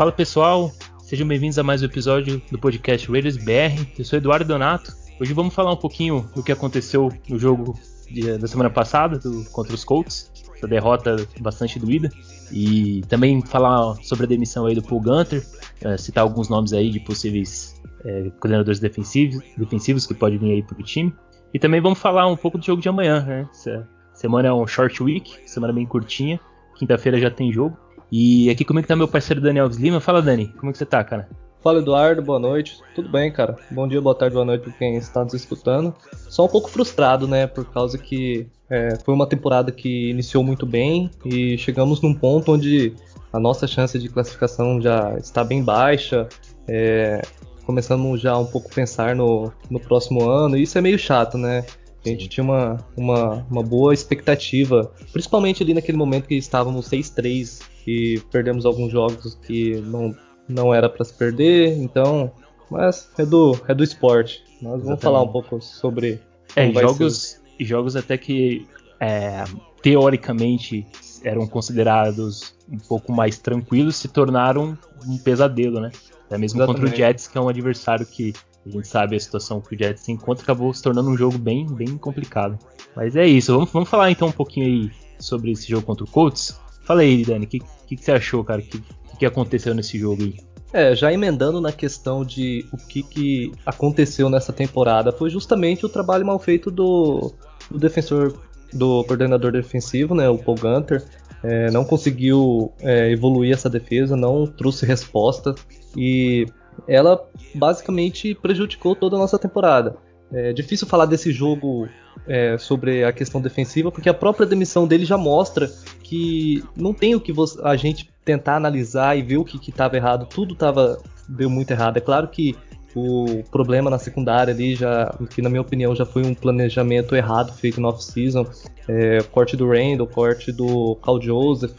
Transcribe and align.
Fala 0.00 0.12
pessoal, 0.12 0.72
sejam 1.02 1.28
bem-vindos 1.28 1.58
a 1.58 1.62
mais 1.62 1.82
um 1.82 1.84
episódio 1.84 2.40
do 2.50 2.58
podcast 2.58 3.06
Raiders 3.06 3.36
BR. 3.36 3.86
Eu 3.98 4.02
sou 4.02 4.16
Eduardo 4.16 4.46
Donato. 4.46 4.90
Hoje 5.20 5.34
vamos 5.34 5.52
falar 5.52 5.74
um 5.74 5.76
pouquinho 5.76 6.26
do 6.34 6.42
que 6.42 6.50
aconteceu 6.50 7.10
no 7.28 7.38
jogo 7.38 7.78
de, 8.10 8.38
da 8.38 8.48
semana 8.48 8.70
passada 8.70 9.18
do, 9.18 9.44
contra 9.52 9.74
os 9.74 9.84
Colts, 9.84 10.32
essa 10.56 10.66
derrota 10.66 11.16
bastante 11.42 11.78
doída, 11.78 12.08
e 12.50 13.02
também 13.10 13.42
falar 13.42 13.96
sobre 13.96 14.24
a 14.24 14.26
demissão 14.26 14.64
aí 14.64 14.74
do 14.74 14.82
Paul 14.82 15.02
Gunter, 15.02 15.46
uh, 15.84 15.98
citar 15.98 16.24
alguns 16.24 16.48
nomes 16.48 16.72
aí 16.72 16.88
de 16.88 17.00
possíveis 17.00 17.78
uh, 18.02 18.30
coordenadores 18.40 18.80
defensivos, 18.80 19.44
defensivos 19.58 20.06
que 20.06 20.14
podem 20.14 20.38
vir 20.38 20.52
aí 20.52 20.62
para 20.62 20.80
o 20.80 20.82
time. 20.82 21.14
E 21.52 21.58
também 21.58 21.78
vamos 21.78 21.98
falar 21.98 22.26
um 22.26 22.38
pouco 22.38 22.56
do 22.56 22.64
jogo 22.64 22.80
de 22.80 22.88
amanhã, 22.88 23.22
né? 23.22 23.46
Essa 23.50 23.86
semana 24.14 24.48
é 24.48 24.52
um 24.54 24.66
short 24.66 25.02
week, 25.02 25.40
semana 25.44 25.74
bem 25.74 25.84
curtinha. 25.84 26.40
Quinta-feira 26.78 27.20
já 27.20 27.30
tem 27.30 27.52
jogo. 27.52 27.76
E 28.12 28.50
aqui 28.50 28.64
comigo 28.64 28.88
tá 28.88 28.96
meu 28.96 29.06
parceiro 29.06 29.40
Daniel 29.40 29.68
Lima. 29.68 30.00
Fala, 30.00 30.20
Dani, 30.20 30.48
como 30.58 30.70
é 30.70 30.72
que 30.72 30.78
você 30.78 30.86
tá, 30.86 31.04
cara? 31.04 31.28
Fala, 31.62 31.78
Eduardo, 31.78 32.22
boa 32.22 32.38
noite. 32.38 32.80
Tudo 32.94 33.08
bem, 33.08 33.30
cara? 33.30 33.56
Bom 33.70 33.86
dia, 33.86 34.00
boa 34.00 34.14
tarde, 34.14 34.34
boa 34.34 34.44
noite 34.44 34.62
para 34.62 34.72
quem 34.72 34.96
está 34.96 35.22
nos 35.22 35.34
escutando. 35.34 35.94
Só 36.28 36.46
um 36.46 36.48
pouco 36.48 36.70
frustrado, 36.70 37.28
né? 37.28 37.46
Por 37.46 37.64
causa 37.66 37.98
que 37.98 38.48
é, 38.68 38.96
foi 39.04 39.14
uma 39.14 39.26
temporada 39.26 39.70
que 39.70 40.10
iniciou 40.10 40.42
muito 40.42 40.66
bem 40.66 41.10
e 41.24 41.56
chegamos 41.58 42.00
num 42.00 42.14
ponto 42.14 42.52
onde 42.52 42.94
a 43.32 43.38
nossa 43.38 43.66
chance 43.66 43.98
de 43.98 44.08
classificação 44.08 44.80
já 44.80 45.16
está 45.18 45.44
bem 45.44 45.62
baixa. 45.62 46.28
É, 46.66 47.22
começamos 47.64 48.20
já 48.20 48.36
um 48.36 48.46
pouco 48.46 48.68
a 48.68 48.74
pensar 48.74 49.14
no, 49.14 49.52
no 49.70 49.78
próximo 49.78 50.28
ano, 50.28 50.56
e 50.56 50.62
isso 50.62 50.76
é 50.76 50.80
meio 50.80 50.98
chato, 50.98 51.38
né? 51.38 51.64
A 52.04 52.08
gente 52.08 52.28
tinha 52.28 52.42
uma, 52.42 52.78
uma, 52.96 53.46
uma 53.50 53.62
boa 53.62 53.92
expectativa, 53.92 54.90
principalmente 55.12 55.62
ali 55.62 55.74
naquele 55.74 55.98
momento 55.98 56.26
que 56.26 56.34
estávamos 56.34 56.88
6-3 56.88 57.69
e 57.86 58.20
perdemos 58.30 58.66
alguns 58.66 58.92
jogos 58.92 59.34
que 59.46 59.76
não, 59.82 60.14
não 60.48 60.74
era 60.74 60.88
para 60.88 61.04
se 61.04 61.14
perder, 61.14 61.76
então. 61.78 62.32
Mas 62.70 63.10
é 63.18 63.26
do, 63.26 63.58
é 63.66 63.74
do 63.74 63.82
esporte. 63.82 64.44
Nós 64.62 64.72
vamos 64.72 64.82
Exatamente. 64.82 65.02
falar 65.02 65.22
um 65.22 65.28
pouco 65.28 65.60
sobre. 65.60 66.20
É, 66.54 66.72
jogos, 66.72 67.40
jogos 67.58 67.96
até 67.96 68.16
que 68.16 68.66
é, 69.00 69.44
teoricamente 69.82 70.86
eram 71.24 71.46
considerados 71.46 72.54
um 72.70 72.78
pouco 72.78 73.12
mais 73.12 73.38
tranquilos 73.38 73.96
se 73.96 74.08
tornaram 74.08 74.78
um 75.06 75.18
pesadelo, 75.18 75.80
né? 75.80 75.90
Até 76.26 76.38
mesmo 76.38 76.58
Exatamente. 76.58 76.80
contra 76.80 76.94
o 76.94 76.96
Jets, 76.96 77.26
que 77.26 77.38
é 77.38 77.40
um 77.40 77.48
adversário 77.48 78.06
que 78.06 78.32
a 78.64 78.70
gente 78.70 78.86
sabe 78.86 79.16
a 79.16 79.20
situação 79.20 79.60
que 79.60 79.74
o 79.74 79.78
Jets 79.78 80.02
se 80.02 80.12
encontra, 80.12 80.42
acabou 80.42 80.72
se 80.72 80.82
tornando 80.82 81.10
um 81.10 81.16
jogo 81.16 81.38
bem, 81.38 81.66
bem 81.66 81.96
complicado. 81.96 82.58
Mas 82.94 83.16
é 83.16 83.26
isso, 83.26 83.52
vamos, 83.52 83.70
vamos 83.72 83.88
falar 83.88 84.10
então 84.10 84.28
um 84.28 84.32
pouquinho 84.32 84.66
aí 84.66 84.90
sobre 85.18 85.50
esse 85.52 85.68
jogo 85.68 85.84
contra 85.84 86.04
o 86.04 86.08
Colts. 86.08 86.58
Fala 86.90 87.02
aí, 87.02 87.24
Dani, 87.24 87.46
o 87.46 87.48
que, 87.48 87.60
que, 87.86 87.94
que, 87.94 88.04
você 88.04 88.10
achou, 88.10 88.42
cara? 88.42 88.60
O 88.60 88.64
que, 88.64 88.82
que 89.20 89.24
aconteceu 89.24 89.72
nesse 89.72 89.96
jogo 89.96 90.24
aí? 90.24 90.34
É, 90.72 90.92
já 90.92 91.12
emendando 91.12 91.60
na 91.60 91.70
questão 91.70 92.24
de 92.24 92.66
o 92.72 92.76
que, 92.76 93.04
que 93.04 93.52
aconteceu 93.64 94.28
nessa 94.28 94.52
temporada, 94.52 95.12
foi 95.12 95.30
justamente 95.30 95.86
o 95.86 95.88
trabalho 95.88 96.26
mal 96.26 96.36
feito 96.40 96.68
do, 96.68 97.32
do 97.70 97.78
defensor, 97.78 98.36
do 98.72 99.04
coordenador 99.04 99.52
defensivo, 99.52 100.16
né, 100.16 100.28
o 100.28 100.36
Paul 100.36 100.58
Gunter. 100.58 101.04
É, 101.44 101.70
não 101.70 101.84
conseguiu 101.84 102.72
é, 102.80 103.12
evoluir 103.12 103.54
essa 103.54 103.70
defesa, 103.70 104.16
não 104.16 104.44
trouxe 104.44 104.84
resposta 104.84 105.54
e 105.96 106.44
ela 106.88 107.24
basicamente 107.54 108.34
prejudicou 108.34 108.96
toda 108.96 109.14
a 109.14 109.18
nossa 109.20 109.38
temporada. 109.38 109.96
É 110.32 110.52
difícil 110.52 110.86
falar 110.86 111.06
desse 111.06 111.32
jogo 111.32 111.88
é, 112.26 112.56
sobre 112.58 113.04
a 113.04 113.12
questão 113.12 113.40
defensiva, 113.40 113.90
porque 113.90 114.08
a 114.08 114.14
própria 114.14 114.46
demissão 114.46 114.86
dele 114.86 115.04
já 115.04 115.18
mostra 115.18 115.70
que 116.02 116.62
não 116.76 116.94
tem 116.94 117.14
o 117.14 117.20
que 117.20 117.32
a 117.62 117.76
gente 117.76 118.10
tentar 118.24 118.56
analisar 118.56 119.16
e 119.16 119.22
ver 119.22 119.38
o 119.38 119.44
que 119.44 119.70
estava 119.70 119.96
errado. 119.96 120.26
Tudo 120.26 120.54
tava, 120.54 120.98
deu 121.28 121.50
muito 121.50 121.70
errado. 121.70 121.96
É 121.96 122.00
claro 122.00 122.28
que 122.28 122.56
o 122.94 123.44
problema 123.50 123.88
na 123.88 123.98
secundária 123.98 124.52
ali 124.52 124.74
já, 124.74 125.14
que 125.30 125.40
na 125.40 125.48
minha 125.48 125.60
opinião 125.60 125.94
já 125.94 126.04
foi 126.04 126.24
um 126.24 126.34
planejamento 126.34 127.14
errado 127.14 127.52
feito 127.52 127.80
no 127.80 127.88
off-season. 127.88 128.46
É, 128.88 129.22
corte 129.30 129.56
do 129.56 129.68
Randall, 129.68 130.06
corte 130.06 130.50
do 130.52 130.96
Cal 130.96 131.20
Joseph, 131.20 131.78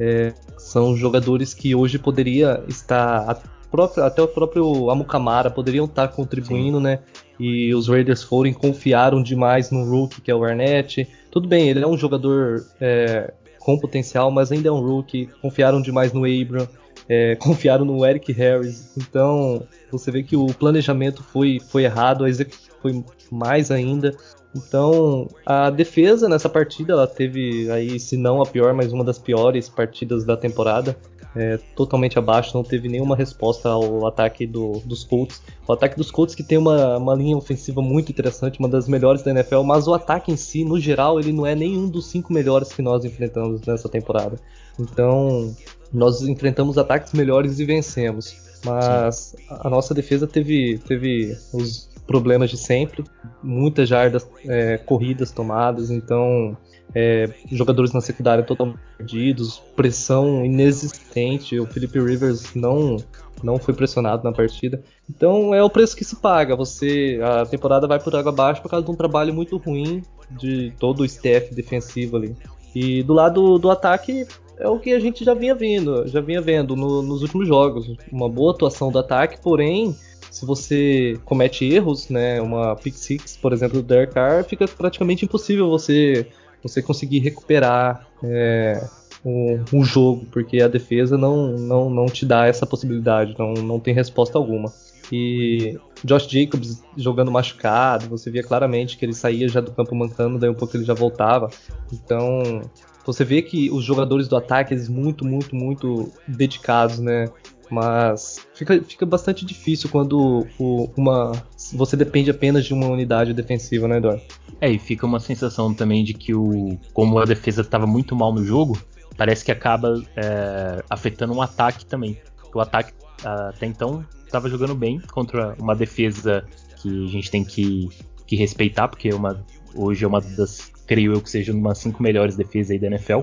é, 0.00 0.32
são 0.56 0.96
jogadores 0.96 1.52
que 1.52 1.74
hoje 1.74 1.98
poderia 1.98 2.62
estar 2.68 3.42
próprio, 3.70 4.04
até 4.04 4.22
o 4.22 4.28
próprio 4.28 4.90
Amukamara 4.90 5.50
poderiam 5.50 5.84
estar 5.84 6.08
contribuindo, 6.08 6.78
Sim. 6.78 6.84
né? 6.84 6.98
E 7.38 7.72
os 7.74 7.88
Raiders 7.88 8.22
foram 8.22 8.52
confiaram 8.52 9.22
demais 9.22 9.70
no 9.70 9.84
rookie 9.84 10.20
que 10.20 10.30
é 10.30 10.34
o 10.34 10.42
Arnett. 10.44 11.08
Tudo 11.30 11.48
bem, 11.48 11.68
ele 11.68 11.84
é 11.84 11.86
um 11.86 11.96
jogador 11.96 12.64
é, 12.80 13.32
com 13.60 13.78
potencial, 13.78 14.30
mas 14.30 14.50
ainda 14.50 14.68
é 14.68 14.72
um 14.72 14.80
rookie. 14.80 15.28
Confiaram 15.40 15.80
demais 15.80 16.12
no 16.12 16.24
Abram, 16.24 16.66
é, 17.08 17.36
confiaram 17.40 17.84
no 17.84 18.04
Eric 18.04 18.32
Harris. 18.32 18.96
Então 18.96 19.62
você 19.90 20.10
vê 20.10 20.22
que 20.22 20.36
o 20.36 20.46
planejamento 20.46 21.22
foi, 21.22 21.58
foi 21.60 21.84
errado, 21.84 22.24
a 22.24 22.28
execução 22.28 22.74
foi 22.80 23.04
mais 23.30 23.70
ainda. 23.70 24.16
Então, 24.56 25.28
a 25.44 25.68
defesa 25.68 26.28
nessa 26.28 26.48
partida, 26.48 26.94
ela 26.94 27.06
teve 27.06 27.70
aí, 27.70 28.00
se 28.00 28.16
não 28.16 28.40
a 28.40 28.46
pior, 28.46 28.72
mas 28.72 28.92
uma 28.92 29.04
das 29.04 29.18
piores 29.18 29.68
partidas 29.68 30.24
da 30.24 30.36
temporada 30.36 30.96
é, 31.38 31.56
totalmente 31.76 32.18
abaixo, 32.18 32.56
não 32.56 32.64
teve 32.64 32.88
nenhuma 32.88 33.14
resposta 33.14 33.68
ao 33.68 34.04
ataque 34.08 34.44
do, 34.44 34.80
dos 34.84 35.04
Colts. 35.04 35.40
O 35.66 35.72
ataque 35.72 35.96
dos 35.96 36.10
Colts 36.10 36.34
que 36.34 36.42
tem 36.42 36.58
uma, 36.58 36.98
uma 36.98 37.14
linha 37.14 37.36
ofensiva 37.36 37.80
muito 37.80 38.10
interessante, 38.10 38.58
uma 38.58 38.68
das 38.68 38.88
melhores 38.88 39.22
da 39.22 39.30
NFL, 39.30 39.62
mas 39.62 39.86
o 39.86 39.94
ataque 39.94 40.32
em 40.32 40.36
si, 40.36 40.64
no 40.64 40.80
geral, 40.80 41.20
ele 41.20 41.32
não 41.32 41.46
é 41.46 41.54
nenhum 41.54 41.88
dos 41.88 42.06
cinco 42.06 42.32
melhores 42.32 42.72
que 42.72 42.82
nós 42.82 43.04
enfrentamos 43.04 43.60
nessa 43.62 43.88
temporada. 43.88 44.36
Então, 44.78 45.54
nós 45.92 46.22
enfrentamos 46.22 46.76
ataques 46.76 47.12
melhores 47.12 47.60
e 47.60 47.64
vencemos. 47.64 48.36
Mas 48.64 49.36
a 49.48 49.70
nossa 49.70 49.94
defesa 49.94 50.26
teve, 50.26 50.78
teve 50.78 51.36
os 51.52 51.88
problemas 52.08 52.48
de 52.48 52.56
sempre, 52.56 53.04
muitas 53.42 53.88
jardas 53.88 54.26
é, 54.46 54.78
corridas 54.78 55.30
tomadas, 55.30 55.90
então 55.90 56.56
é, 56.94 57.28
jogadores 57.52 57.92
na 57.92 58.00
secundária 58.00 58.42
totalmente 58.42 58.78
perdidos, 58.96 59.62
pressão 59.76 60.42
inexistente, 60.44 61.60
o 61.60 61.66
Felipe 61.66 62.00
Rivers 62.00 62.54
não 62.54 62.96
não 63.40 63.56
foi 63.56 63.72
pressionado 63.72 64.24
na 64.24 64.32
partida. 64.32 64.82
Então 65.08 65.54
é 65.54 65.62
o 65.62 65.70
preço 65.70 65.94
que 65.94 66.04
se 66.04 66.16
paga. 66.16 66.56
Você 66.56 67.20
a 67.22 67.46
temporada 67.46 67.86
vai 67.86 68.00
por 68.00 68.16
água 68.16 68.32
abaixo 68.32 68.60
por 68.60 68.68
causa 68.68 68.84
de 68.84 68.90
um 68.90 68.96
trabalho 68.96 69.32
muito 69.32 69.56
ruim 69.58 70.02
de 70.30 70.72
todo 70.80 71.00
o 71.00 71.04
staff 71.04 71.54
defensivo 71.54 72.16
ali. 72.16 72.34
E 72.74 73.00
do 73.04 73.12
lado 73.12 73.58
do 73.58 73.70
ataque 73.70 74.26
é 74.58 74.66
o 74.68 74.80
que 74.80 74.92
a 74.92 74.98
gente 74.98 75.24
já 75.24 75.34
vinha 75.34 75.54
vendo, 75.54 76.06
já 76.08 76.20
vinha 76.20 76.40
vendo 76.40 76.74
no, 76.74 77.00
nos 77.00 77.22
últimos 77.22 77.46
jogos, 77.46 77.96
uma 78.10 78.28
boa 78.28 78.52
atuação 78.52 78.90
do 78.90 78.98
ataque, 78.98 79.40
porém 79.40 79.94
se 80.30 80.44
você 80.44 81.18
comete 81.24 81.64
erros, 81.64 82.08
né, 82.08 82.40
uma 82.40 82.76
pick 82.76 82.94
six, 82.94 83.36
por 83.36 83.52
exemplo, 83.52 83.80
do 83.80 83.86
Derek 83.86 84.12
Carr, 84.12 84.44
fica 84.44 84.66
praticamente 84.66 85.24
impossível 85.24 85.68
você 85.68 86.26
você 86.62 86.82
conseguir 86.82 87.20
recuperar 87.20 88.08
é, 88.22 88.84
o, 89.24 89.60
o, 89.72 89.84
jogo, 89.84 90.26
porque 90.30 90.60
a 90.60 90.68
defesa 90.68 91.16
não, 91.16 91.52
não, 91.52 91.88
não 91.88 92.06
te 92.06 92.26
dá 92.26 92.46
essa 92.46 92.66
possibilidade, 92.66 93.36
não, 93.38 93.54
não 93.54 93.80
tem 93.80 93.94
resposta 93.94 94.36
alguma. 94.36 94.72
E 95.10 95.78
Josh 96.04 96.28
Jacobs 96.28 96.82
jogando 96.96 97.30
machucado, 97.30 98.08
você 98.08 98.30
via 98.30 98.42
claramente 98.42 98.96
que 98.96 99.04
ele 99.04 99.14
saía 99.14 99.48
já 99.48 99.60
do 99.60 99.72
campo 99.72 99.94
mancando, 99.94 100.38
daí 100.38 100.50
um 100.50 100.54
pouco 100.54 100.76
ele 100.76 100.84
já 100.84 100.94
voltava. 100.94 101.48
Então, 101.92 102.62
você 103.06 103.24
vê 103.24 103.40
que 103.40 103.70
os 103.70 103.84
jogadores 103.84 104.28
do 104.28 104.36
ataque, 104.36 104.74
eles 104.74 104.88
muito, 104.88 105.24
muito, 105.24 105.56
muito 105.56 106.12
dedicados, 106.26 106.98
né? 106.98 107.30
Mas 107.70 108.46
fica, 108.54 108.82
fica 108.82 109.04
bastante 109.04 109.44
difícil 109.44 109.90
quando 109.90 110.46
o, 110.58 110.90
uma, 110.96 111.32
você 111.72 111.96
depende 111.96 112.30
apenas 112.30 112.64
de 112.64 112.72
uma 112.72 112.86
unidade 112.86 113.34
defensiva, 113.34 113.86
né, 113.86 113.98
Eduardo? 113.98 114.22
É, 114.60 114.70
e 114.70 114.78
fica 114.78 115.06
uma 115.06 115.20
sensação 115.20 115.74
também 115.74 116.02
de 116.02 116.14
que 116.14 116.34
o, 116.34 116.78
como 116.92 117.18
a 117.18 117.24
defesa 117.24 117.60
estava 117.60 117.86
muito 117.86 118.16
mal 118.16 118.32
no 118.32 118.44
jogo, 118.44 118.78
parece 119.16 119.44
que 119.44 119.52
acaba 119.52 120.02
é, 120.16 120.82
afetando 120.88 121.34
o 121.34 121.42
ataque 121.42 121.84
também. 121.84 122.18
O 122.54 122.60
ataque 122.60 122.92
até 123.24 123.66
então 123.66 124.04
estava 124.24 124.48
jogando 124.48 124.74
bem 124.74 125.00
contra 125.00 125.54
uma 125.58 125.74
defesa 125.74 126.44
que 126.76 127.04
a 127.04 127.08
gente 127.08 127.30
tem 127.30 127.44
que, 127.44 127.88
que 128.26 128.36
respeitar, 128.36 128.88
porque 128.88 129.08
é 129.08 129.14
uma, 129.14 129.44
hoje 129.74 130.04
é 130.04 130.08
uma 130.08 130.20
das, 130.20 130.70
creio 130.86 131.12
eu 131.14 131.20
que 131.20 131.30
seja 131.30 131.52
uma 131.52 131.70
das 131.70 131.78
cinco 131.78 132.02
melhores 132.02 132.36
defesas 132.36 132.70
aí 132.70 132.78
da 132.78 132.86
NFL. 132.86 133.20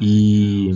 E 0.00 0.70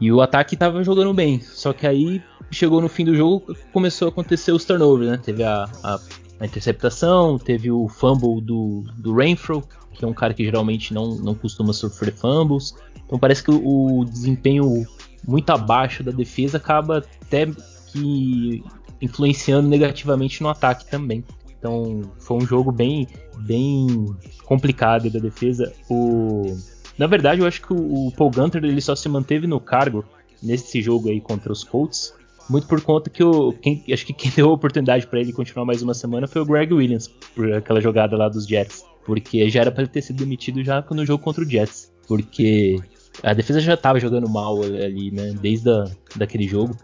e 0.00 0.10
o 0.10 0.20
ataque 0.20 0.54
estava 0.54 0.82
jogando 0.82 1.12
bem, 1.14 1.40
só 1.40 1.72
que 1.72 1.86
aí 1.86 2.22
chegou 2.50 2.80
no 2.80 2.88
fim 2.88 3.04
do 3.04 3.14
jogo 3.14 3.54
começou 3.72 4.06
a 4.06 4.08
acontecer 4.10 4.52
os 4.52 4.64
turnovers, 4.64 5.10
né? 5.10 5.20
Teve 5.22 5.42
a, 5.42 5.68
a, 5.82 6.00
a 6.40 6.46
interceptação, 6.46 7.38
teve 7.38 7.70
o 7.70 7.88
fumble 7.88 8.40
do, 8.40 8.84
do 8.98 9.14
Renfro, 9.14 9.62
que 9.92 10.04
é 10.04 10.08
um 10.08 10.12
cara 10.12 10.34
que 10.34 10.44
geralmente 10.44 10.92
não, 10.92 11.16
não 11.16 11.34
costuma 11.34 11.72
sofrer 11.72 12.12
fumbles. 12.12 12.74
Então 13.06 13.18
parece 13.18 13.42
que 13.42 13.50
o, 13.50 14.00
o 14.00 14.04
desempenho 14.04 14.86
muito 15.26 15.50
abaixo 15.50 16.02
da 16.02 16.12
defesa 16.12 16.58
acaba 16.58 16.98
até 17.22 17.46
que 17.88 18.62
influenciando 19.00 19.68
negativamente 19.68 20.42
no 20.42 20.48
ataque 20.48 20.86
também. 20.86 21.24
Então 21.58 22.02
foi 22.18 22.36
um 22.36 22.46
jogo 22.46 22.70
bem, 22.70 23.06
bem 23.38 24.14
complicado 24.44 25.08
da 25.10 25.18
defesa. 25.18 25.72
O 25.88 26.56
na 26.98 27.06
verdade, 27.06 27.40
eu 27.40 27.46
acho 27.46 27.62
que 27.62 27.72
o, 27.72 28.12
Paul 28.16 28.30
Gunter 28.30 28.64
ele 28.64 28.80
só 28.80 28.94
se 28.94 29.08
manteve 29.08 29.46
no 29.46 29.60
cargo 29.60 30.04
nesse 30.42 30.80
jogo 30.82 31.08
aí 31.08 31.20
contra 31.20 31.52
os 31.52 31.64
Colts, 31.64 32.14
muito 32.48 32.66
por 32.66 32.80
conta 32.82 33.08
que 33.08 33.24
o 33.24 33.52
quem, 33.52 33.82
acho 33.92 34.04
que 34.04 34.12
quem 34.12 34.30
deu 34.34 34.50
a 34.50 34.52
oportunidade 34.52 35.06
para 35.06 35.20
ele 35.20 35.32
continuar 35.32 35.64
mais 35.64 35.82
uma 35.82 35.94
semana 35.94 36.26
foi 36.26 36.42
o 36.42 36.44
Greg 36.44 36.72
Williams, 36.72 37.08
por 37.34 37.52
aquela 37.52 37.80
jogada 37.80 38.16
lá 38.16 38.28
dos 38.28 38.46
Jets, 38.46 38.84
porque 39.04 39.48
já 39.48 39.62
era 39.62 39.70
para 39.70 39.82
ele 39.82 39.90
ter 39.90 40.02
sido 40.02 40.18
demitido 40.18 40.62
já 40.62 40.84
no 40.90 41.04
jogo 41.06 41.22
contra 41.22 41.42
o 41.42 41.48
Jets, 41.48 41.92
porque 42.06 42.76
a 43.22 43.32
defesa 43.32 43.60
já 43.60 43.74
estava 43.74 43.98
jogando 43.98 44.28
mal 44.28 44.62
ali, 44.62 45.10
né, 45.10 45.34
desde 45.40 45.70
a, 45.70 45.84
daquele 46.16 46.46
jogo. 46.46 46.76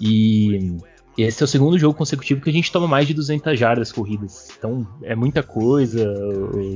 E 0.00 0.78
esse 1.18 1.42
é 1.42 1.44
o 1.44 1.48
segundo 1.48 1.78
jogo 1.78 1.96
consecutivo 1.96 2.40
que 2.40 2.50
a 2.50 2.52
gente 2.52 2.72
toma 2.72 2.88
mais 2.88 3.06
de 3.06 3.14
200 3.14 3.58
jardas 3.58 3.92
corridas. 3.92 4.48
Então 4.56 4.86
é 5.02 5.14
muita 5.14 5.42
coisa, 5.42 6.04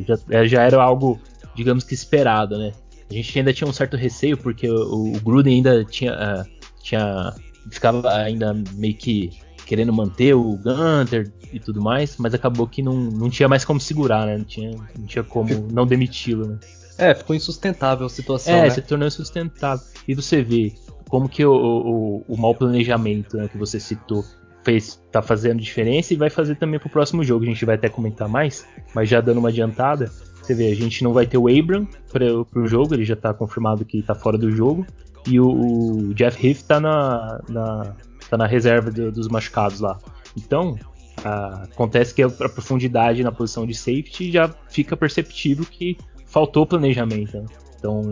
já, 0.07 0.19
é, 0.31 0.47
já 0.47 0.63
era 0.63 0.83
algo, 0.83 1.19
digamos 1.55 1.85
que 1.85 1.95
esperado, 1.95 2.59
né? 2.59 2.73
A 3.11 3.15
gente 3.15 3.39
ainda 3.39 3.53
tinha 3.53 3.69
um 3.69 3.73
certo 3.73 3.97
receio 3.97 4.37
porque 4.37 4.69
o, 4.69 5.15
o 5.15 5.21
Gruden 5.21 5.57
ainda 5.57 5.85
tinha, 5.85 6.13
uh, 6.13 6.83
tinha 6.83 7.35
ficava 7.71 8.13
ainda 8.13 8.55
meio 8.75 8.95
que 8.95 9.31
querendo 9.67 9.93
manter 9.93 10.35
o 10.35 10.57
Gunter 10.57 11.33
e 11.53 11.59
tudo 11.59 11.81
mais, 11.81 12.17
mas 12.19 12.35
acabou 12.35 12.67
que 12.67 12.83
não, 12.83 12.95
não 12.95 13.31
tinha 13.31 13.49
mais 13.49 13.65
como 13.65 13.81
segurar, 13.81 14.27
né? 14.27 14.39
Não 14.39 14.45
tinha, 14.45 14.71
não 14.99 15.07
tinha 15.07 15.25
como 15.25 15.69
não 15.73 15.87
demiti-lo, 15.87 16.47
né? 16.47 16.59
É, 16.97 17.15
ficou 17.15 17.35
insustentável 17.35 18.07
a 18.07 18.11
situação. 18.11 18.55
É, 18.55 18.63
né? 18.63 18.71
se 18.71 18.83
tornou 18.83 19.09
insustentável. 19.09 19.85
E 20.07 20.15
você 20.15 20.43
vê 20.43 20.73
como 21.09 21.29
que 21.29 21.45
o, 21.45 21.53
o, 21.53 22.25
o 22.29 22.37
mau 22.37 22.55
planejamento 22.55 23.37
né, 23.37 23.49
que 23.49 23.59
você 23.59 23.81
citou 23.81 24.25
fez, 24.63 25.01
tá 25.13 25.21
fazendo 25.21 25.61
diferença 25.61 26.15
e 26.15 26.17
vai 26.17 26.31
fazer 26.31 26.57
também 26.57 26.79
pro 26.79 26.89
próximo 26.89 27.23
jogo. 27.25 27.45
A 27.45 27.49
gente 27.49 27.65
vai 27.65 27.75
até 27.75 27.89
comentar 27.89 28.29
mais, 28.29 28.67
mas 28.95 29.09
já 29.09 29.21
dando 29.21 29.39
uma 29.39 29.49
adiantada, 29.49 30.11
você 30.47 30.55
vê, 30.55 30.71
a 30.71 30.75
gente 30.75 31.03
não 31.03 31.13
vai 31.13 31.27
ter 31.27 31.39
o 31.39 31.49
Abram 31.49 31.87
para 32.13 32.27
pro 32.45 32.67
jogo, 32.67 32.95
ele 32.95 33.05
já 33.05 33.17
tá 33.17 33.33
confirmado 33.33 33.85
que 33.85 34.03
tá 34.03 34.15
fora 34.15 34.39
do 34.39 34.51
jogo. 34.51 34.87
E 35.27 35.41
o, 35.41 35.49
o 35.49 36.15
Jeff 36.15 36.47
Heath 36.47 36.63
tá 36.63 36.79
na, 36.79 37.41
na, 37.49 37.97
tá 38.29 38.37
na 38.37 38.47
reserva 38.47 38.91
de, 38.91 39.11
dos 39.11 39.29
machucados 39.29 39.81
lá. 39.81 39.99
Então, 40.37 40.77
a, 41.25 41.65
acontece 41.65 42.15
que 42.15 42.23
a, 42.23 42.27
a, 42.27 42.49
profundidade 42.49 43.23
na 43.23 43.33
posição 43.33 43.67
de 43.67 43.75
safety 43.75 44.31
já 44.31 44.49
fica 44.69 44.97
perceptível 44.97 45.65
que 45.65 45.97
faltou 46.27 46.67
planejamento. 46.67 47.39
Né? 47.39 47.47
Então, 47.79 48.03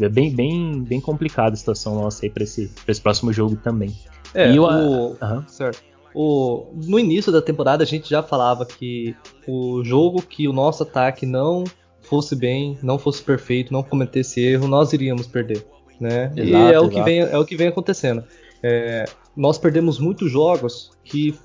é 0.00 0.08
bem, 0.08 0.34
bem, 0.34 0.82
bem 0.82 1.00
complicada 1.00 1.54
a 1.54 1.56
situação 1.56 1.96
nossa 1.96 2.24
aí 2.24 2.30
para 2.30 2.44
esse, 2.44 2.70
esse 2.86 3.00
próximo 3.00 3.32
jogo 3.32 3.56
também. 3.56 3.94
É, 4.32 4.52
e 4.52 4.58
o, 4.58 4.66
uhum. 4.66 5.48
certo. 5.48 5.95
O, 6.18 6.72
no 6.72 6.98
início 6.98 7.30
da 7.30 7.42
temporada 7.42 7.84
a 7.84 7.86
gente 7.86 8.08
já 8.08 8.22
falava 8.22 8.64
que 8.64 9.14
o 9.46 9.84
jogo 9.84 10.22
que 10.22 10.48
o 10.48 10.52
nosso 10.52 10.82
ataque 10.82 11.26
não 11.26 11.62
fosse 12.00 12.34
bem, 12.34 12.78
não 12.82 12.98
fosse 12.98 13.22
perfeito, 13.22 13.70
não 13.70 13.82
cometesse 13.82 14.40
erro, 14.40 14.66
nós 14.66 14.94
iríamos 14.94 15.26
perder. 15.26 15.66
Né? 16.00 16.32
Exato, 16.34 16.40
e 16.40 16.54
é 16.54 16.70
exato. 16.70 16.86
o, 16.86 16.88
que 16.88 17.02
vem, 17.02 17.18
é 17.18 17.38
o 17.38 17.44
que 17.44 17.54
vem 17.54 17.68
acontecendo. 17.68 18.24
É, 18.62 19.04
nós 19.36 19.58
perdemos 19.58 19.98
muitos 19.98 20.32
jogos 20.32 20.90
que 21.04 21.38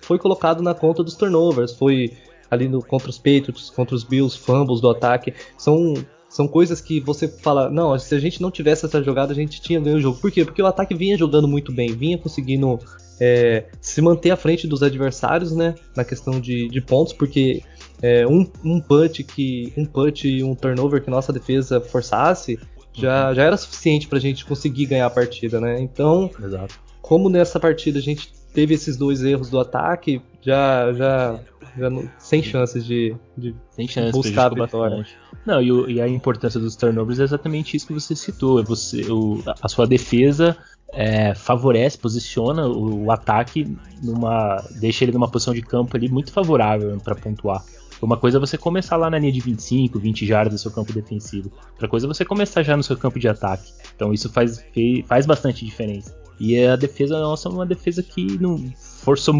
foi 0.00 0.18
colocado 0.18 0.62
na 0.62 0.72
conta 0.72 1.04
dos 1.04 1.14
turnovers, 1.14 1.72
foi 1.72 2.14
ali 2.50 2.70
no, 2.70 2.82
contra 2.82 3.10
os 3.10 3.18
Patriots, 3.18 3.68
contra 3.68 3.94
os 3.94 4.02
Bills, 4.02 4.38
fumbles 4.38 4.80
do 4.80 4.88
ataque. 4.88 5.34
São 5.58 5.92
são 6.26 6.48
coisas 6.48 6.80
que 6.80 7.00
você 7.00 7.28
fala, 7.28 7.70
não, 7.70 7.98
se 7.98 8.14
a 8.14 8.18
gente 8.18 8.40
não 8.40 8.50
tivesse 8.50 8.84
essa 8.84 9.02
jogada, 9.02 9.32
a 9.32 9.36
gente 9.36 9.60
tinha 9.60 9.78
ganho 9.78 9.96
o 9.98 10.00
jogo. 10.00 10.18
Por 10.18 10.30
quê? 10.30 10.44
Porque 10.44 10.60
o 10.60 10.66
ataque 10.66 10.94
vinha 10.94 11.16
jogando 11.16 11.46
muito 11.46 11.70
bem, 11.72 11.94
vinha 11.94 12.18
conseguindo 12.18 12.78
é, 13.20 13.64
se 13.80 14.00
manter 14.00 14.30
à 14.30 14.36
frente 14.36 14.66
dos 14.66 14.82
adversários, 14.82 15.52
né? 15.52 15.74
Na 15.96 16.04
questão 16.04 16.40
de, 16.40 16.68
de 16.68 16.80
pontos, 16.80 17.12
porque 17.12 17.62
é, 18.02 18.26
um, 18.26 18.46
um 18.64 18.80
punch 18.80 19.24
que. 19.24 19.72
Um 19.76 19.84
punch 19.84 20.28
e 20.28 20.42
um 20.42 20.54
turnover 20.54 21.02
que 21.02 21.10
nossa 21.10 21.32
defesa 21.32 21.80
forçasse 21.80 22.58
já, 22.92 23.32
já 23.34 23.42
era 23.42 23.56
suficiente 23.56 24.08
pra 24.08 24.18
gente 24.18 24.44
conseguir 24.44 24.86
ganhar 24.86 25.06
a 25.06 25.10
partida, 25.10 25.60
né? 25.60 25.80
Então, 25.80 26.30
Exato. 26.42 26.78
como 27.02 27.28
nessa 27.28 27.60
partida 27.60 27.98
a 27.98 28.02
gente 28.02 28.32
teve 28.52 28.74
esses 28.74 28.96
dois 28.96 29.22
erros 29.22 29.50
do 29.50 29.60
ataque, 29.60 30.20
já, 30.40 30.92
já 30.94 31.40
já 31.78 31.90
não, 31.90 32.08
sem 32.18 32.42
chances 32.42 32.84
de, 32.84 33.14
de 33.36 33.54
sem 33.70 33.86
chances, 33.86 34.12
buscar 34.12 34.46
a 34.46 34.64
vitória. 34.64 34.96
Bastante. 34.96 35.18
Não, 35.44 35.60
e, 35.60 35.94
e, 35.94 36.00
a 36.00 36.08
importância 36.08 36.58
dos 36.58 36.74
turnovers 36.74 37.20
é 37.20 37.24
exatamente 37.24 37.76
isso 37.76 37.86
que 37.86 37.92
você 37.92 38.16
citou. 38.16 38.58
É 38.58 38.62
você, 38.62 39.02
o, 39.10 39.42
a 39.60 39.68
sua 39.68 39.86
defesa 39.86 40.56
é, 40.92 41.34
favorece, 41.34 41.98
posiciona 41.98 42.66
o, 42.66 43.04
o, 43.04 43.10
ataque 43.10 43.76
numa. 44.02 44.62
deixa 44.80 45.04
ele 45.04 45.12
numa 45.12 45.28
posição 45.28 45.52
de 45.52 45.62
campo 45.62 45.96
ali 45.96 46.08
muito 46.08 46.32
favorável 46.32 46.96
para 47.02 47.14
pontuar. 47.14 47.64
Uma 48.00 48.16
coisa 48.16 48.36
é 48.36 48.40
você 48.40 48.58
começar 48.58 48.96
lá 48.96 49.08
na 49.08 49.18
linha 49.18 49.32
de 49.32 49.40
25, 49.40 49.98
20 49.98 50.26
jardas 50.26 50.52
do 50.52 50.58
seu 50.58 50.70
campo 50.70 50.92
defensivo. 50.92 51.50
Outra 51.72 51.88
coisa 51.88 52.06
é 52.06 52.08
você 52.08 52.24
começar 52.24 52.62
já 52.62 52.76
no 52.76 52.82
seu 52.82 52.96
campo 52.96 53.18
de 53.18 53.26
ataque. 53.26 53.72
Então 53.94 54.12
isso 54.12 54.30
faz, 54.30 54.62
faz 55.06 55.24
bastante 55.24 55.64
diferença. 55.64 56.14
E 56.38 56.62
a 56.62 56.76
defesa 56.76 57.18
nossa 57.18 57.48
é 57.48 57.52
uma 57.52 57.64
defesa 57.64 58.02
que 58.02 58.38
não 58.38 58.58
forçou 58.76 59.34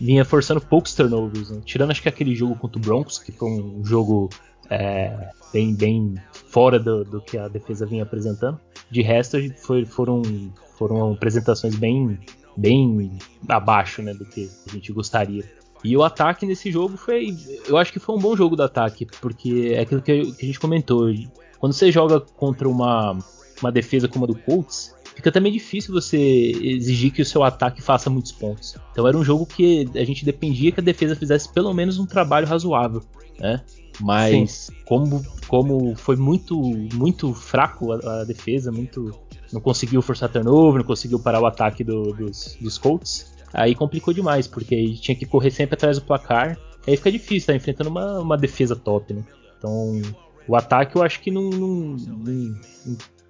vinha 0.00 0.24
forçando 0.24 0.60
poucos 0.60 0.94
turnovers, 0.94 1.50
né? 1.50 1.60
tirando 1.64 1.90
acho 1.90 2.02
que 2.02 2.08
aquele 2.08 2.34
jogo 2.34 2.54
contra 2.56 2.78
o 2.78 2.82
Broncos, 2.82 3.18
que 3.18 3.32
foi 3.32 3.48
um 3.48 3.84
jogo 3.84 4.28
é, 4.68 5.30
bem, 5.52 5.74
bem 5.74 6.14
fora 6.32 6.78
do, 6.78 7.04
do, 7.04 7.20
que 7.20 7.38
a 7.38 7.48
defesa 7.48 7.86
vinha 7.86 8.02
apresentando. 8.02 8.60
De 8.90 9.02
resto, 9.02 9.38
foi, 9.56 9.84
foram, 9.84 10.22
foram 10.76 11.12
apresentações 11.12 11.74
bem, 11.74 12.18
bem 12.56 13.18
abaixo 13.48 14.02
né, 14.02 14.14
do 14.14 14.24
que 14.24 14.50
a 14.68 14.72
gente 14.72 14.92
gostaria. 14.92 15.44
E 15.84 15.96
o 15.96 16.02
ataque 16.02 16.46
nesse 16.46 16.70
jogo 16.70 16.96
foi. 16.96 17.36
Eu 17.66 17.76
acho 17.76 17.92
que 17.92 17.98
foi 17.98 18.16
um 18.16 18.18
bom 18.18 18.36
jogo 18.36 18.56
do 18.56 18.62
ataque, 18.62 19.06
porque 19.20 19.72
é 19.74 19.80
aquilo 19.80 20.02
que, 20.02 20.32
que 20.32 20.42
a 20.44 20.46
gente 20.46 20.58
comentou. 20.58 21.12
Quando 21.58 21.72
você 21.72 21.92
joga 21.92 22.20
contra 22.20 22.68
uma, 22.68 23.16
uma 23.60 23.70
defesa 23.70 24.08
como 24.08 24.24
a 24.24 24.28
do 24.28 24.34
Colts, 24.34 24.94
fica 25.14 25.32
também 25.32 25.52
difícil 25.52 25.94
você 25.94 26.18
exigir 26.18 27.12
que 27.12 27.22
o 27.22 27.26
seu 27.26 27.42
ataque 27.42 27.80
faça 27.80 28.10
muitos 28.10 28.32
pontos. 28.32 28.76
Então 28.92 29.06
era 29.06 29.16
um 29.16 29.24
jogo 29.24 29.46
que 29.46 29.88
a 29.94 30.04
gente 30.04 30.24
dependia 30.24 30.72
que 30.72 30.80
a 30.80 30.82
defesa 30.82 31.16
fizesse 31.16 31.52
pelo 31.52 31.72
menos 31.72 31.98
um 31.98 32.06
trabalho 32.06 32.46
razoável, 32.46 33.02
né? 33.38 33.62
Mas 34.00 34.70
como, 34.84 35.24
como 35.48 35.96
foi 35.96 36.16
muito 36.16 36.60
muito 36.94 37.32
fraco 37.32 37.92
a, 37.92 38.20
a, 38.20 38.24
defesa, 38.24 38.70
muito 38.70 39.10
não 39.52 39.60
conseguiu 39.60 40.02
forçar 40.02 40.28
turnover, 40.28 40.80
não 40.80 40.86
conseguiu 40.86 41.18
parar 41.18 41.40
o 41.40 41.46
ataque 41.46 41.84
do, 41.84 42.12
dos, 42.12 42.56
dos 42.60 42.78
Colts, 42.78 43.34
aí 43.52 43.74
complicou 43.74 44.12
demais, 44.12 44.46
porque 44.46 44.74
aí 44.74 44.94
tinha 44.94 45.14
que 45.14 45.26
correr 45.26 45.50
sempre 45.50 45.74
atrás 45.74 45.98
do 45.98 46.04
placar. 46.04 46.58
Aí 46.86 46.96
fica 46.96 47.10
difícil, 47.10 47.48
tá 47.48 47.54
enfrentando 47.54 47.90
uma, 47.90 48.20
uma 48.20 48.36
defesa 48.36 48.76
top, 48.76 49.12
né? 49.12 49.24
Então 49.58 50.00
o 50.48 50.54
ataque 50.54 50.96
eu 50.96 51.02
acho 51.02 51.20
que 51.20 51.30
não, 51.30 51.50
não, 51.50 51.96
não, 51.96 52.56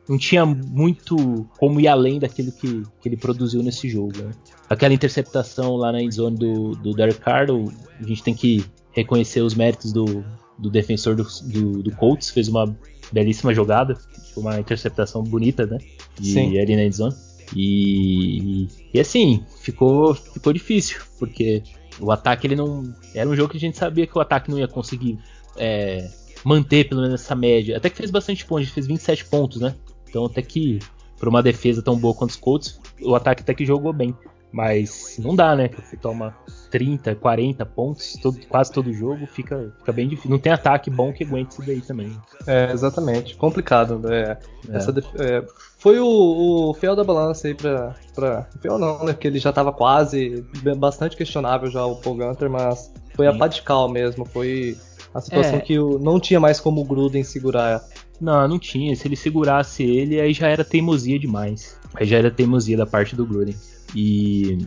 não 0.08 0.18
tinha 0.18 0.44
muito 0.44 1.46
como 1.58 1.80
ir 1.80 1.88
além 1.88 2.18
daquilo 2.18 2.52
que, 2.52 2.82
que 3.00 3.08
ele 3.08 3.16
produziu 3.16 3.62
nesse 3.62 3.88
jogo. 3.88 4.12
Né? 4.18 4.30
Aquela 4.68 4.94
interceptação 4.94 5.76
lá 5.76 5.90
na 5.92 6.02
endzone 6.02 6.36
do, 6.36 6.72
do 6.72 6.92
Derek 6.92 7.20
Carr, 7.20 7.48
a 7.50 8.06
gente 8.06 8.22
tem 8.22 8.34
que 8.34 8.64
reconhecer 8.92 9.40
os 9.40 9.54
méritos 9.54 9.92
do, 9.92 10.24
do 10.58 10.70
defensor 10.70 11.14
do, 11.14 11.26
do, 11.44 11.82
do 11.82 11.90
Colts, 11.96 12.30
fez 12.30 12.48
uma 12.48 12.76
belíssima 13.12 13.54
jogada, 13.54 13.96
uma 14.36 14.58
interceptação 14.58 15.22
bonita, 15.22 15.66
né? 15.66 15.78
De 16.18 16.32
Sim. 16.32 16.58
ali 16.58 16.76
na 16.76 16.84
endzone. 16.84 17.14
E, 17.54 18.66
e 18.92 18.98
assim, 18.98 19.44
ficou, 19.60 20.14
ficou 20.14 20.52
difícil, 20.52 21.00
porque 21.18 21.62
o 22.00 22.10
ataque 22.10 22.46
ele 22.46 22.56
não. 22.56 22.82
Era 23.14 23.28
um 23.28 23.36
jogo 23.36 23.50
que 23.50 23.56
a 23.56 23.60
gente 23.60 23.76
sabia 23.76 24.06
que 24.06 24.16
o 24.16 24.20
ataque 24.20 24.50
não 24.50 24.58
ia 24.58 24.68
conseguir 24.68 25.18
é, 25.56 26.08
manter 26.44 26.88
pelo 26.88 27.02
menos 27.02 27.20
essa 27.20 27.34
média. 27.34 27.76
Até 27.76 27.90
que 27.90 27.96
fez 27.96 28.10
bastante 28.10 28.44
pontos, 28.44 28.68
fez 28.70 28.86
27 28.86 29.24
pontos, 29.26 29.60
né? 29.60 29.74
Então 30.08 30.24
até 30.24 30.42
que 30.42 30.78
para 31.18 31.28
uma 31.28 31.42
defesa 31.42 31.82
tão 31.82 31.96
boa 31.96 32.14
quanto 32.14 32.30
os 32.30 32.36
Colts, 32.36 32.80
o 33.00 33.14
ataque 33.14 33.42
até 33.42 33.54
que 33.54 33.64
jogou 33.64 33.92
bem. 33.92 34.14
Mas 34.56 35.18
não 35.18 35.36
dá, 35.36 35.54
né? 35.54 35.68
Você 35.68 35.98
toma 35.98 36.34
30, 36.70 37.14
40 37.16 37.66
pontos 37.66 38.14
todo, 38.22 38.38
quase 38.48 38.72
todo 38.72 38.90
jogo, 38.90 39.26
fica, 39.26 39.70
fica 39.80 39.92
bem 39.92 40.08
difícil. 40.08 40.30
Não 40.30 40.38
tem 40.38 40.50
ataque 40.50 40.88
bom 40.88 41.12
que 41.12 41.24
aguente 41.24 41.50
isso 41.50 41.62
daí 41.62 41.82
também. 41.82 42.16
É, 42.46 42.72
exatamente. 42.72 43.36
Complicado. 43.36 43.98
Né? 43.98 44.38
É. 44.70 44.92
Def... 44.92 45.06
é, 45.20 45.44
foi 45.76 46.00
o, 46.00 46.70
o 46.70 46.72
fiel 46.72 46.96
da 46.96 47.04
balança 47.04 47.48
aí 47.48 47.54
pra, 47.54 47.94
pra. 48.14 48.48
Fiel 48.58 48.78
não, 48.78 49.04
né? 49.04 49.12
Porque 49.12 49.26
ele 49.26 49.38
já 49.38 49.52
tava 49.52 49.74
quase. 49.74 50.42
Bastante 50.78 51.18
questionável 51.18 51.70
já 51.70 51.84
o 51.84 51.96
Paul 51.96 52.16
Gunter, 52.16 52.48
mas 52.48 52.90
foi 53.14 53.28
Sim. 53.28 53.36
a 53.36 53.38
Padical 53.38 53.90
mesmo. 53.90 54.24
Foi 54.24 54.74
a 55.12 55.20
situação 55.20 55.56
é. 55.56 55.60
que 55.60 55.78
não 55.78 56.18
tinha 56.18 56.40
mais 56.40 56.58
como 56.58 56.80
o 56.80 56.84
Gruden 56.86 57.22
segurar 57.22 57.84
não, 58.18 58.48
não 58.48 58.58
tinha. 58.58 58.96
Se 58.96 59.06
ele 59.06 59.16
segurasse 59.16 59.82
ele, 59.82 60.18
aí 60.18 60.32
já 60.32 60.48
era 60.48 60.64
teimosia 60.64 61.18
demais. 61.18 61.78
Aí 61.94 62.06
já 62.06 62.16
era 62.16 62.30
teimosia 62.30 62.78
da 62.78 62.86
parte 62.86 63.14
do 63.14 63.26
Gruden. 63.26 63.54
E. 63.96 64.58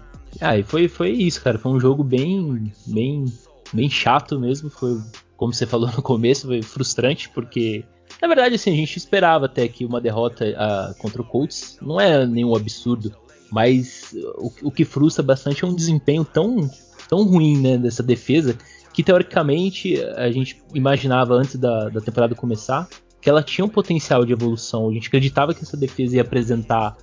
Ah, 0.42 0.58
e 0.58 0.64
foi, 0.64 0.88
foi 0.88 1.12
isso, 1.12 1.42
cara. 1.42 1.60
Foi 1.60 1.72
um 1.72 1.80
jogo 1.80 2.04
bem, 2.04 2.72
bem, 2.88 3.26
bem 3.72 3.90
chato 3.90 4.40
mesmo. 4.40 4.70
Foi, 4.70 5.00
como 5.38 5.54
você 5.54 5.68
falou 5.68 5.90
no 5.96 6.02
começo, 6.02 6.48
foi 6.48 6.62
frustrante, 6.64 7.30
porque. 7.30 7.86
Na 8.20 8.28
verdade, 8.28 8.56
assim, 8.56 8.74
a 8.74 8.76
gente 8.76 8.98
esperava 8.98 9.46
até 9.46 9.68
que 9.68 9.86
uma 9.86 10.02
derrota 10.02 10.44
uh, 10.46 11.00
contra 11.00 11.22
o 11.22 11.26
Colts 11.26 11.78
não 11.82 12.02
é 12.02 12.26
nenhum 12.26 12.56
absurdo. 12.56 13.16
Mas 13.52 14.14
o, 14.38 14.52
o 14.64 14.72
que 14.72 14.84
frustra 14.84 15.24
bastante 15.24 15.64
é 15.64 15.68
um 15.68 15.74
desempenho 15.74 16.26
tão, 16.26 16.70
tão 17.08 17.24
ruim 17.24 17.58
né, 17.58 17.78
dessa 17.78 18.04
defesa 18.04 18.58
que 18.94 19.04
teoricamente 19.04 20.02
a 20.18 20.30
gente 20.32 20.62
imaginava 20.74 21.34
antes 21.34 21.56
da, 21.56 21.90
da 21.90 22.02
temporada 22.02 22.36
começar 22.36 22.88
que 23.22 23.30
ela 23.30 23.44
tinha 23.44 23.66
um 23.66 23.70
potencial 23.70 24.26
de 24.26 24.34
evolução. 24.34 24.90
A 24.90 24.94
gente 24.94 25.08
acreditava 25.08 25.54
que 25.54 25.64
essa 25.64 25.78
defesa 25.78 26.16
ia 26.16 26.22
apresentar 26.22 26.98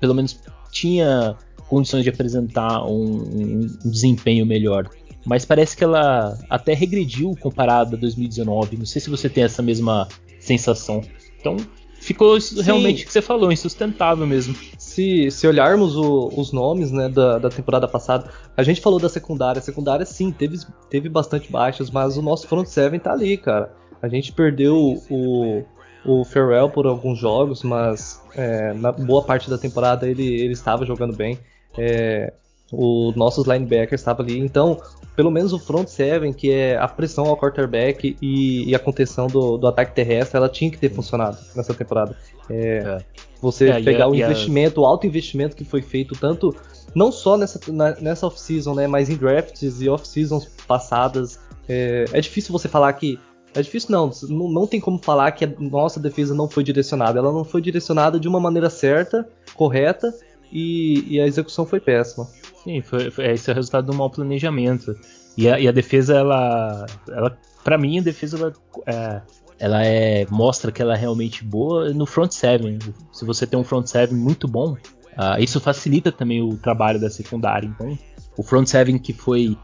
pelo 0.00 0.14
menos 0.14 0.40
tinha 0.70 1.36
condições 1.68 2.02
de 2.02 2.10
apresentar 2.10 2.84
um, 2.84 3.02
um, 3.04 3.66
desempenho 3.84 4.46
melhor. 4.46 4.88
Mas 5.24 5.44
parece 5.44 5.76
que 5.76 5.82
ela 5.82 6.38
até 6.48 6.72
regrediu 6.72 7.34
comparado 7.40 7.96
a 7.96 7.98
2019. 7.98 8.76
Não 8.76 8.86
sei 8.86 9.00
se 9.00 9.10
você 9.10 9.28
tem 9.28 9.44
essa 9.44 9.62
mesma 9.62 10.06
sensação. 10.38 11.02
Então, 11.40 11.56
ficou 12.00 12.40
Sim. 12.40 12.62
realmente 12.62 13.02
o 13.02 13.06
que 13.06 13.12
você 13.12 13.20
falou, 13.20 13.50
insustentável 13.50 14.26
mesmo. 14.26 14.54
Se, 14.78 15.30
se 15.30 15.46
olharmos 15.46 15.96
o, 15.96 16.30
os 16.36 16.52
nomes 16.52 16.92
né, 16.92 17.08
da, 17.08 17.38
da 17.38 17.48
temporada 17.48 17.88
passada, 17.88 18.30
a 18.56 18.62
gente 18.62 18.80
falou 18.80 19.00
da 19.00 19.08
secundária. 19.08 19.58
A 19.58 19.62
secundária, 19.62 20.06
sim, 20.06 20.30
teve, 20.30 20.58
teve 20.88 21.08
bastante 21.08 21.50
baixas, 21.50 21.90
mas 21.90 22.16
o 22.16 22.22
nosso 22.22 22.46
front 22.46 22.66
seven 22.66 23.00
tá 23.00 23.12
ali, 23.12 23.36
cara. 23.36 23.74
A 24.00 24.08
gente 24.08 24.32
perdeu 24.32 25.02
o, 25.10 25.64
o 26.04 26.24
Farrell 26.24 26.70
por 26.70 26.86
alguns 26.86 27.18
jogos, 27.18 27.64
mas 27.64 28.22
é, 28.34 28.72
na 28.74 28.92
boa 28.92 29.22
parte 29.22 29.50
da 29.50 29.58
temporada 29.58 30.08
ele, 30.08 30.24
ele 30.24 30.52
estava 30.52 30.86
jogando 30.86 31.16
bem. 31.16 31.38
É, 31.78 32.32
os 32.72 33.14
nossos 33.14 33.46
linebackers 33.46 34.00
estavam 34.00 34.24
ali. 34.24 34.38
Então, 34.38 34.80
pelo 35.14 35.30
menos 35.30 35.52
o 35.52 35.58
front 35.58 35.88
seven, 35.88 36.32
que 36.32 36.50
é 36.50 36.76
a 36.76 36.88
pressão 36.88 37.26
ao 37.26 37.36
quarterback 37.36 38.16
e, 38.20 38.68
e 38.68 38.74
a 38.74 38.78
contenção 38.78 39.26
do, 39.28 39.56
do, 39.56 39.66
ataque 39.66 39.94
terrestre, 39.94 40.36
ela 40.36 40.48
tinha 40.48 40.70
que 40.70 40.78
ter 40.78 40.90
funcionado 40.90 41.38
nessa 41.54 41.72
temporada. 41.72 42.16
É, 42.50 42.82
é. 42.84 42.98
Você 43.40 43.68
é, 43.68 43.82
pegar 43.82 44.08
o 44.08 44.14
investimento, 44.14 44.80
o 44.80 44.84
alto 44.84 45.06
investimento 45.06 45.54
que 45.54 45.64
foi 45.64 45.82
feito, 45.82 46.14
tanto 46.18 46.54
não 46.94 47.12
só 47.12 47.36
nessa, 47.36 47.60
na, 47.70 47.94
nessa 48.00 48.26
off-season, 48.26 48.74
né, 48.74 48.86
mas 48.86 49.08
em 49.08 49.16
drafts 49.16 49.80
e 49.80 49.88
off-seasons 49.88 50.46
passadas. 50.66 51.38
É, 51.68 52.04
é, 52.12 52.20
difícil 52.20 52.52
você 52.52 52.68
falar 52.68 52.92
que. 52.94 53.18
É 53.54 53.62
difícil 53.62 53.90
não, 53.90 54.10
não, 54.28 54.48
não 54.50 54.66
tem 54.66 54.78
como 54.80 54.98
falar 55.02 55.32
que 55.32 55.44
a 55.44 55.52
nossa 55.58 55.98
defesa 55.98 56.34
não 56.34 56.48
foi 56.48 56.62
direcionada. 56.62 57.18
Ela 57.18 57.32
não 57.32 57.44
foi 57.44 57.62
direcionada 57.62 58.20
de 58.20 58.28
uma 58.28 58.38
maneira 58.38 58.68
certa, 58.68 59.26
correta, 59.54 60.12
e, 60.52 61.14
e 61.14 61.20
a 61.20 61.26
execução 61.26 61.66
foi 61.66 61.80
péssima. 61.80 62.26
Sim, 62.62 62.82
foi, 62.82 63.10
foi, 63.10 63.32
esse 63.32 63.50
é 63.50 63.52
o 63.52 63.56
resultado 63.56 63.86
do 63.86 63.96
mau 63.96 64.10
planejamento. 64.10 64.94
E 65.36 65.48
a, 65.48 65.60
e 65.60 65.68
a 65.68 65.72
defesa, 65.72 66.14
ela, 66.14 66.86
ela 67.08 67.38
para 67.62 67.76
mim, 67.76 67.98
a 67.98 68.02
defesa 68.02 68.38
ela, 68.38 68.52
é, 68.86 69.22
ela 69.58 69.84
é, 69.84 70.26
mostra 70.30 70.70
que 70.70 70.80
ela 70.80 70.94
é 70.94 70.96
realmente 70.98 71.44
boa 71.44 71.92
no 71.92 72.06
front 72.06 72.32
seven. 72.32 72.78
Se 73.12 73.24
você 73.24 73.46
tem 73.46 73.58
um 73.58 73.64
front 73.64 73.86
seven 73.86 74.16
muito 74.16 74.46
bom, 74.46 74.72
uh, 74.72 75.40
isso 75.40 75.60
facilita 75.60 76.12
também 76.12 76.42
o 76.42 76.56
trabalho 76.56 77.00
da 77.00 77.10
secundária. 77.10 77.66
Então, 77.66 77.98
o 78.36 78.42
front 78.42 78.66
seven 78.66 78.98
que 78.98 79.12
foi 79.12 79.56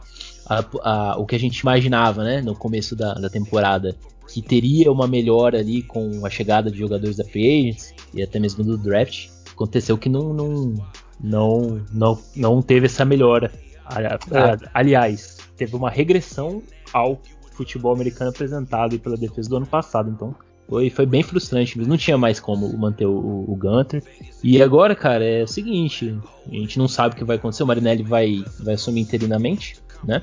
a, 0.46 0.64
a, 0.82 1.16
o 1.18 1.26
que 1.26 1.36
a 1.36 1.38
gente 1.38 1.60
imaginava, 1.60 2.24
né, 2.24 2.40
no 2.40 2.54
começo 2.54 2.96
da, 2.96 3.14
da, 3.14 3.30
temporada, 3.30 3.96
que 4.28 4.42
teria 4.42 4.90
uma 4.90 5.06
melhora 5.06 5.58
ali 5.58 5.82
com 5.82 6.24
a 6.26 6.30
chegada 6.30 6.70
de 6.70 6.78
jogadores 6.78 7.16
da 7.16 7.24
free 7.24 7.60
agents 7.60 7.94
e 8.14 8.22
até 8.22 8.38
mesmo 8.38 8.64
do 8.64 8.76
draft, 8.76 9.28
aconteceu 9.62 9.96
que 9.96 10.08
não, 10.08 10.32
não, 10.32 10.74
não, 11.20 11.84
não, 11.92 12.18
não 12.36 12.62
teve 12.62 12.86
essa 12.86 13.04
melhora. 13.04 13.52
É. 13.94 14.70
Aliás, 14.72 15.38
teve 15.56 15.76
uma 15.76 15.90
regressão 15.90 16.62
ao 16.92 17.20
futebol 17.52 17.94
americano 17.94 18.30
apresentado 18.30 18.98
pela 18.98 19.16
defesa 19.16 19.48
do 19.48 19.56
ano 19.56 19.66
passado. 19.66 20.10
Então, 20.10 20.34
foi, 20.68 20.88
foi 20.90 21.06
bem 21.06 21.22
frustrante, 21.22 21.76
mas 21.76 21.86
não 21.86 21.96
tinha 21.96 22.16
mais 22.16 22.40
como 22.40 22.76
manter 22.78 23.06
o, 23.06 23.44
o 23.46 23.56
Gunter. 23.56 24.02
E 24.42 24.62
agora, 24.62 24.94
cara, 24.94 25.24
é 25.24 25.42
o 25.42 25.48
seguinte: 25.48 26.18
a 26.46 26.54
gente 26.54 26.78
não 26.78 26.88
sabe 26.88 27.14
o 27.14 27.18
que 27.18 27.24
vai 27.24 27.36
acontecer. 27.36 27.62
O 27.62 27.66
Marinelli 27.66 28.02
vai, 28.02 28.44
vai 28.60 28.74
assumir 28.74 29.00
interinamente, 29.00 29.76
né? 30.04 30.22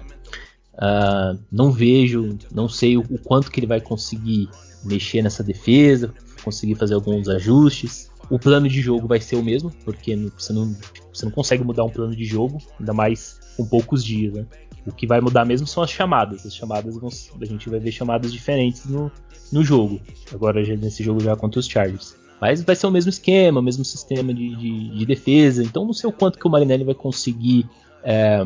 Uh, 0.74 1.38
não 1.51 1.72
vejo, 1.72 2.38
não 2.53 2.69
sei 2.69 2.98
o, 2.98 3.01
o, 3.01 3.19
quanto 3.19 3.51
que 3.51 3.60
ele 3.60 3.67
vai 3.67 3.81
conseguir 3.81 4.50
mexer 4.86 5.22
nessa 5.22 5.43
defesa, 5.43 6.13
conseguir 6.43 6.75
fazer 6.75 6.93
alguns 6.93 7.27
ajustes. 7.27 8.10
O 8.29 8.38
plano 8.38 8.67
de 8.67 8.81
jogo 8.81 9.07
vai 9.07 9.19
ser 9.19 9.36
o 9.36 9.43
mesmo, 9.43 9.71
porque 9.83 10.15
você 10.38 10.53
não, 10.53 10.75
você 11.12 11.25
não 11.25 11.31
consegue 11.31 11.63
mudar 11.63 11.83
um 11.83 11.89
plano 11.89 12.15
de 12.15 12.25
jogo, 12.25 12.59
ainda 12.79 12.93
mais 12.93 13.39
com 13.57 13.65
poucos 13.65 14.03
dias, 14.03 14.33
né? 14.33 14.45
O 14.86 14.91
que 14.91 15.05
vai 15.05 15.19
mudar 15.19 15.45
mesmo 15.45 15.67
são 15.67 15.83
as 15.83 15.89
chamadas. 15.89 16.45
As 16.45 16.55
chamadas 16.55 16.95
vão, 16.95 17.09
a 17.41 17.45
gente 17.45 17.69
vai 17.69 17.79
ver 17.79 17.91
chamadas 17.91 18.31
diferentes 18.31 18.86
no, 18.86 19.12
no 19.51 19.63
jogo. 19.63 20.00
Agora 20.33 20.62
nesse 20.77 21.03
jogo 21.03 21.19
já 21.19 21.36
contra 21.36 21.59
os 21.59 21.67
Chargers. 21.67 22.15
Mas 22.39 22.62
vai 22.62 22.75
ser 22.75 22.88
o 22.88 22.91
mesmo 22.91 23.09
esquema, 23.09 23.59
o 23.59 23.63
mesmo 23.63 23.83
sistema 23.83 24.33
de, 24.33 24.55
de, 24.55 24.98
de 24.98 25.05
defesa. 25.05 25.63
Então 25.63 25.86
não 25.86 25.93
sei 25.93 26.09
o 26.09 26.13
quanto 26.13 26.39
que 26.39 26.48
o 26.48 26.50
Marinelli 26.50 26.83
vai 26.83 26.95
conseguir 26.95 27.69
é, 28.03 28.45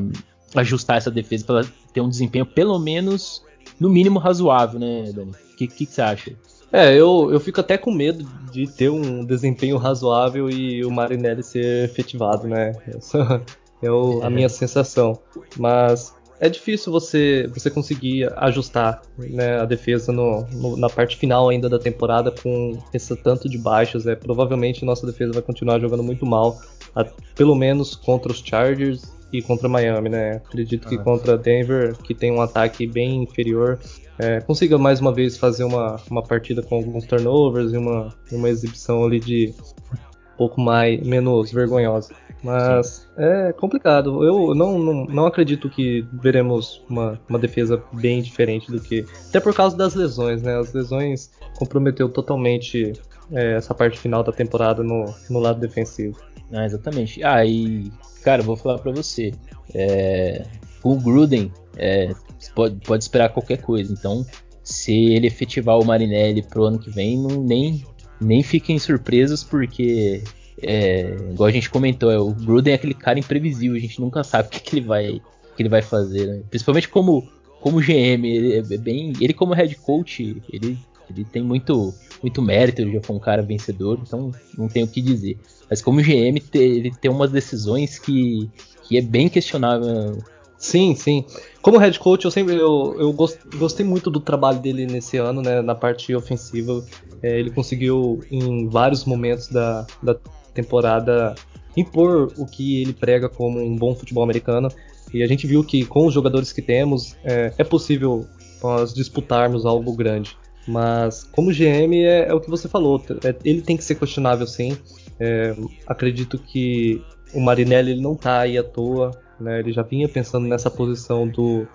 ajustar 0.56 0.98
essa 0.98 1.12
defesa 1.12 1.46
para 1.46 1.66
ter 1.94 2.02
um 2.02 2.10
desempenho 2.10 2.46
pelo 2.46 2.78
menos 2.80 3.44
no 3.80 3.90
mínimo 3.90 4.20
razoável, 4.20 4.80
né, 4.80 5.12
Dani? 5.14 5.32
O 5.32 5.56
que, 5.56 5.68
que, 5.68 5.86
que, 5.86 5.94
você 5.94 6.02
acha? 6.02 6.36
É, 6.74 6.92
eu, 6.96 7.30
eu 7.32 7.40
fico 7.40 7.62
até 7.62 7.78
com 7.78 7.92
medo 7.92 8.28
de 8.52 8.66
ter 8.66 8.90
um 8.90 9.24
desempenho 9.24 9.78
razoável 9.78 10.50
e 10.50 10.84
o 10.84 10.90
Marinelli 10.90 11.44
ser 11.44 11.86
efetivado, 11.86 12.48
né? 12.48 12.72
Essa 12.88 13.44
é 13.80 13.92
o, 13.92 14.24
a 14.24 14.30
minha 14.30 14.50
sensação. 14.50 15.20
Mas 15.56 16.16
é 16.40 16.50
difícil 16.50 16.92
você, 16.92 17.48
você 17.54 17.70
conseguir 17.70 18.28
ajustar 18.38 19.04
né, 19.18 19.60
a 19.60 19.66
defesa 19.66 20.12
no, 20.12 20.48
no, 20.52 20.76
na 20.76 20.90
parte 20.90 21.16
final 21.16 21.48
ainda 21.48 21.70
da 21.70 21.78
temporada 21.78 22.32
com 22.32 22.76
esse 22.92 23.16
tanto 23.18 23.48
de 23.48 23.60
baixas. 23.60 24.08
É, 24.08 24.16
provavelmente 24.16 24.84
nossa 24.84 25.06
defesa 25.06 25.32
vai 25.32 25.44
continuar 25.44 25.80
jogando 25.80 26.02
muito 26.02 26.26
mal, 26.26 26.60
a, 26.96 27.06
pelo 27.36 27.54
menos 27.54 27.96
contra 27.96 28.32
os 28.32 28.40
Chargers 28.40 29.14
e 29.34 29.42
contra 29.42 29.68
Miami, 29.68 30.10
né? 30.10 30.42
Acredito 30.48 30.88
que 30.88 30.96
ah, 30.96 31.00
contra 31.00 31.38
Denver, 31.38 31.98
que 31.98 32.14
tem 32.14 32.32
um 32.32 32.42
ataque 32.42 32.86
bem 32.86 33.24
inferior, 33.24 33.80
é, 34.20 34.40
consiga 34.42 34.78
mais 34.78 35.02
uma 35.02 35.12
vez 35.12 35.38
fazer 35.38 35.64
uma, 35.64 35.96
uma 36.10 36.22
partida 36.22 36.62
com 36.62 36.76
alguns 36.76 37.06
turnovers 37.06 37.74
e 37.74 37.78
uma, 37.78 38.14
uma 38.32 38.50
exibição 38.50 39.04
ali 39.04 39.20
de 39.20 39.54
um 39.92 40.38
pouco 40.38 40.62
mais 40.62 41.02
menos 41.06 41.52
vergonhosa. 41.52 42.14
Mas 42.44 43.10
é 43.18 43.54
complicado. 43.54 44.24
Eu 44.24 44.54
não, 44.54 44.78
não, 44.78 45.06
não 45.06 45.26
acredito 45.26 45.70
que 45.70 46.06
veremos 46.22 46.84
uma, 46.90 47.20
uma 47.28 47.40
defesa 47.40 47.82
bem 47.94 48.22
diferente 48.22 48.70
do 48.70 48.82
que. 48.82 49.06
Até 49.30 49.40
por 49.40 49.56
causa 49.56 49.78
das 49.78 49.96
lesões, 49.96 50.44
né? 50.44 50.58
As 50.60 50.74
lesões 50.74 51.32
comprometeu 51.58 52.10
totalmente 52.10 52.94
é, 53.32 53.54
essa 53.54 53.74
parte 53.74 53.98
final 53.98 54.24
da 54.24 54.32
temporada 54.34 54.84
no, 54.84 55.06
no 55.30 55.40
lado 55.40 55.60
defensivo. 55.60 56.18
Ah, 56.54 56.66
exatamente. 56.66 57.24
Ah, 57.24 57.46
e, 57.46 57.92
cara, 58.24 58.44
vou 58.44 58.56
falar 58.56 58.80
para 58.80 58.92
você. 58.92 59.34
É, 59.74 60.46
o 60.84 60.96
Gruden 60.96 61.52
é, 61.76 62.14
pode, 62.54 62.76
pode 62.76 63.04
esperar 63.04 63.30
qualquer 63.30 63.62
coisa. 63.62 63.92
Então, 63.92 64.26
se 64.64 64.94
ele 65.14 65.28
efetivar 65.28 65.80
o 65.80 65.86
Marinelli 65.86 66.44
pro 66.44 66.66
ano 66.66 66.80
que 66.80 66.90
vem, 66.90 67.18
não, 67.18 67.44
nem, 67.44 67.84
nem 68.22 68.44
fiquem 68.44 68.78
surpresos, 68.78 69.44
porque, 69.44 70.24
é, 70.62 71.16
igual 71.32 71.50
a 71.50 71.52
gente 71.52 71.70
comentou, 71.70 72.12
é, 72.12 72.20
o 72.20 72.32
Gruden 72.32 72.74
é 72.74 72.76
aquele 72.76 72.94
cara 72.94 73.18
imprevisível, 73.18 73.76
a 73.76 73.80
gente 73.80 74.00
nunca 74.00 74.24
sabe 74.24 74.48
o 74.48 74.52
que, 74.52 74.60
que 74.60 74.76
ele 74.78 74.86
vai 74.86 75.22
que 75.56 75.62
ele 75.62 75.70
vai 75.70 75.82
fazer, 75.82 76.28
né? 76.28 76.44
Principalmente 76.50 76.90
como, 76.90 77.28
como 77.62 77.80
GM, 77.80 78.26
ele 78.26 78.58
é 78.58 78.78
bem. 78.78 79.14
Ele 79.22 79.34
como 79.34 79.54
head 79.54 79.76
coach, 79.78 80.42
ele, 80.52 80.78
ele 81.10 81.24
tem 81.26 81.44
muito, 81.44 81.94
muito 82.22 82.42
mérito, 82.42 82.82
ele 82.82 82.94
já 82.94 83.02
foi 83.02 83.16
um 83.16 83.20
cara 83.20 83.42
vencedor, 83.42 84.00
então 84.02 84.32
não 84.58 84.68
tem 84.68 84.84
o 84.84 84.88
que 84.88 85.02
dizer. 85.02 85.38
Mas 85.70 85.82
como 85.82 86.02
GM, 86.02 86.42
ele 86.54 86.92
tem 87.00 87.10
umas 87.10 87.32
decisões 87.32 87.98
que, 87.98 88.50
que 88.84 88.98
é 88.98 89.02
bem 89.02 89.30
questionável 89.30 90.18
Sim, 90.64 90.96
sim. 90.96 91.26
Como 91.62 91.78
head 91.78 92.00
coach, 92.00 92.24
eu 92.24 92.32
sempre 92.32 92.56
eu, 92.56 92.96
eu 92.98 93.12
gostei 93.12 93.86
muito 93.86 94.10
do 94.10 94.22
trabalho 94.22 94.60
dele 94.60 94.86
nesse 94.86 95.18
ano, 95.18 95.42
né, 95.42 95.62
na 95.62 95.76
parte 95.76 96.16
ofensiva. 96.16 96.82
É, 97.22 97.38
ele 97.38 97.52
conseguiu, 97.52 98.22
em 98.32 98.70
vários 98.70 99.04
momentos 99.04 99.50
da, 99.50 99.86
da 100.02 100.16
temporada, 100.54 101.36
impor 101.76 102.32
o 102.38 102.46
que 102.46 102.82
ele 102.82 102.94
prega 102.94 103.28
como 103.28 103.60
um 103.60 103.76
bom 103.76 103.94
futebol 103.94 104.24
americano. 104.24 104.70
E 105.14 105.22
a 105.22 105.28
gente 105.28 105.46
viu 105.46 105.66
que 105.66 105.84
com 105.84 106.08
os 106.08 106.14
jogadores 106.14 106.54
que 106.54 106.62
temos, 106.62 107.14
é, 107.26 107.54
é 107.58 107.64
possível 107.66 108.26
nós 108.64 108.94
disputarmos 108.94 109.66
algo 109.66 109.94
grande. 109.94 110.38
Mas 110.66 111.26
como 111.26 111.52
GM 111.52 111.94
é, 112.06 112.30
é 112.30 112.34
o 112.34 112.40
que 112.40 112.50
você 112.50 112.70
falou, 112.70 113.04
é, 113.26 113.36
ele 113.44 113.62
tem 113.62 113.76
que 113.76 113.84
ser 113.84 113.96
questionável 113.96 114.48
sim. 114.48 114.78
É, 115.20 115.56
acredito 115.88 116.38
que 116.38 117.02
o 117.34 117.40
Marinelli 117.40 117.92
ele 117.92 118.02
não 118.02 118.14
está 118.14 118.40
aí 118.40 118.58
à 118.58 118.64
toa. 118.64 119.12
Né? 119.40 119.60
Ele 119.60 119.72
já 119.72 119.82
vinha 119.82 120.08
pensando 120.08 120.48
nessa 120.48 120.70
posição 120.70 121.28
do 121.28 121.68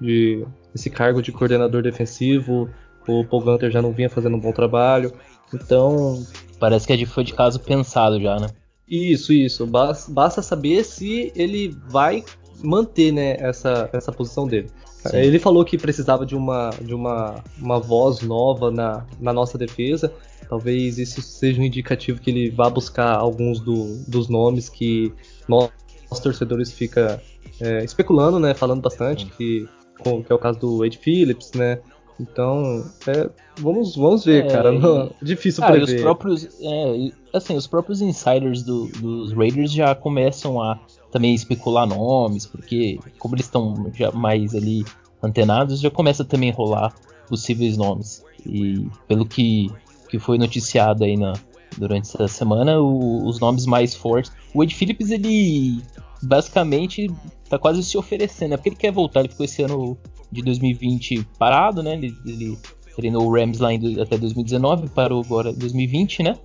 de 0.00 0.46
esse 0.74 0.90
cargo 0.90 1.22
de 1.22 1.32
coordenador 1.32 1.82
defensivo. 1.82 2.68
O 3.08 3.24
Paul 3.24 3.42
Gunter 3.42 3.70
já 3.70 3.80
não 3.80 3.92
vinha 3.92 4.10
fazendo 4.10 4.36
um 4.36 4.40
bom 4.40 4.52
trabalho. 4.52 5.12
Então. 5.52 6.22
Parece 6.58 6.86
que 6.86 7.06
foi 7.06 7.24
de 7.24 7.34
caso 7.34 7.60
pensado 7.60 8.20
já, 8.20 8.38
né? 8.38 8.48
Isso, 8.88 9.32
isso. 9.32 9.66
Basta 9.66 10.42
saber 10.42 10.84
se 10.84 11.32
ele 11.34 11.76
vai 11.88 12.24
manter 12.62 13.12
né, 13.12 13.36
essa, 13.38 13.90
essa 13.92 14.12
posição 14.12 14.46
dele. 14.46 14.70
Sim. 15.06 15.18
Ele 15.18 15.38
falou 15.38 15.64
que 15.64 15.76
precisava 15.78 16.24
de 16.24 16.34
uma, 16.34 16.70
de 16.80 16.94
uma, 16.94 17.42
uma 17.58 17.78
voz 17.78 18.22
nova 18.22 18.70
na, 18.70 19.04
na 19.20 19.32
nossa 19.32 19.56
defesa. 19.56 20.12
Talvez 20.48 20.98
isso 20.98 21.20
seja 21.20 21.60
um 21.60 21.64
indicativo 21.64 22.20
que 22.20 22.30
ele 22.30 22.50
vá 22.50 22.70
buscar 22.70 23.16
alguns 23.16 23.60
do, 23.60 23.96
dos 24.06 24.28
nomes 24.28 24.68
que 24.68 25.12
nós 25.48 25.70
os 26.10 26.20
torcedores 26.20 26.72
ficam 26.72 27.18
é, 27.60 27.84
especulando, 27.84 28.38
né? 28.38 28.54
Falando 28.54 28.80
bastante, 28.80 29.26
que, 29.26 29.68
que 30.02 30.32
é 30.32 30.34
o 30.34 30.38
caso 30.38 30.58
do 30.58 30.78
Wade 30.78 30.98
Phillips, 30.98 31.52
né? 31.52 31.80
Então, 32.18 32.84
é, 33.06 33.28
vamos, 33.58 33.94
vamos 33.94 34.24
ver, 34.24 34.46
é, 34.46 34.48
cara. 34.48 34.72
Não, 34.72 35.10
difícil 35.20 35.62
cara, 35.62 35.74
prever. 35.74 35.96
Os 35.96 36.02
próprios, 36.02 36.48
é, 36.60 37.10
assim, 37.32 37.54
os 37.56 37.66
próprios 37.66 38.00
insiders 38.00 38.62
do, 38.62 38.86
dos 38.86 39.32
Raiders 39.32 39.70
já 39.70 39.94
começam 39.94 40.60
a 40.60 40.78
também 41.10 41.34
especular 41.34 41.86
nomes, 41.86 42.46
porque 42.46 42.98
como 43.18 43.34
eles 43.34 43.46
estão 43.46 43.90
já 43.94 44.10
mais 44.12 44.54
ali 44.54 44.84
antenados, 45.22 45.80
já 45.80 45.90
começa 45.90 46.24
também 46.24 46.50
a 46.50 46.54
rolar 46.54 46.94
possíveis 47.28 47.76
nomes. 47.76 48.24
E 48.44 48.86
pelo 49.06 49.26
que, 49.26 49.70
que 50.08 50.18
foi 50.18 50.38
noticiado 50.38 51.04
aí 51.04 51.16
na, 51.16 51.34
durante 51.76 52.08
essa 52.08 52.28
semana, 52.28 52.80
o, 52.80 53.26
os 53.26 53.40
nomes 53.40 53.66
mais 53.66 53.94
fortes. 53.94 54.32
O 54.54 54.62
Ed 54.62 54.74
Phillips, 54.74 55.10
ele 55.10 55.82
basicamente 56.22 57.10
tá 57.48 57.58
quase 57.58 57.82
se 57.82 57.96
oferecendo, 57.98 58.54
é 58.54 58.56
porque 58.56 58.70
ele 58.70 58.76
quer 58.76 58.92
voltar, 58.92 59.20
ele 59.20 59.28
ficou 59.28 59.44
esse 59.44 59.62
ano 59.62 59.96
de 60.30 60.42
2020 60.42 61.26
parado, 61.38 61.82
né? 61.82 61.94
Ele, 61.94 62.14
ele 62.26 62.58
treinou 62.94 63.26
o 63.26 63.32
Rams 63.32 63.58
lá 63.58 63.72
em, 63.72 64.00
até 64.00 64.16
2019, 64.16 64.88
parou 64.90 65.22
agora 65.24 65.50
em 65.50 65.58
2020, 65.58 66.22
né? 66.22 66.36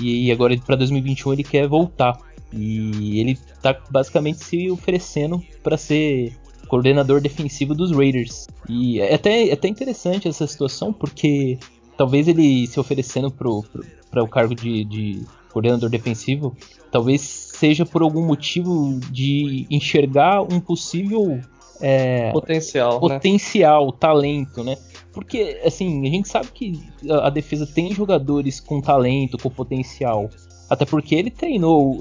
E 0.00 0.32
agora 0.32 0.56
para 0.58 0.76
2021 0.76 1.32
ele 1.32 1.44
quer 1.44 1.68
voltar. 1.68 2.18
E 2.52 3.20
ele 3.20 3.38
tá 3.60 3.76
basicamente 3.90 4.44
se 4.44 4.70
oferecendo 4.70 5.42
para 5.62 5.76
ser 5.76 6.36
coordenador 6.68 7.20
defensivo 7.20 7.74
dos 7.74 7.92
Raiders. 7.92 8.46
E 8.68 9.00
é 9.00 9.14
até, 9.14 9.48
é 9.48 9.52
até 9.52 9.68
interessante 9.68 10.28
essa 10.28 10.46
situação, 10.46 10.92
porque 10.92 11.58
talvez 11.96 12.28
ele 12.28 12.66
se 12.66 12.78
oferecendo 12.80 13.30
para 13.30 14.22
o 14.22 14.28
cargo 14.28 14.54
de, 14.54 14.84
de 14.84 15.24
coordenador 15.52 15.88
defensivo, 15.88 16.56
talvez 16.90 17.20
seja 17.20 17.86
por 17.86 18.02
algum 18.02 18.24
motivo 18.26 18.98
de 19.10 19.66
enxergar 19.70 20.42
um 20.42 20.58
possível 20.58 21.40
é, 21.80 22.30
potencial, 22.32 22.94
né? 22.94 23.00
potencial, 23.00 23.86
né? 23.86 23.92
talento, 23.98 24.64
né? 24.64 24.76
Porque 25.12 25.60
assim 25.64 26.06
a 26.06 26.10
gente 26.10 26.28
sabe 26.28 26.48
que 26.52 26.80
a, 27.08 27.26
a, 27.26 27.30
defesa 27.30 27.66
tem 27.66 27.92
jogadores 27.92 28.60
com 28.60 28.80
talento, 28.80 29.38
com 29.38 29.50
potencial. 29.50 30.28
Até 30.68 30.84
porque 30.84 31.14
ele 31.14 31.30
treinou 31.30 31.98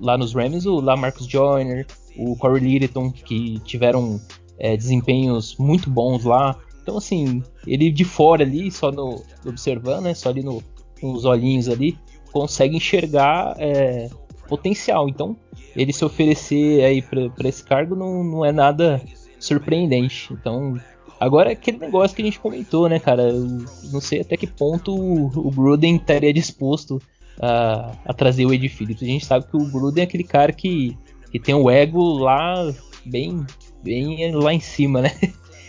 lá 0.00 0.16
nos 0.16 0.34
Rams 0.34 0.66
o 0.66 0.80
Lamarcus 0.80 1.26
Joyner, 1.26 1.86
o 2.16 2.36
Corey 2.36 2.62
Littleton, 2.62 3.10
que 3.10 3.58
tiveram 3.60 4.20
é, 4.58 4.76
desempenhos 4.76 5.56
muito 5.56 5.90
bons 5.90 6.24
lá. 6.24 6.56
Então, 6.82 6.96
assim, 6.96 7.42
ele 7.66 7.90
de 7.90 8.04
fora 8.04 8.44
ali, 8.44 8.70
só 8.70 8.92
no 8.92 9.22
observando, 9.44 10.04
né, 10.04 10.14
só 10.14 10.28
ali 10.28 10.42
no, 10.42 10.62
com 11.00 11.12
os 11.12 11.24
olhinhos 11.24 11.68
ali, 11.68 11.98
consegue 12.30 12.76
enxergar 12.76 13.56
é, 13.58 14.08
potencial. 14.48 15.08
Então, 15.08 15.36
ele 15.76 15.92
se 15.92 16.04
oferecer 16.04 16.84
aí 16.84 17.02
para 17.02 17.48
esse 17.48 17.62
cargo 17.62 17.94
não, 17.94 18.22
não 18.22 18.44
é 18.44 18.52
nada 18.52 19.00
surpreendente. 19.38 20.32
Então, 20.32 20.78
agora 21.18 21.50
é 21.50 21.52
aquele 21.52 21.78
negócio 21.78 22.14
que 22.14 22.22
a 22.22 22.24
gente 22.24 22.40
comentou, 22.40 22.88
né, 22.88 22.98
cara? 22.98 23.22
Eu 23.28 23.64
não 23.92 24.00
sei 24.00 24.20
até 24.20 24.36
que 24.36 24.46
ponto 24.46 24.94
o, 24.94 25.26
o 25.26 25.50
Gruden 25.50 25.96
estaria 25.96 26.32
disposto 26.32 27.00
a, 27.40 27.92
a, 28.04 28.14
trazer 28.14 28.46
o 28.46 28.52
Ed 28.52 28.68
Phillips. 28.68 29.02
A 29.02 29.06
gente 29.06 29.26
sabe 29.26 29.46
que 29.46 29.56
o 29.56 29.66
Gruden 29.66 30.02
é 30.02 30.06
aquele 30.06 30.24
cara 30.24 30.52
que, 30.52 30.96
que 31.30 31.38
tem 31.38 31.54
o 31.54 31.70
ego 31.70 32.18
lá 32.18 32.72
bem, 33.04 33.44
bem 33.82 34.32
lá 34.32 34.52
em 34.52 34.60
cima, 34.60 35.02
né? 35.02 35.10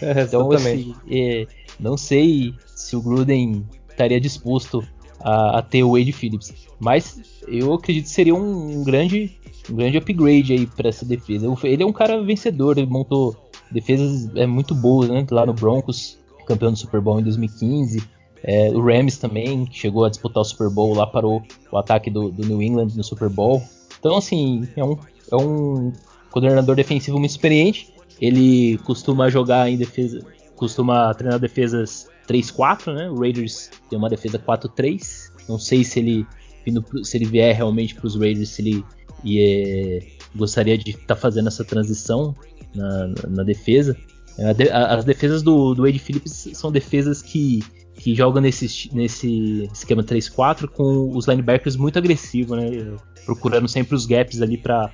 É, 0.01 0.23
então, 0.23 0.51
assim, 0.51 0.93
é, 1.09 1.47
não 1.79 1.95
sei 1.95 2.53
se 2.75 2.97
o 2.97 3.01
Gruden 3.01 3.65
estaria 3.89 4.19
disposto 4.19 4.85
a, 5.19 5.59
a 5.59 5.61
ter 5.61 5.83
o 5.83 5.93
Wade 5.93 6.11
Phillips. 6.11 6.53
Mas 6.79 7.19
eu 7.47 7.73
acredito 7.73 8.05
que 8.05 8.09
seria 8.09 8.35
um, 8.35 8.83
grande, 8.83 9.37
um 9.69 9.75
grande 9.75 9.97
upgrade 9.97 10.53
aí 10.53 10.65
para 10.65 10.89
essa 10.89 11.05
defesa. 11.05 11.47
Ele 11.63 11.83
é 11.83 11.85
um 11.85 11.93
cara 11.93 12.21
vencedor, 12.21 12.77
ele 12.77 12.87
montou 12.87 13.35
defesas 13.71 14.29
é, 14.35 14.45
muito 14.45 14.75
boas, 14.75 15.09
né? 15.09 15.25
Lá 15.31 15.45
no 15.45 15.53
Broncos, 15.53 16.17
campeão 16.45 16.71
do 16.71 16.77
Super 16.77 17.01
Bowl 17.01 17.19
em 17.19 17.23
2015. 17.23 18.03
É, 18.43 18.69
o 18.69 18.79
Rams 18.79 19.17
também, 19.17 19.65
que 19.65 19.77
chegou 19.77 20.05
a 20.05 20.09
disputar 20.09 20.41
o 20.41 20.45
Super 20.45 20.69
Bowl, 20.69 20.93
lá 20.93 21.07
parou 21.07 21.41
o 21.71 21.77
ataque 21.77 22.11
do, 22.11 22.29
do 22.29 22.45
New 22.45 22.61
England 22.61 22.89
no 22.95 23.03
Super 23.03 23.29
Bowl. 23.29 23.63
Então, 23.99 24.17
assim, 24.17 24.67
é 24.75 24.83
um, 24.83 24.97
é 25.31 25.35
um 25.35 25.91
coordenador 26.29 26.75
defensivo 26.75 27.17
muito 27.17 27.31
experiente. 27.31 27.91
Ele 28.21 28.77
costuma 28.79 29.29
jogar 29.29 29.69
em 29.69 29.77
defesa, 29.77 30.19
costuma 30.55 31.13
treinar 31.13 31.39
defesas 31.39 32.07
3-4, 32.27 32.93
né? 32.93 33.09
O 33.09 33.19
Raiders 33.19 33.69
tem 33.89 33.97
uma 33.97 34.09
defesa 34.09 34.39
4-3. 34.39 35.31
Não 35.47 35.59
sei 35.59 35.83
se 35.83 35.99
ele 35.99 36.25
se 37.03 37.17
ele 37.17 37.25
vier 37.25 37.55
realmente 37.55 37.93
para 37.93 38.07
os 38.07 38.15
Raiders, 38.15 38.49
se 38.49 38.61
ele 38.61 38.83
é, 39.39 39.99
gostaria 40.35 40.77
de 40.77 40.91
estar 40.91 41.13
tá 41.13 41.15
fazendo 41.15 41.47
essa 41.47 41.63
transição 41.63 42.35
na, 42.73 43.07
na, 43.07 43.15
na 43.29 43.43
defesa. 43.43 43.95
As 44.71 45.05
defesas 45.05 45.41
do, 45.41 45.73
do 45.73 45.83
Wade 45.83 45.99
Phillips 45.99 46.49
são 46.53 46.69
defesas 46.69 47.21
que, 47.21 47.63
que 47.93 48.13
jogam 48.13 48.41
nesse, 48.41 48.89
nesse 48.93 49.69
esquema 49.71 50.03
3-4 50.03 50.67
com 50.67 51.15
os 51.15 51.25
linebackers 51.27 51.77
muito 51.77 51.97
agressivos, 51.97 52.57
né? 52.57 52.97
Procurando 53.25 53.67
sempre 53.67 53.95
os 53.95 54.05
gaps 54.05 54.41
ali 54.41 54.57
para 54.57 54.91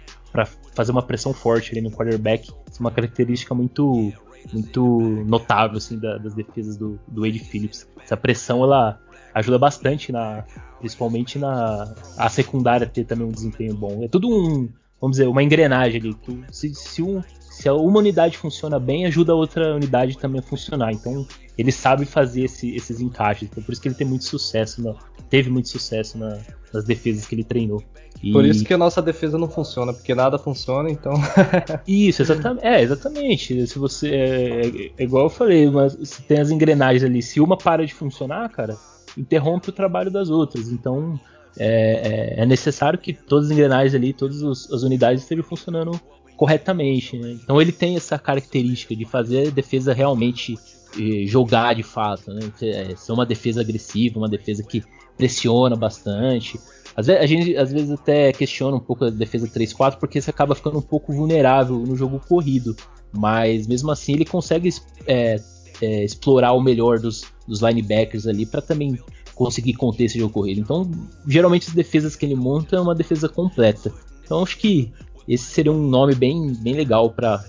fazer 0.76 0.92
uma 0.92 1.02
pressão 1.02 1.34
forte 1.34 1.72
ali 1.72 1.82
no 1.82 1.90
quarterback. 1.90 2.50
Isso 2.72 2.78
é 2.78 2.80
uma 2.80 2.92
característica 2.92 3.56
muito 3.56 4.14
muito 4.52 5.00
notável 5.26 5.78
assim 5.78 5.98
da, 5.98 6.18
das 6.18 6.34
defesas 6.34 6.78
do, 6.78 7.00
do 7.08 7.22
Wade 7.22 7.40
Phillips. 7.40 7.88
Essa 8.04 8.18
pressão 8.18 8.64
ela 8.64 9.00
ajuda 9.34 9.58
bastante 9.58 10.12
na 10.12 10.44
principalmente 10.80 11.38
na 11.38 11.94
a 12.18 12.28
secundária 12.28 12.88
ter 12.88 13.06
também 13.06 13.28
um 13.28 13.32
desempenho 13.32 13.76
bom. 13.76 14.04
É 14.04 14.08
tudo 14.08 14.30
um, 14.30 14.68
vamos 15.00 15.18
dizer, 15.18 15.28
uma 15.28 15.44
engrenagem 15.44 16.02
ali. 16.02 16.18
Se, 16.52 16.74
se, 16.74 17.02
um, 17.02 17.22
se 17.62 17.70
uma 17.70 18.00
unidade 18.00 18.38
funciona 18.38 18.80
bem, 18.80 19.06
ajuda 19.06 19.34
a 19.34 19.36
outra 19.36 19.76
unidade 19.76 20.18
também 20.18 20.40
a 20.40 20.44
funcionar. 20.44 20.92
Então 20.92 21.28
ele 21.56 21.72
sabe 21.72 22.06
fazer 22.06 22.46
esse, 22.46 22.76
esses 22.76 23.00
encaixes. 23.00 23.48
Então, 23.52 23.64
por 23.64 23.72
isso 23.72 23.80
que 23.80 23.88
ele 23.88 23.96
tem 23.96 24.08
muito 24.08 24.26
sucesso, 24.26 24.82
na, 24.82 24.96
teve 25.30 25.50
muito 25.52 25.70
sucesso 25.70 26.18
na, 26.18 26.40
nas 26.74 26.84
defesas 26.86 27.28
que 27.28 27.36
ele 27.36 27.44
treinou. 27.44 27.84
E... 28.22 28.32
Por 28.32 28.46
isso 28.46 28.66
que 28.66 28.74
a 28.74 28.78
nossa 28.78 29.00
defesa 29.00 29.38
não 29.38 29.48
funciona, 29.48 29.94
porque 29.94 30.16
nada 30.16 30.40
funciona, 30.40 30.90
então. 30.90 31.14
isso, 31.88 32.24
exatamente. 32.24 32.66
É, 32.66 32.82
exatamente. 32.82 33.68
Se 33.68 33.78
você. 33.78 34.10
É, 34.10 34.62
é, 34.66 34.92
é 34.98 35.04
igual 35.04 35.26
eu 35.26 35.30
falei, 35.30 35.70
mas 35.70 35.96
se 36.04 36.24
tem 36.24 36.40
as 36.40 36.50
engrenagens 36.50 37.04
ali, 37.04 37.22
se 37.22 37.40
uma 37.40 37.56
para 37.56 37.86
de 37.86 37.94
funcionar, 37.94 38.50
cara, 38.50 38.76
interrompe 39.16 39.70
o 39.70 39.74
trabalho 39.74 40.10
das 40.10 40.32
outras. 40.32 40.70
Então 40.70 41.20
é, 41.58 42.38
é, 42.38 42.42
é 42.42 42.46
necessário 42.46 42.98
que 42.98 43.14
todas 43.14 43.46
as 43.46 43.52
engrenagens 43.52 43.94
ali, 43.94 44.14
todas 44.14 44.42
as 44.42 44.84
unidades 44.84 45.22
estejam 45.22 45.44
funcionando 45.44 46.00
corretamente. 46.42 47.20
Né? 47.20 47.38
Então 47.44 47.62
ele 47.62 47.72
tem 47.72 47.96
essa 47.96 48.18
característica 48.18 48.96
de 48.96 49.06
fazer 49.06 49.50
a 49.50 49.52
defesa 49.52 49.94
realmente 49.94 50.58
eh, 51.00 51.28
jogar 51.28 51.76
de 51.76 51.84
fato, 51.84 52.34
né? 52.34 52.52
É, 52.64 52.96
ser 52.96 53.12
uma 53.12 53.28
defesa 53.28 53.62
agressiva, 53.62 54.18
uma 54.18 54.28
defesa 54.28 54.64
que 54.64 54.84
pressiona 55.16 55.76
bastante. 55.76 56.60
Às 56.98 57.06
vezes, 57.06 57.22
a 57.22 57.26
gente 57.28 57.56
às 57.56 57.72
vezes 57.72 57.92
até 57.92 58.32
questiona 58.34 58.76
um 58.76 58.80
pouco 58.80 59.06
a 59.06 59.12
defesa 59.12 59.48
3-4 59.48 60.00
porque 60.00 60.20
você 60.20 60.32
acaba 60.32 60.56
ficando 60.56 60.80
um 60.80 60.82
pouco 60.82 61.14
vulnerável 61.14 61.78
no 61.78 61.96
jogo 61.96 62.20
corrido. 62.28 62.76
Mas 63.14 63.68
mesmo 63.68 63.92
assim 63.92 64.14
ele 64.14 64.26
consegue 64.26 64.68
é, 65.06 65.40
é, 65.80 66.04
explorar 66.04 66.54
o 66.54 66.60
melhor 66.60 66.98
dos, 66.98 67.24
dos 67.48 67.62
linebackers 67.62 68.26
ali 68.26 68.48
para 68.48 68.64
também 68.64 69.00
conseguir 69.36 69.74
conter 69.74 70.06
esse 70.06 70.18
jogo 70.18 70.34
corrido. 70.34 70.60
Então, 70.60 70.90
geralmente 71.28 71.68
as 71.68 71.76
defesas 71.76 72.16
que 72.16 72.26
ele 72.26 72.36
monta 72.36 72.78
é 72.78 72.82
uma 72.82 72.96
defesa 72.96 73.30
completa. 73.30 73.94
Então 74.24 74.42
acho 74.42 74.58
que 74.58 74.92
esse 75.34 75.46
seria 75.46 75.72
um 75.72 75.88
nome 75.88 76.14
bem, 76.14 76.54
bem 76.56 76.74
legal 76.74 77.10
para 77.10 77.42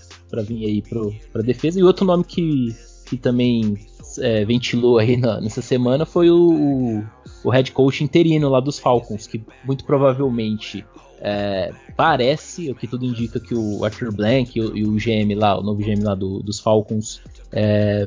vir 0.46 0.66
aí 0.66 0.82
para 1.32 1.42
defesa. 1.42 1.80
E 1.80 1.82
outro 1.82 2.04
nome 2.04 2.22
que, 2.22 2.74
que 3.06 3.16
também 3.16 3.76
é, 4.20 4.44
ventilou 4.44 4.98
aí 4.98 5.16
na, 5.16 5.40
nessa 5.40 5.60
semana 5.60 6.06
foi 6.06 6.30
o, 6.30 7.02
o 7.42 7.50
head 7.50 7.72
coach 7.72 8.04
interino 8.04 8.48
lá 8.48 8.60
dos 8.60 8.78
Falcons, 8.78 9.26
que 9.26 9.42
muito 9.64 9.84
provavelmente 9.84 10.84
é, 11.20 11.72
parece, 11.96 12.70
o 12.70 12.74
que 12.74 12.86
tudo 12.86 13.04
indica 13.04 13.40
que 13.40 13.54
o 13.54 13.84
Arthur 13.84 14.12
Blank 14.12 14.56
e 14.56 14.62
o, 14.62 14.76
e 14.76 14.84
o 14.84 14.92
GM 14.94 15.34
lá, 15.34 15.58
o 15.58 15.62
novo 15.62 15.80
GM 15.80 16.04
lá 16.04 16.14
do, 16.14 16.40
dos 16.40 16.60
Falcons, 16.60 17.20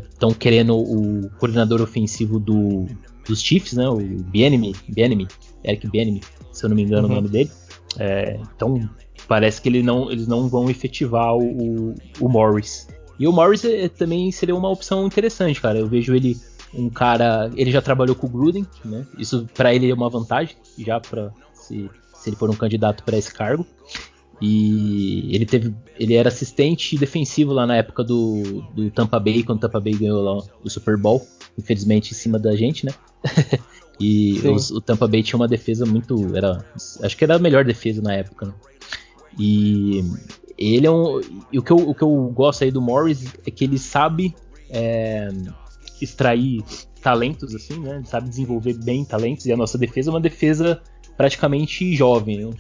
estão 0.10 0.30
é, 0.30 0.34
querendo 0.34 0.78
o 0.78 1.30
coordenador 1.38 1.82
ofensivo 1.82 2.40
do, 2.40 2.86
dos 3.28 3.42
Chiefs, 3.42 3.74
né? 3.74 3.90
O 3.90 3.98
Bienemy, 3.98 4.74
Bienemy, 4.88 5.28
Eric 5.66 5.90
Bienemy, 5.90 6.22
se 6.52 6.66
eu 6.66 6.70
não 6.70 6.76
me 6.78 6.84
engano 6.84 7.08
uhum. 7.08 7.14
o 7.14 7.16
nome 7.16 7.28
dele. 7.28 7.52
É, 7.98 8.40
então 8.56 8.90
parece 9.28 9.62
que 9.62 9.70
ele 9.70 9.84
não, 9.84 10.12
eles 10.12 10.28
não 10.28 10.48
vão 10.48 10.70
efetivar 10.70 11.36
o, 11.36 11.96
o 12.20 12.30
Morris. 12.30 12.88
E 13.20 13.28
o 13.28 13.32
Morris 13.32 13.64
é, 13.66 13.88
também 13.88 14.32
seria 14.32 14.56
uma 14.56 14.70
opção 14.70 15.06
interessante, 15.06 15.62
cara. 15.62 15.80
Eu 15.80 15.88
vejo 15.88 16.14
ele 16.14 16.38
um 16.74 16.90
cara, 16.90 17.50
ele 17.56 17.72
já 17.72 17.82
trabalhou 17.82 18.16
com 18.16 18.28
o 18.28 18.30
Gruden, 18.30 18.66
né? 18.84 19.06
Isso 19.18 19.48
para 19.54 19.74
ele 19.74 19.90
é 19.90 19.94
uma 19.94 20.10
vantagem, 20.10 20.56
já 20.78 21.00
para 21.00 21.32
se, 21.54 21.90
se 22.14 22.30
ele 22.30 22.36
for 22.36 22.50
um 22.50 22.56
candidato 22.56 23.04
para 23.04 23.18
esse 23.18 23.34
cargo. 23.34 23.66
E 24.42 25.34
ele 25.34 25.46
teve, 25.46 25.74
ele 25.98 26.14
era 26.14 26.28
assistente 26.28 26.98
defensivo 26.98 27.54
lá 27.54 27.66
na 27.66 27.78
época 27.78 28.04
do, 28.04 28.62
do 28.74 28.92
Tampa 28.92 29.18
Bay, 29.18 29.44
quando 29.44 29.60
o 29.60 29.62
Tampa 29.62 29.80
Bay 29.80 29.94
ganhou 29.94 30.22
lá 30.22 30.44
o 30.62 30.70
Super 30.70 30.98
Bowl, 30.98 31.26
infelizmente 31.58 32.12
em 32.12 32.16
cima 32.16 32.38
da 32.38 32.54
gente, 32.54 32.86
né? 32.86 32.92
e 33.98 34.42
os, 34.50 34.72
o 34.72 34.82
Tampa 34.82 35.08
Bay 35.08 35.24
tinha 35.24 35.38
uma 35.38 35.48
defesa 35.48 35.86
muito, 35.86 36.36
era, 36.36 36.66
acho 37.02 37.16
que 37.16 37.24
era 37.24 37.38
a 37.38 37.40
melhor 37.40 37.64
defesa 37.64 38.02
na 38.02 38.14
época. 38.14 38.48
Né? 38.48 38.54
E 39.38 40.04
ele 40.58 40.88
é 40.88 40.92
um. 40.92 41.20
O 41.54 41.62
que, 41.62 41.72
eu, 41.72 41.78
o 41.78 41.96
que 41.96 42.02
eu 42.02 42.32
gosto 42.34 42.64
aí 42.64 42.72
do 42.72 42.82
Morris 42.82 43.26
é 43.46 43.52
que 43.52 43.64
ele 43.64 43.78
sabe 43.78 44.36
é, 44.70 45.30
extrair 46.02 46.64
talentos, 47.02 47.54
assim, 47.54 47.80
né? 47.80 48.02
Sabe 48.06 48.30
desenvolver 48.30 48.74
bem 48.74 49.06
talentos. 49.06 49.46
E 49.46 49.52
a 49.52 49.58
nossa 49.58 49.78
defesa 49.78 50.10
é 50.10 50.14
uma 50.14 50.22
defesa 50.22 50.82
praticamente 51.18 51.96
jovem. 51.96 52.46
Né? 52.46 52.52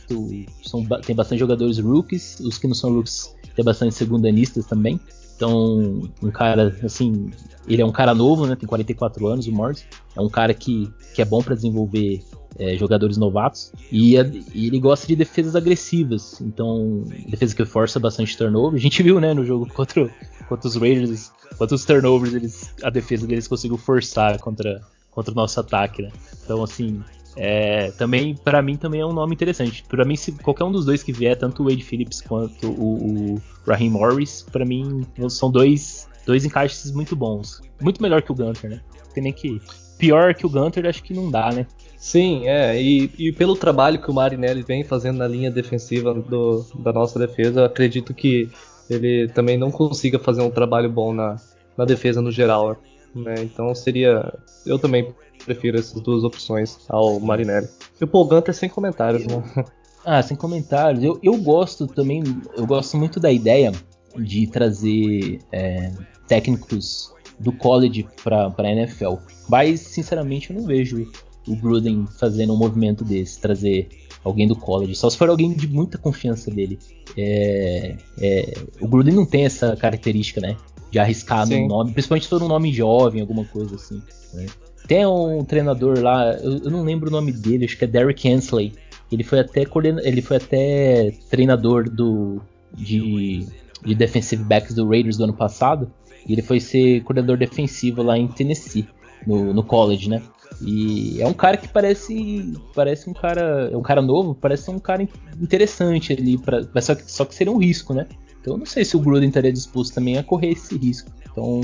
São, 0.63 0.85
tem 1.05 1.15
bastante 1.15 1.39
jogadores 1.39 1.79
rookies, 1.79 2.39
os 2.39 2.57
que 2.57 2.67
não 2.67 2.75
são 2.75 2.93
rookies 2.93 3.35
tem 3.55 3.63
bastante 3.63 3.95
segundanistas 3.95 4.65
também. 4.65 4.99
Então, 5.35 6.09
um 6.21 6.31
cara, 6.31 6.77
assim, 6.83 7.31
ele 7.67 7.81
é 7.81 7.85
um 7.85 7.91
cara 7.91 8.13
novo, 8.13 8.45
né? 8.45 8.55
Tem 8.55 8.67
44 8.67 9.27
anos, 9.27 9.47
o 9.47 9.51
Morris. 9.51 9.85
É 10.15 10.21
um 10.21 10.29
cara 10.29 10.53
que, 10.53 10.91
que 11.13 11.21
é 11.21 11.25
bom 11.25 11.41
para 11.41 11.55
desenvolver 11.55 12.23
é, 12.57 12.75
jogadores 12.75 13.17
novatos. 13.17 13.71
E, 13.91 14.17
é, 14.17 14.29
e, 14.53 14.67
ele 14.67 14.79
gosta 14.79 15.05
de 15.07 15.15
defesas 15.15 15.55
agressivas. 15.55 16.41
Então, 16.41 17.03
defesa 17.27 17.55
que 17.55 17.65
força 17.65 17.99
bastante 17.99 18.37
turnover. 18.37 18.77
A 18.77 18.81
gente 18.81 19.01
viu, 19.03 19.19
né, 19.19 19.33
no 19.33 19.45
jogo 19.45 19.67
contra, 19.73 20.09
contra 20.47 20.67
os 20.67 20.75
Raiders, 20.75 21.31
quantos 21.57 21.85
turnovers 21.85 22.33
eles, 22.33 22.73
a 22.83 22.89
defesa 22.89 23.27
deles 23.27 23.47
conseguiu 23.47 23.77
forçar 23.77 24.39
contra, 24.39 24.81
contra 25.11 25.31
o 25.31 25.35
nosso 25.35 25.59
ataque, 25.59 26.01
né? 26.01 26.11
Então, 26.43 26.63
assim, 26.63 27.01
é, 27.35 27.91
também, 27.91 28.35
para 28.35 28.61
mim, 28.61 28.77
também 28.77 29.01
é 29.01 29.05
um 29.05 29.13
nome 29.13 29.33
interessante. 29.33 29.83
Para 29.83 30.05
mim, 30.05 30.15
se 30.15 30.31
qualquer 30.31 30.63
um 30.63 30.71
dos 30.71 30.85
dois 30.85 31.03
que 31.03 31.11
vier, 31.11 31.37
tanto 31.37 31.63
o 31.63 31.69
Wade 31.69 31.83
Phillips 31.83 32.21
quanto 32.21 32.67
o, 32.67 33.33
o 33.35 33.41
Raheem 33.67 33.89
Morris, 33.89 34.45
para 34.49 34.65
mim, 34.65 35.05
são 35.29 35.51
dois, 35.51 36.07
dois 36.25 36.45
encaixes 36.45 36.91
muito 36.91 37.15
bons. 37.15 37.61
Muito 37.81 38.01
melhor 38.01 38.21
que 38.21 38.31
o 38.31 38.35
Gunter, 38.35 38.69
né? 38.69 38.81
Tem 39.13 39.23
nem 39.23 39.33
que. 39.33 39.61
Pior 39.97 40.33
que 40.33 40.45
o 40.45 40.49
Gunter, 40.49 40.85
acho 40.85 41.01
que 41.01 41.13
não 41.13 41.31
dá, 41.31 41.51
né? 41.51 41.65
Sim, 42.05 42.47
é. 42.47 42.79
E, 42.79 43.09
e 43.17 43.31
pelo 43.31 43.55
trabalho 43.55 43.99
que 43.99 44.11
o 44.11 44.13
Marinelli 44.13 44.61
vem 44.61 44.83
fazendo 44.83 45.17
na 45.17 45.27
linha 45.27 45.49
defensiva 45.49 46.13
do, 46.13 46.63
da 46.77 46.93
nossa 46.93 47.17
defesa, 47.17 47.65
acredito 47.65 48.13
que 48.13 48.47
ele 48.87 49.27
também 49.29 49.57
não 49.57 49.71
consiga 49.71 50.19
fazer 50.19 50.43
um 50.43 50.51
trabalho 50.51 50.87
bom 50.87 51.11
na, 51.11 51.35
na 51.75 51.83
defesa 51.83 52.21
no 52.21 52.29
geral. 52.29 52.77
Né? 53.15 53.33
Então 53.39 53.73
seria. 53.73 54.31
Eu 54.67 54.77
também 54.77 55.15
prefiro 55.45 55.79
essas 55.79 55.99
duas 55.99 56.23
opções 56.23 56.77
ao 56.89 57.19
Marinelli. 57.19 57.67
E 57.99 58.03
o 58.03 58.07
Paul 58.07 58.25
Gunter 58.25 58.53
sem 58.53 58.69
comentários, 58.69 59.25
né? 59.25 59.43
Ah, 60.07 60.21
sem 60.21 60.37
comentários. 60.37 61.03
Eu, 61.03 61.19
eu 61.23 61.35
gosto 61.37 61.87
também, 61.87 62.21
eu 62.55 62.67
gosto 62.67 62.95
muito 62.95 63.19
da 63.19 63.31
ideia 63.31 63.71
de 64.15 64.45
trazer 64.45 65.39
é, 65.51 65.91
técnicos 66.27 67.11
do 67.39 67.51
college 67.51 68.07
para 68.23 68.53
a 68.55 68.71
NFL. 68.71 69.15
Mas, 69.49 69.79
sinceramente, 69.79 70.51
eu 70.51 70.59
não 70.59 70.67
vejo 70.67 71.11
o 71.47 71.55
Gruden 71.55 72.05
fazendo 72.19 72.53
um 72.53 72.57
movimento 72.57 73.03
desse, 73.03 73.39
trazer 73.39 73.87
alguém 74.23 74.47
do 74.47 74.55
college. 74.55 74.95
Só 74.95 75.09
se 75.09 75.17
for 75.17 75.29
alguém 75.29 75.53
de 75.53 75.67
muita 75.67 75.97
confiança 75.97 76.49
dele. 76.49 76.79
É, 77.15 77.95
é, 78.19 78.53
o 78.81 78.87
Gruden 78.87 79.13
não 79.13 79.25
tem 79.25 79.45
essa 79.45 79.75
característica, 79.75 80.41
né? 80.41 80.57
De 80.91 80.99
arriscar 80.99 81.45
Sim. 81.45 81.61
no 81.61 81.67
nome, 81.67 81.91
principalmente 81.91 82.23
se 82.23 82.29
for 82.29 82.41
um 82.41 82.47
nome 82.47 82.73
jovem, 82.73 83.21
alguma 83.21 83.45
coisa 83.45 83.75
assim. 83.75 84.01
Né? 84.33 84.47
Tem 84.87 85.05
um 85.05 85.43
treinador 85.43 85.99
lá, 85.99 86.33
eu, 86.33 86.57
eu, 86.63 86.71
não 86.71 86.83
lembro 86.83 87.09
o 87.09 87.11
nome 87.11 87.31
dele, 87.31 87.65
acho 87.65 87.77
que 87.77 87.85
é 87.85 87.87
Derek 87.87 88.27
Hensley. 88.27 88.73
Ele 89.11 89.23
foi 89.23 89.39
até 89.39 89.63
ele 90.03 90.21
foi 90.21 90.37
até 90.37 91.11
treinador 91.29 91.89
do 91.89 92.41
de, 92.73 93.45
de 93.83 93.95
defensive 93.95 94.43
backs 94.43 94.73
do 94.73 94.87
Raiders 94.87 95.17
do 95.17 95.23
ano 95.23 95.33
passado. 95.33 95.91
E 96.27 96.33
ele 96.33 96.41
foi 96.41 96.59
ser 96.59 97.03
coordenador 97.03 97.37
defensivo 97.37 98.01
lá 98.01 98.17
em 98.17 98.27
Tennessee, 98.27 98.87
no, 99.27 99.53
no 99.53 99.63
college, 99.63 100.09
né? 100.09 100.21
E 100.61 101.21
é 101.21 101.27
um 101.27 101.33
cara 101.33 101.57
que 101.57 101.67
parece 101.67 102.53
parece 102.73 103.09
um 103.09 103.13
cara 103.13 103.69
é 103.71 103.77
um 103.77 103.81
cara 103.81 104.01
novo, 104.01 104.33
parece 104.35 104.69
um 104.71 104.79
cara 104.79 105.07
interessante 105.41 106.13
ali 106.13 106.37
para 106.37 106.81
só 106.81 106.95
que 106.95 107.11
só 107.11 107.25
que 107.25 107.35
seria 107.35 107.51
um 107.51 107.57
risco, 107.57 107.93
né? 107.93 108.07
Então 108.39 108.53
eu 108.53 108.57
não 108.59 108.65
sei 108.65 108.85
se 108.85 108.95
o 108.95 108.99
Gruden 108.99 109.27
estaria 109.27 109.51
disposto 109.51 109.95
também 109.95 110.17
a 110.17 110.23
correr 110.23 110.51
esse 110.51 110.77
risco. 110.77 111.09
Então, 111.31 111.61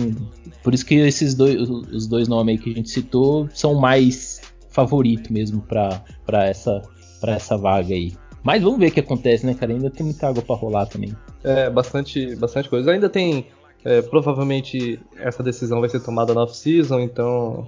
por 0.64 0.74
isso 0.74 0.86
que 0.86 0.96
esses 0.96 1.34
dois, 1.34 1.70
os 1.70 2.08
dois 2.08 2.28
nomes 2.28 2.58
aí 2.58 2.62
que 2.62 2.72
a 2.72 2.74
gente 2.74 2.90
citou 2.90 3.48
são 3.54 3.76
mais 3.76 4.42
favorito 4.70 5.32
mesmo 5.32 5.62
para 5.62 6.04
essa, 6.46 6.82
pra 7.22 7.34
essa 7.34 7.58
vaga 7.58 7.94
aí. 7.94 8.14
Mas 8.44 8.64
vamos 8.64 8.80
ver 8.80 8.88
o 8.88 8.92
que 8.92 9.00
acontece, 9.00 9.46
né, 9.46 9.54
cara? 9.54 9.72
Ainda 9.72 9.90
tem 9.90 10.06
muita 10.06 10.28
água 10.28 10.42
para 10.42 10.56
rolar 10.56 10.88
também. 10.88 11.16
É, 11.44 11.70
bastante, 11.70 12.36
bastante 12.36 12.68
coisa. 12.70 12.92
Ainda 12.92 13.08
tem. 13.08 13.46
É, 13.84 14.02
provavelmente 14.02 15.00
essa 15.18 15.42
decisão 15.42 15.80
vai 15.80 15.90
ser 15.90 16.00
tomada 16.02 16.34
na 16.34 16.44
off-season, 16.44 17.00
então 17.00 17.68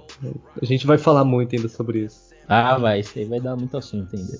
a 0.60 0.64
gente 0.64 0.86
vai 0.86 0.96
falar 0.96 1.24
muito 1.24 1.56
ainda 1.56 1.68
sobre 1.68 2.04
isso. 2.04 2.30
Ah, 2.48 2.78
vai, 2.78 3.00
isso 3.00 3.18
aí 3.18 3.24
vai 3.24 3.40
dar 3.40 3.56
muito 3.56 3.76
assunto 3.76 4.14
ainda. 4.14 4.38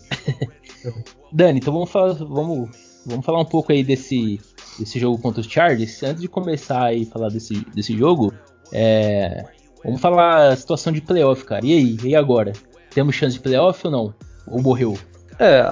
Dani, 1.32 1.58
então 1.58 1.72
vamos 1.72 1.90
falar, 1.90 2.12
vamos, 2.12 2.70
vamos 3.04 3.26
falar 3.26 3.40
um 3.40 3.44
pouco 3.44 3.72
aí 3.72 3.82
desse, 3.82 4.40
desse 4.78 5.00
jogo 5.00 5.20
contra 5.20 5.40
os 5.40 5.48
Chargers, 5.48 6.02
antes 6.02 6.22
de 6.22 6.28
começar 6.28 6.84
aí 6.84 7.04
falar 7.06 7.28
desse, 7.28 7.64
desse 7.74 7.96
jogo, 7.96 8.32
é, 8.72 9.44
vamos 9.82 10.00
falar 10.00 10.48
a 10.48 10.56
situação 10.56 10.92
de 10.92 11.00
playoff, 11.00 11.44
cara. 11.44 11.64
E 11.66 11.72
aí, 11.72 11.96
e 12.04 12.14
agora? 12.14 12.52
Temos 12.90 13.16
chance 13.16 13.34
de 13.34 13.40
playoff 13.40 13.80
ou 13.84 13.90
não? 13.90 14.14
Ou 14.46 14.62
morreu? 14.62 14.96
É, 15.38 15.64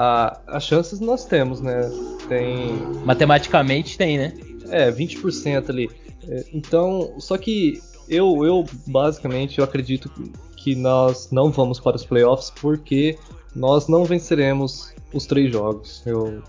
as 0.48 0.64
chances 0.64 0.98
nós 0.98 1.24
temos, 1.24 1.60
né? 1.60 1.82
Tem. 2.28 2.72
Matematicamente 3.04 3.96
tem, 3.96 4.18
né? 4.18 4.32
É, 4.72 4.90
20% 4.90 5.70
ali. 5.70 5.90
É, 6.28 6.44
então, 6.52 7.14
só 7.18 7.37
que 7.37 7.80
eu, 8.08 8.44
eu 8.44 8.64
basicamente 8.87 9.58
eu 9.58 9.64
acredito 9.64 10.11
que 10.56 10.74
nós 10.74 11.30
não 11.30 11.50
vamos 11.50 11.80
para 11.80 11.96
os 11.96 12.04
playoffs 12.04 12.50
porque 12.61 13.18
nós 13.54 13.88
não 13.88 14.04
venceremos 14.04 14.94
os 15.12 15.26
três 15.26 15.52
jogos. 15.52 16.02
Eu 16.06 16.42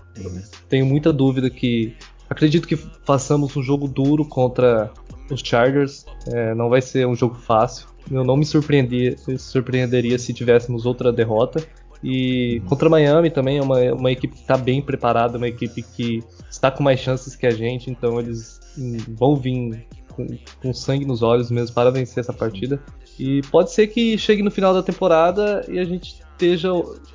tenho 0.68 0.86
muita 0.86 1.12
dúvida 1.12 1.50
que 1.50 1.94
Acredito 2.28 2.66
que 2.66 2.76
façamos 2.76 3.56
um 3.56 3.62
jogo 3.62 3.86
duro 3.86 4.24
contra 4.24 4.90
os 5.30 5.40
Chargers. 5.40 6.04
É, 6.26 6.54
não 6.54 6.68
vai 6.68 6.80
ser 6.80 7.06
um 7.06 7.14
jogo 7.14 7.34
fácil. 7.34 7.86
Eu 8.10 8.24
não 8.24 8.36
me 8.36 8.44
surpreenderia 8.44 10.18
se 10.18 10.32
tivéssemos 10.32 10.84
outra 10.86 11.12
derrota. 11.12 11.64
E 12.04 12.60
contra 12.68 12.88
Miami 12.88 13.30
também 13.30 13.58
é 13.58 13.62
uma, 13.62 13.80
uma 13.94 14.12
equipe 14.12 14.34
que 14.34 14.42
está 14.42 14.56
bem 14.58 14.82
preparada, 14.82 15.38
uma 15.38 15.48
equipe 15.48 15.82
que 15.82 16.22
está 16.50 16.70
com 16.70 16.82
mais 16.82 17.00
chances 17.00 17.34
que 17.34 17.46
a 17.46 17.50
gente, 17.50 17.90
então 17.90 18.20
eles 18.20 18.60
vão 19.08 19.34
vir 19.34 19.86
com, 20.10 20.26
com 20.60 20.74
sangue 20.74 21.06
nos 21.06 21.22
olhos 21.22 21.50
mesmo 21.50 21.74
para 21.74 21.90
vencer 21.90 22.20
essa 22.20 22.32
partida. 22.32 22.78
E 23.18 23.40
pode 23.50 23.72
ser 23.72 23.86
que 23.86 24.18
chegue 24.18 24.42
no 24.42 24.50
final 24.50 24.74
da 24.74 24.82
temporada 24.82 25.64
e 25.68 25.78
a 25.78 25.84
gente 25.84 26.20
esteja 26.32 26.70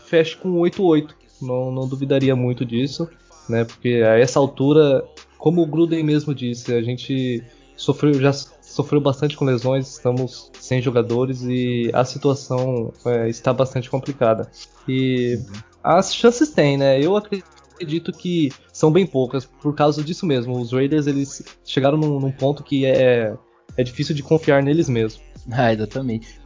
feche 0.06 0.36
com 0.38 0.54
8-8. 0.62 1.10
Não, 1.42 1.72
não 1.72 1.88
duvidaria 1.88 2.36
muito 2.36 2.66
disso 2.66 3.08
né? 3.50 3.66
Porque 3.66 4.04
a 4.06 4.18
essa 4.18 4.40
altura, 4.40 5.04
como 5.38 5.62
o 5.62 5.66
Gruden 5.66 6.04
mesmo 6.04 6.34
disse, 6.34 6.74
a 6.74 6.82
gente 6.82 7.44
sofreu 7.76 8.14
já 8.14 8.32
sofreu 8.70 9.02
bastante 9.02 9.36
com 9.36 9.46
lesões, 9.46 9.90
estamos 9.90 10.52
sem 10.60 10.82
jogadores 10.82 11.42
e 11.44 11.90
a 11.94 12.06
situação 12.06 12.94
é, 13.06 13.30
está 13.30 13.54
bastante 13.54 13.90
complicada. 13.90 14.50
E 14.88 15.40
as 15.84 16.14
chances 16.14 16.50
tem, 16.50 16.78
né? 16.78 17.04
Eu 17.04 17.16
acredito 17.16 18.12
que 18.12 18.52
são 18.72 18.92
bem 18.92 19.06
poucas 19.06 19.46
por 19.46 19.76
causa 19.76 20.04
disso 20.04 20.26
mesmo. 20.26 20.60
Os 20.60 20.72
Raiders 20.72 21.08
eles 21.08 21.44
chegaram 21.64 21.98
num, 21.98 22.20
num 22.20 22.32
ponto 22.32 22.64
que 22.64 22.86
é, 22.86 23.36
é 23.76 23.84
difícil 23.84 24.16
de 24.16 24.24
confiar 24.24 24.62
neles 24.62 24.88
mesmo. 24.88 25.22
Ah, 25.52 25.74
exatamente. 25.74 26.40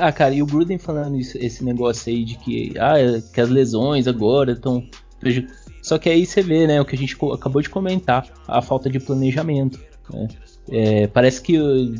Ah, 0.00 0.10
cara, 0.10 0.34
e 0.34 0.42
o 0.42 0.46
Gruden 0.46 0.78
falando 0.78 1.16
isso, 1.16 1.38
esse 1.38 1.64
negócio 1.64 2.12
aí 2.12 2.24
de 2.24 2.36
que, 2.38 2.74
ah, 2.78 2.94
que 3.32 3.40
as 3.40 3.48
lesões 3.48 4.08
agora 4.08 4.52
estão 4.52 4.84
só 5.82 5.98
que 5.98 6.08
aí 6.08 6.26
você 6.26 6.42
vê, 6.42 6.66
né, 6.66 6.80
o 6.80 6.84
que 6.84 6.94
a 6.94 6.98
gente 6.98 7.16
acabou 7.32 7.62
de 7.62 7.70
comentar, 7.70 8.26
a 8.46 8.60
falta 8.60 8.90
de 8.90 9.00
planejamento. 9.00 9.80
Né? 10.12 10.28
É, 10.70 11.06
parece 11.06 11.40
que 11.40 11.58
uh, 11.58 11.94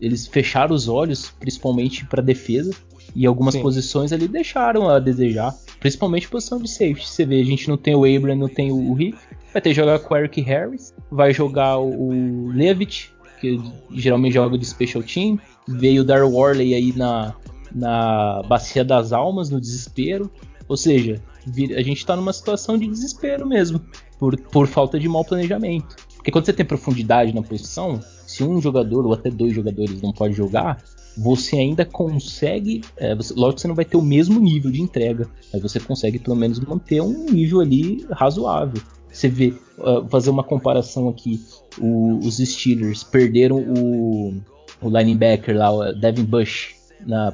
eles 0.00 0.26
fecharam 0.26 0.74
os 0.74 0.88
olhos, 0.88 1.32
principalmente 1.38 2.04
para 2.06 2.22
defesa, 2.22 2.74
e 3.14 3.26
algumas 3.26 3.54
Sim. 3.54 3.62
posições 3.62 4.12
ali 4.12 4.28
deixaram 4.28 4.88
a 4.88 4.98
desejar, 4.98 5.54
principalmente 5.78 6.28
posição 6.28 6.60
de 6.60 6.70
safety. 6.70 7.08
Você 7.08 7.24
vê, 7.24 7.40
a 7.40 7.44
gente 7.44 7.68
não 7.68 7.76
tem 7.76 7.94
o 7.94 8.04
Abram, 8.04 8.36
não 8.36 8.48
tem 8.48 8.70
o 8.72 8.92
Rick, 8.94 9.18
vai 9.52 9.60
ter 9.60 9.70
que 9.70 9.74
jogar 9.74 9.98
com 9.98 10.14
o 10.14 10.16
Eric 10.16 10.40
Harris, 10.40 10.94
vai 11.10 11.32
jogar 11.32 11.78
o 11.78 12.48
Levitt, 12.48 13.12
que 13.40 13.60
geralmente 13.92 14.34
joga 14.34 14.56
de 14.56 14.64
special 14.64 15.02
team, 15.02 15.38
veio 15.66 16.02
o 16.02 16.04
Dar 16.04 16.24
Warley 16.24 16.74
aí 16.74 16.92
na, 16.94 17.34
na 17.74 18.42
Bacia 18.46 18.84
das 18.84 19.12
Almas, 19.12 19.50
no 19.50 19.60
desespero. 19.60 20.30
Ou 20.68 20.76
seja, 20.76 21.20
a 21.76 21.82
gente 21.82 22.06
tá 22.06 22.14
numa 22.14 22.32
situação 22.32 22.78
de 22.78 22.86
desespero 22.86 23.46
mesmo, 23.46 23.80
por, 24.18 24.38
por 24.38 24.66
falta 24.66 25.00
de 25.00 25.08
mau 25.08 25.24
planejamento. 25.24 25.96
Porque 26.20 26.30
quando 26.30 26.44
você 26.44 26.52
tem 26.52 26.66
profundidade 26.66 27.34
na 27.34 27.42
posição, 27.42 27.98
se 28.26 28.44
um 28.44 28.60
jogador 28.60 29.06
ou 29.06 29.14
até 29.14 29.30
dois 29.30 29.54
jogadores 29.54 30.02
não 30.02 30.12
pode 30.12 30.34
jogar, 30.34 30.82
você 31.16 31.56
ainda 31.56 31.84
consegue. 31.84 32.82
É, 32.96 33.14
você, 33.14 33.32
lógico 33.32 33.54
que 33.56 33.60
você 33.62 33.68
não 33.68 33.74
vai 33.74 33.86
ter 33.86 33.96
o 33.96 34.02
mesmo 34.02 34.38
nível 34.38 34.70
de 34.70 34.82
entrega, 34.82 35.26
mas 35.50 35.62
você 35.62 35.80
consegue 35.80 36.18
pelo 36.18 36.36
menos 36.36 36.60
manter 36.60 37.00
um 37.00 37.24
nível 37.24 37.60
ali 37.60 38.06
razoável. 38.10 38.82
Você 39.10 39.28
vê, 39.28 39.54
uh, 39.78 40.06
fazer 40.10 40.28
uma 40.28 40.44
comparação 40.44 41.08
aqui: 41.08 41.40
o, 41.80 42.18
os 42.18 42.36
Steelers 42.36 43.02
perderam 43.02 43.56
o, 43.58 44.34
o 44.82 44.88
linebacker 44.90 45.56
lá, 45.56 45.72
o 45.72 45.92
Devin 45.94 46.24
Bush, 46.24 46.74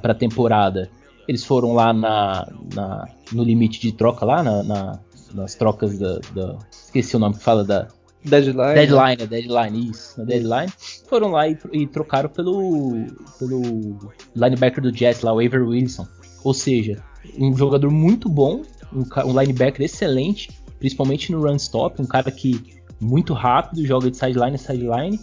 para 0.01 0.13
a 0.13 0.15
temporada 0.15 0.89
eles 1.29 1.45
foram 1.45 1.73
lá 1.73 1.93
na, 1.93 2.47
na, 2.75 3.09
no 3.33 3.43
limite 3.43 3.81
de 3.81 3.93
troca 3.93 4.25
lá, 4.25 4.43
na, 4.43 4.63
na, 4.63 4.99
nas 5.35 5.55
trocas 5.55 5.99
da, 5.99 6.19
da, 6.35 6.59
Esqueci 6.71 7.17
o 7.17 7.19
nome 7.19 7.37
que 7.37 7.43
fala 7.43 7.65
da. 7.65 7.89
Deadline. 8.25 8.75
Deadline, 8.75 9.23
é 9.23 9.27
deadline, 9.27 9.91
isso. 9.91 10.19
Na 10.19 10.25
deadline. 10.25 10.73
foram 11.09 11.31
lá 11.31 11.49
e, 11.49 11.57
e 11.73 11.87
trocaram 11.87 12.29
pelo, 12.29 13.07
pelo 13.39 14.11
linebacker 14.35 14.83
do 14.83 14.97
Jets 14.97 15.23
lá, 15.23 15.33
o 15.33 15.39
Aver 15.39 15.67
Wilson. 15.67 16.07
Ou 16.43 16.53
seja, 16.53 17.03
um 17.39 17.57
jogador 17.57 17.91
muito 17.91 18.29
bom, 18.29 18.63
um, 18.93 19.05
um 19.27 19.41
linebacker 19.41 19.85
excelente, 19.85 20.51
principalmente 20.79 21.31
no 21.33 21.41
run 21.41 21.57
stop, 21.57 22.01
um 22.01 22.07
cara 22.07 22.31
que 22.31 22.77
muito 23.01 23.35
rápido, 23.35 23.87
joga 23.87 24.11
de 24.11 24.17
sideline 24.17 24.57
a 24.57 24.59
sideline, 24.59 25.21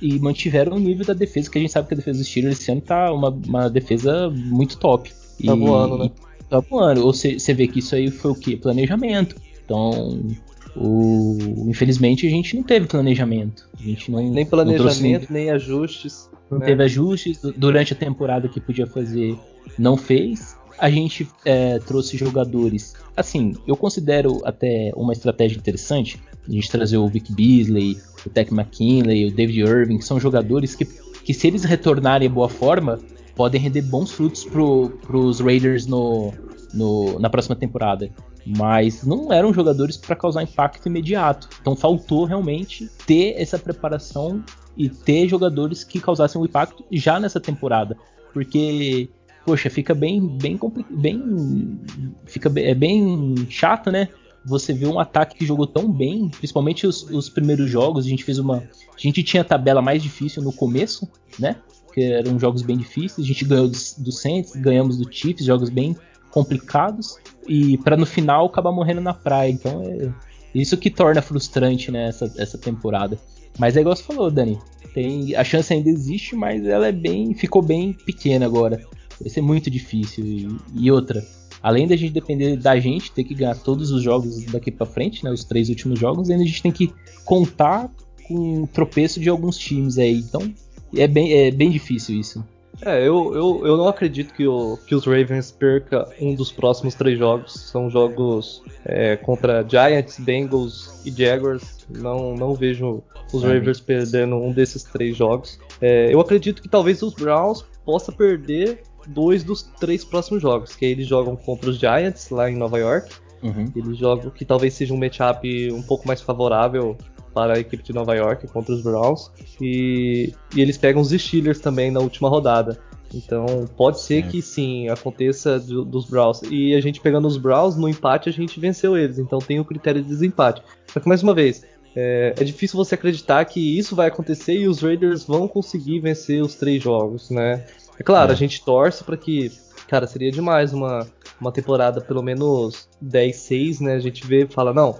e, 0.00 0.18
mantiveram 0.18 0.76
o 0.76 0.80
nível 0.80 1.06
da 1.06 1.14
defesa, 1.14 1.50
que 1.50 1.58
a 1.58 1.60
gente 1.60 1.70
sabe 1.70 1.88
que 1.88 1.94
a 1.94 1.96
defesa 1.96 2.18
dos 2.18 2.28
Steelers 2.28 2.60
esse 2.60 2.70
ano 2.72 2.80
tá 2.80 3.12
uma, 3.12 3.28
uma 3.28 3.70
defesa 3.70 4.28
muito 4.30 4.76
top. 4.78 5.10
Tá 5.10 5.54
e, 5.54 5.58
voando, 5.58 5.98
né? 5.98 6.10
Tá 6.48 6.60
voando. 6.60 7.06
Ou 7.06 7.12
você 7.12 7.54
vê 7.54 7.68
que 7.68 7.78
isso 7.78 7.94
aí 7.94 8.10
foi 8.10 8.32
o 8.32 8.34
quê? 8.34 8.56
Planejamento. 8.56 9.36
Então, 9.64 10.26
o, 10.74 11.36
infelizmente 11.68 12.26
a 12.26 12.30
gente 12.30 12.56
não 12.56 12.62
teve 12.62 12.86
planejamento. 12.86 13.68
A 13.78 13.82
gente 13.82 14.10
não, 14.10 14.22
nem 14.30 14.46
planejamento, 14.46 15.28
não 15.28 15.36
nem 15.36 15.50
ajustes. 15.50 16.30
Não 16.50 16.58
né? 16.58 16.66
teve 16.66 16.82
ajustes. 16.82 17.40
Durante 17.56 17.92
a 17.92 17.96
temporada 17.96 18.48
que 18.48 18.60
podia 18.60 18.86
fazer, 18.86 19.36
não 19.78 19.96
fez. 19.96 20.56
A 20.78 20.90
gente 20.90 21.28
é, 21.44 21.78
trouxe 21.78 22.16
jogadores. 22.16 22.94
Assim, 23.16 23.54
eu 23.66 23.76
considero 23.76 24.40
até 24.44 24.92
uma 24.96 25.12
estratégia 25.12 25.58
interessante. 25.58 26.18
A 26.48 26.50
gente 26.50 26.70
trazer 26.70 26.96
o 26.96 27.06
Vic 27.06 27.32
Beasley, 27.32 27.98
o 28.26 28.30
Tech 28.30 28.52
McKinley, 28.52 29.26
o 29.26 29.34
David 29.34 29.60
Irving, 29.60 29.98
que 29.98 30.04
são 30.04 30.18
jogadores 30.18 30.74
que, 30.74 30.84
que 30.84 31.32
se 31.32 31.46
eles 31.46 31.64
retornarem 31.64 32.26
em 32.26 32.30
boa 32.30 32.48
forma, 32.48 32.98
podem 33.36 33.60
render 33.60 33.82
bons 33.82 34.10
frutos 34.10 34.44
para 34.44 35.16
os 35.16 35.40
Raiders 35.40 35.86
no, 35.86 36.32
no, 36.72 37.18
na 37.18 37.30
próxima 37.30 37.54
temporada. 37.54 38.10
Mas 38.44 39.04
não 39.04 39.32
eram 39.32 39.52
jogadores 39.52 39.96
para 39.96 40.16
causar 40.16 40.42
impacto 40.42 40.86
imediato. 40.86 41.48
Então 41.60 41.76
faltou 41.76 42.24
realmente 42.24 42.90
ter 43.06 43.34
essa 43.40 43.58
preparação 43.58 44.42
e 44.76 44.88
ter 44.88 45.28
jogadores 45.28 45.84
que 45.84 46.00
causassem 46.00 46.40
um 46.40 46.44
impacto 46.44 46.84
já 46.90 47.20
nessa 47.20 47.40
temporada. 47.40 47.96
Porque, 48.32 49.10
poxa, 49.44 49.68
fica 49.70 49.94
bem, 49.94 50.26
bem, 50.26 50.58
bem, 50.90 51.80
fica 52.24 52.48
bem, 52.48 52.64
é 52.64 52.74
bem 52.74 53.34
chato, 53.48 53.90
né? 53.90 54.08
Você 54.44 54.72
vê 54.72 54.86
um 54.86 54.98
ataque 54.98 55.36
que 55.36 55.46
jogou 55.46 55.66
tão 55.66 55.90
bem, 55.90 56.28
principalmente 56.28 56.86
os, 56.86 57.02
os 57.10 57.28
primeiros 57.28 57.70
jogos. 57.70 58.06
A 58.06 58.08
gente 58.08 58.24
fez 58.24 58.38
uma, 58.38 58.56
a 58.56 58.98
gente 58.98 59.22
tinha 59.22 59.42
a 59.42 59.44
tabela 59.44 59.80
mais 59.80 60.02
difícil 60.02 60.42
no 60.42 60.52
começo, 60.52 61.08
né? 61.38 61.56
Que 61.92 62.02
eram 62.02 62.38
jogos 62.38 62.62
bem 62.62 62.76
difíceis. 62.76 63.24
A 63.24 63.28
gente 63.28 63.44
ganhou 63.44 63.68
do, 63.68 63.78
do 63.98 64.10
Saints, 64.10 64.56
ganhamos 64.56 64.96
do 64.96 65.12
Chiefs, 65.12 65.46
jogos 65.46 65.70
bem 65.70 65.94
complicados 66.30 67.18
e 67.46 67.78
para 67.78 67.96
no 67.96 68.06
final 68.06 68.46
acabar 68.46 68.72
morrendo 68.72 69.00
na 69.00 69.14
praia. 69.14 69.50
Então 69.50 69.82
é 69.82 70.10
isso 70.54 70.76
que 70.76 70.90
torna 70.90 71.22
frustrante 71.22 71.90
né, 71.90 72.08
essa, 72.08 72.32
essa 72.36 72.58
temporada. 72.58 73.18
Mas 73.58 73.76
é 73.76 73.80
igual 73.80 73.94
você 73.94 74.02
falou, 74.02 74.30
Dani. 74.30 74.58
Tem, 74.94 75.34
a 75.34 75.44
chance 75.44 75.72
ainda 75.72 75.88
existe, 75.88 76.34
mas 76.34 76.66
ela 76.66 76.88
é 76.88 76.92
bem. 76.92 77.34
ficou 77.34 77.62
bem 77.62 77.92
pequena 77.92 78.46
agora. 78.46 78.80
Vai 79.20 79.30
ser 79.30 79.40
muito 79.40 79.70
difícil. 79.70 80.24
E, 80.24 80.48
e 80.74 80.90
outra, 80.90 81.24
além 81.62 81.86
da 81.86 81.96
gente 81.96 82.12
depender 82.12 82.56
da 82.56 82.78
gente 82.78 83.12
ter 83.12 83.24
que 83.24 83.34
ganhar 83.34 83.56
todos 83.56 83.90
os 83.90 84.02
jogos 84.02 84.44
daqui 84.46 84.70
para 84.70 84.86
frente, 84.86 85.24
né, 85.24 85.30
os 85.30 85.44
três 85.44 85.68
últimos 85.68 85.98
jogos, 85.98 86.28
ainda 86.28 86.42
a 86.42 86.46
gente 86.46 86.62
tem 86.62 86.72
que 86.72 86.92
contar 87.24 87.90
com 88.26 88.62
o 88.62 88.66
tropeço 88.66 89.20
de 89.20 89.28
alguns 89.28 89.56
times 89.56 89.98
aí. 89.98 90.18
Então 90.18 90.52
é 90.94 91.06
bem, 91.06 91.32
é 91.32 91.50
bem 91.50 91.70
difícil 91.70 92.18
isso. 92.18 92.44
É, 92.84 92.98
eu, 93.00 93.34
eu, 93.34 93.66
eu 93.66 93.76
não 93.76 93.86
acredito 93.86 94.34
que, 94.34 94.46
o, 94.46 94.76
que 94.86 94.94
os 94.94 95.06
Ravens 95.06 95.52
perca 95.52 96.08
um 96.20 96.34
dos 96.34 96.50
próximos 96.50 96.94
três 96.94 97.18
jogos. 97.18 97.52
São 97.52 97.88
jogos 97.88 98.62
é, 98.84 99.16
contra 99.16 99.64
Giants, 99.66 100.18
Bengals 100.18 101.00
e 101.04 101.10
Jaguars. 101.10 101.86
Não, 101.88 102.34
não 102.34 102.54
vejo 102.54 103.02
os 103.32 103.42
Ravens 103.42 103.80
perdendo 103.80 104.36
um 104.36 104.52
desses 104.52 104.82
três 104.82 105.16
jogos. 105.16 105.60
É, 105.80 106.12
eu 106.12 106.20
acredito 106.20 106.60
que 106.60 106.68
talvez 106.68 107.02
os 107.02 107.14
Browns 107.14 107.64
possa 107.84 108.10
perder 108.10 108.82
dois 109.06 109.44
dos 109.44 109.62
três 109.62 110.04
próximos 110.04 110.42
jogos, 110.42 110.74
que 110.74 110.84
eles 110.84 111.06
jogam 111.06 111.36
contra 111.36 111.70
os 111.70 111.78
Giants 111.78 112.30
lá 112.30 112.50
em 112.50 112.56
Nova 112.56 112.78
York. 112.78 113.12
Uhum. 113.42 113.72
Eles 113.74 113.98
jogam 113.98 114.30
que 114.30 114.44
talvez 114.44 114.74
seja 114.74 114.94
um 114.94 114.96
matchup 114.96 115.72
um 115.72 115.82
pouco 115.82 116.06
mais 116.06 116.20
favorável 116.20 116.96
para 117.32 117.54
a 117.54 117.58
equipe 117.58 117.82
de 117.82 117.92
Nova 117.92 118.14
York 118.14 118.46
contra 118.48 118.74
os 118.74 118.82
Browns. 118.82 119.30
E, 119.60 120.32
e 120.54 120.60
eles 120.60 120.76
pegam 120.76 121.00
os 121.00 121.10
Steelers 121.10 121.60
também 121.60 121.90
na 121.90 122.00
última 122.00 122.28
rodada. 122.28 122.78
Então 123.14 123.46
pode 123.76 124.00
ser 124.00 124.26
que 124.26 124.40
sim 124.40 124.88
aconteça 124.88 125.58
do, 125.58 125.84
dos 125.84 126.06
Browns. 126.06 126.40
E 126.50 126.74
a 126.74 126.80
gente 126.80 127.00
pegando 127.00 127.28
os 127.28 127.36
Browns, 127.36 127.76
no 127.76 127.88
empate 127.88 128.28
a 128.28 128.32
gente 128.32 128.58
venceu 128.58 128.96
eles. 128.96 129.18
Então 129.18 129.38
tem 129.38 129.60
o 129.60 129.64
critério 129.64 130.02
de 130.02 130.08
desempate. 130.08 130.62
Só 130.86 130.98
que 131.00 131.08
mais 131.08 131.22
uma 131.22 131.34
vez, 131.34 131.64
é, 131.94 132.34
é, 132.38 132.44
difícil 132.44 132.76
você 132.76 132.94
acreditar 132.94 133.44
que 133.44 133.78
isso 133.78 133.94
vai 133.94 134.08
acontecer 134.08 134.54
e 134.54 134.66
os 134.66 134.80
Raiders 134.80 135.24
vão 135.24 135.46
conseguir 135.46 136.00
vencer 136.00 136.42
os 136.42 136.54
três 136.54 136.82
jogos, 136.82 137.30
né? 137.30 137.64
É 137.98 138.02
claro, 138.02 138.30
é. 138.30 138.34
a 138.34 138.36
gente 138.36 138.64
torce 138.64 139.04
para 139.04 139.16
que 139.16 139.52
cara, 139.92 140.06
seria 140.06 140.30
demais 140.30 140.72
uma, 140.72 141.06
uma 141.42 141.52
temporada 141.52 142.00
pelo 142.00 142.22
menos 142.22 142.88
10-6, 143.04 143.80
né? 143.80 143.94
A 143.94 143.98
gente 143.98 144.24
vê 144.26 144.44
e 144.44 144.46
fala, 144.46 144.72
não, 144.72 144.98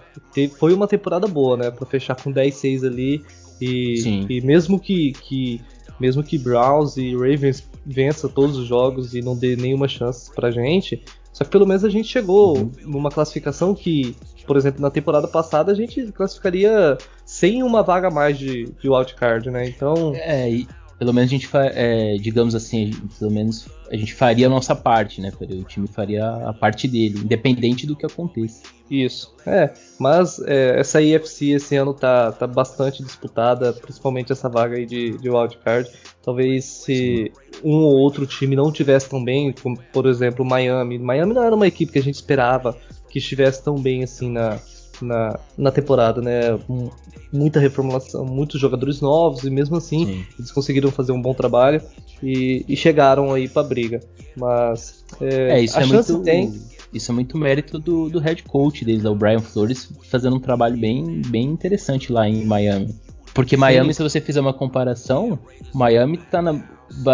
foi 0.58 0.74
uma 0.74 0.88
temporada 0.88 1.26
boa, 1.26 1.56
né? 1.56 1.70
Pra 1.70 1.86
fechar 1.86 2.20
com 2.20 2.32
10-6 2.32 2.84
ali. 2.84 3.24
E, 3.60 4.26
e, 4.28 4.40
mesmo 4.40 4.78
que, 4.78 5.12
que 5.12 5.60
mesmo 6.00 6.22
que 6.22 6.36
Browns 6.36 6.96
e 6.96 7.14
Ravens 7.14 7.68
vença 7.86 8.28
todos 8.28 8.56
os 8.56 8.66
jogos 8.66 9.14
e 9.14 9.20
não 9.20 9.36
dê 9.36 9.54
nenhuma 9.54 9.86
chance 9.86 10.34
pra 10.34 10.50
gente, 10.50 11.00
só 11.32 11.44
que 11.44 11.50
pelo 11.50 11.66
menos 11.66 11.84
a 11.84 11.88
gente 11.88 12.08
chegou 12.08 12.58
uhum. 12.58 12.70
numa 12.82 13.08
classificação 13.08 13.72
que, 13.72 14.16
por 14.44 14.56
exemplo, 14.56 14.82
na 14.82 14.90
temporada 14.90 15.28
passada 15.28 15.70
a 15.70 15.74
gente 15.76 16.10
classificaria 16.10 16.98
sem 17.24 17.62
uma 17.62 17.84
vaga 17.84 18.10
mais 18.10 18.36
de, 18.36 18.64
de 18.64 18.88
wildcard, 18.88 19.48
né? 19.48 19.68
Então. 19.68 20.12
É, 20.16 20.50
e 20.50 20.66
pelo 21.02 21.12
menos 21.12 21.30
a 21.30 21.34
gente, 21.34 21.48
é, 21.52 22.16
digamos 22.16 22.54
assim, 22.54 22.92
pelo 23.18 23.32
menos 23.32 23.66
a 23.90 23.96
gente 23.96 24.14
faria 24.14 24.46
a 24.46 24.48
nossa 24.48 24.72
parte, 24.72 25.20
né? 25.20 25.32
O 25.40 25.64
time 25.64 25.88
faria 25.88 26.24
a 26.46 26.52
parte 26.52 26.86
dele, 26.86 27.18
independente 27.18 27.88
do 27.88 27.96
que 27.96 28.06
aconteça. 28.06 28.62
Isso. 28.88 29.34
É, 29.44 29.72
mas 29.98 30.38
é, 30.46 30.78
essa 30.78 31.02
IFC 31.02 31.50
esse 31.50 31.74
ano 31.74 31.92
tá, 31.92 32.30
tá 32.30 32.46
bastante 32.46 33.02
disputada, 33.02 33.72
principalmente 33.72 34.30
essa 34.30 34.48
vaga 34.48 34.76
aí 34.76 34.86
de, 34.86 35.18
de 35.18 35.28
wildcard. 35.28 35.90
Talvez 36.22 36.64
se 36.66 37.32
Sim. 37.34 37.60
um 37.64 37.78
ou 37.78 37.96
outro 37.96 38.24
time 38.24 38.54
não 38.54 38.70
tivesse 38.70 39.10
tão 39.10 39.24
bem, 39.24 39.52
como 39.60 39.76
por 39.92 40.06
exemplo 40.06 40.44
o 40.44 40.48
Miami. 40.48 41.00
Miami 41.00 41.34
não 41.34 41.42
era 41.42 41.56
uma 41.56 41.66
equipe 41.66 41.90
que 41.90 41.98
a 41.98 42.02
gente 42.02 42.14
esperava 42.14 42.78
que 43.10 43.18
estivesse 43.18 43.60
tão 43.60 43.74
bem 43.74 44.04
assim 44.04 44.30
na, 44.30 44.60
na, 45.02 45.38
na 45.56 45.70
temporada, 45.70 46.20
né? 46.20 46.58
Muita 47.32 47.58
reformulação, 47.58 48.24
muitos 48.24 48.60
jogadores 48.60 49.00
novos, 49.00 49.44
e 49.44 49.50
mesmo 49.50 49.76
assim 49.76 50.06
Sim. 50.06 50.24
eles 50.38 50.50
conseguiram 50.50 50.90
fazer 50.90 51.12
um 51.12 51.20
bom 51.20 51.34
trabalho 51.34 51.80
e, 52.22 52.64
e 52.68 52.76
chegaram 52.76 53.32
aí 53.32 53.48
pra 53.48 53.62
briga. 53.62 54.00
Mas 54.36 55.04
é, 55.20 55.58
é 55.58 55.60
isso 55.60 55.78
a 55.78 55.82
é 55.82 55.86
chance 55.86 56.12
muito, 56.12 56.24
tem. 56.24 56.52
Isso 56.92 57.10
é 57.10 57.14
muito 57.14 57.38
mérito 57.38 57.78
do, 57.78 58.10
do 58.10 58.18
head 58.18 58.42
coach 58.42 58.84
deles, 58.84 59.04
o 59.04 59.14
Brian 59.14 59.40
Flores, 59.40 59.90
fazendo 60.10 60.36
um 60.36 60.40
trabalho 60.40 60.76
bem, 60.76 61.22
bem 61.26 61.46
interessante 61.46 62.12
lá 62.12 62.28
em 62.28 62.44
Miami. 62.44 62.94
Porque 63.32 63.56
Miami, 63.56 63.94
Sim. 63.94 63.98
se 63.98 64.02
você 64.02 64.20
fizer 64.20 64.40
uma 64.40 64.52
comparação, 64.52 65.38
Miami 65.72 66.18
tá 66.18 66.42
na, 66.42 66.62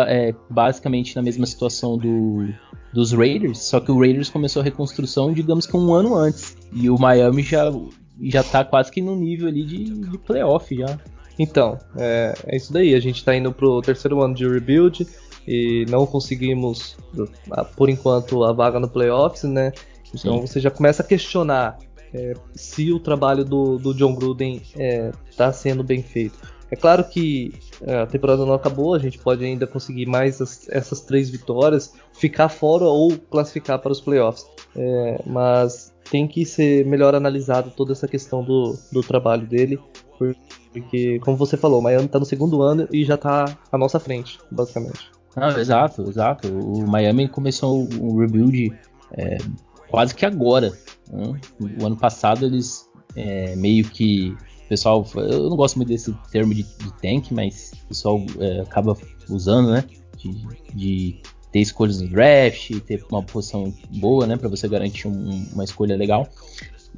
é, 0.09 0.35
basicamente 0.51 1.15
na 1.15 1.23
mesma 1.23 1.47
situação 1.47 1.97
do, 1.97 2.49
dos 2.93 3.13
Raiders, 3.13 3.59
só 3.59 3.81
que 3.81 3.91
o 3.91 3.99
Raiders 3.99 4.31
começou 4.31 4.61
a 4.61 4.65
reconstrução, 4.65 5.33
digamos 5.33 5.67
que 5.67 5.77
um 5.77 5.93
ano 5.93 6.15
antes. 6.15 6.57
E 6.73 6.89
o 6.89 6.99
Miami 6.99 7.43
já, 7.43 7.71
já 8.23 8.43
tá 8.43 8.65
quase 8.65 8.91
que 8.91 9.03
no 9.03 9.15
nível 9.15 9.49
ali 9.49 9.65
de, 9.65 9.85
de 9.85 10.19
playoff 10.19 10.75
já. 10.75 10.99
Então, 11.39 11.79
é, 11.97 12.35
é 12.47 12.57
isso 12.57 12.73
daí. 12.73 12.95
A 12.95 13.01
gente 13.01 13.25
tá 13.25 13.35
indo 13.37 13.53
pro 13.53 13.81
terceiro 13.81 14.21
ano 14.23 14.35
de 14.35 14.49
rebuild 14.49 15.07
e 15.47 15.87
não 15.89 16.07
conseguimos, 16.07 16.97
por 17.77 17.89
enquanto, 17.89 18.45
a 18.45 18.53
vaga 18.53 18.81
no 18.81 18.89
playoffs, 18.89 19.45
né? 19.45 19.73
Então 20.15 20.35
Sim. 20.35 20.41
você 20.41 20.61
já 20.61 20.71
começa 20.71 21.03
a 21.03 21.07
questionar 21.07 21.79
é, 22.13 22.35
se 22.55 22.93
o 22.93 22.99
trabalho 22.99 23.45
do, 23.45 23.79
do 23.79 23.95
John 23.95 24.15
Gruden 24.15 24.63
está 25.31 25.47
é, 25.47 25.53
sendo 25.53 25.85
bem 25.85 26.03
feito. 26.03 26.39
É 26.71 26.77
claro 26.77 27.05
que 27.05 27.53
é, 27.83 28.01
a 28.01 28.07
temporada 28.07 28.45
não 28.45 28.53
acabou, 28.53 28.95
a 28.95 28.99
gente 28.99 29.19
pode 29.19 29.45
ainda 29.45 29.67
conseguir 29.67 30.07
mais 30.07 30.41
as, 30.41 30.69
essas 30.69 31.01
três 31.01 31.31
vitórias, 31.31 31.95
ficar 32.13 32.49
fora 32.49 32.85
ou 32.85 33.17
classificar 33.17 33.79
para 33.79 33.93
os 33.93 34.01
playoffs. 34.01 34.47
É, 34.77 35.23
mas 35.27 35.95
tem 36.11 36.27
que 36.27 36.45
ser 36.45 36.85
melhor 36.87 37.15
analisado 37.15 37.71
toda 37.71 37.93
essa 37.93 38.07
questão 38.07 38.43
do, 38.43 38.79
do 38.93 39.03
trabalho 39.03 39.47
dele, 39.47 39.79
porque, 40.73 41.19
como 41.21 41.37
você 41.37 41.57
falou, 41.57 41.81
o 41.81 41.83
Miami 41.83 42.07
está 42.07 42.19
no 42.19 42.25
segundo 42.25 42.63
ano 42.63 42.89
e 42.93 43.05
já 43.05 43.15
está 43.15 43.45
à 43.71 43.79
nossa 43.79 43.99
frente, 43.99 44.39
basicamente. 44.51 45.11
Exato, 45.59 46.03
exato. 46.03 46.49
O 46.49 46.87
Miami 46.87 47.29
começou 47.29 47.89
um 48.01 48.19
rebuild 48.19 48.77
é, 49.13 49.39
quase 49.89 50.15
que 50.15 50.27
agora. 50.27 50.73
Né? 51.11 51.41
O 51.81 51.87
ano 51.87 51.97
passado 51.97 52.45
eles 52.45 52.89
é, 53.15 53.55
meio 53.57 53.85
que 53.85 54.37
pessoal, 54.69 55.07
eu 55.17 55.49
não 55.49 55.57
gosto 55.57 55.77
muito 55.77 55.89
desse 55.89 56.13
termo 56.31 56.55
de, 56.55 56.63
de 56.63 56.93
tank, 57.01 57.33
mas 57.33 57.73
o 57.85 57.89
pessoal 57.89 58.21
é, 58.39 58.61
acaba 58.61 58.97
usando, 59.29 59.71
né? 59.71 59.85
De, 60.17 60.47
de, 60.75 61.23
ter 61.51 61.61
escolhas 61.61 62.01
no 62.01 62.09
draft, 62.09 62.79
ter 62.81 63.03
uma 63.11 63.23
posição 63.23 63.73
boa, 63.97 64.27
né? 64.27 64.37
Para 64.37 64.49
você 64.49 64.69
garantir 64.69 65.09
um, 65.09 65.47
uma 65.53 65.65
escolha 65.65 65.97
legal. 65.97 66.29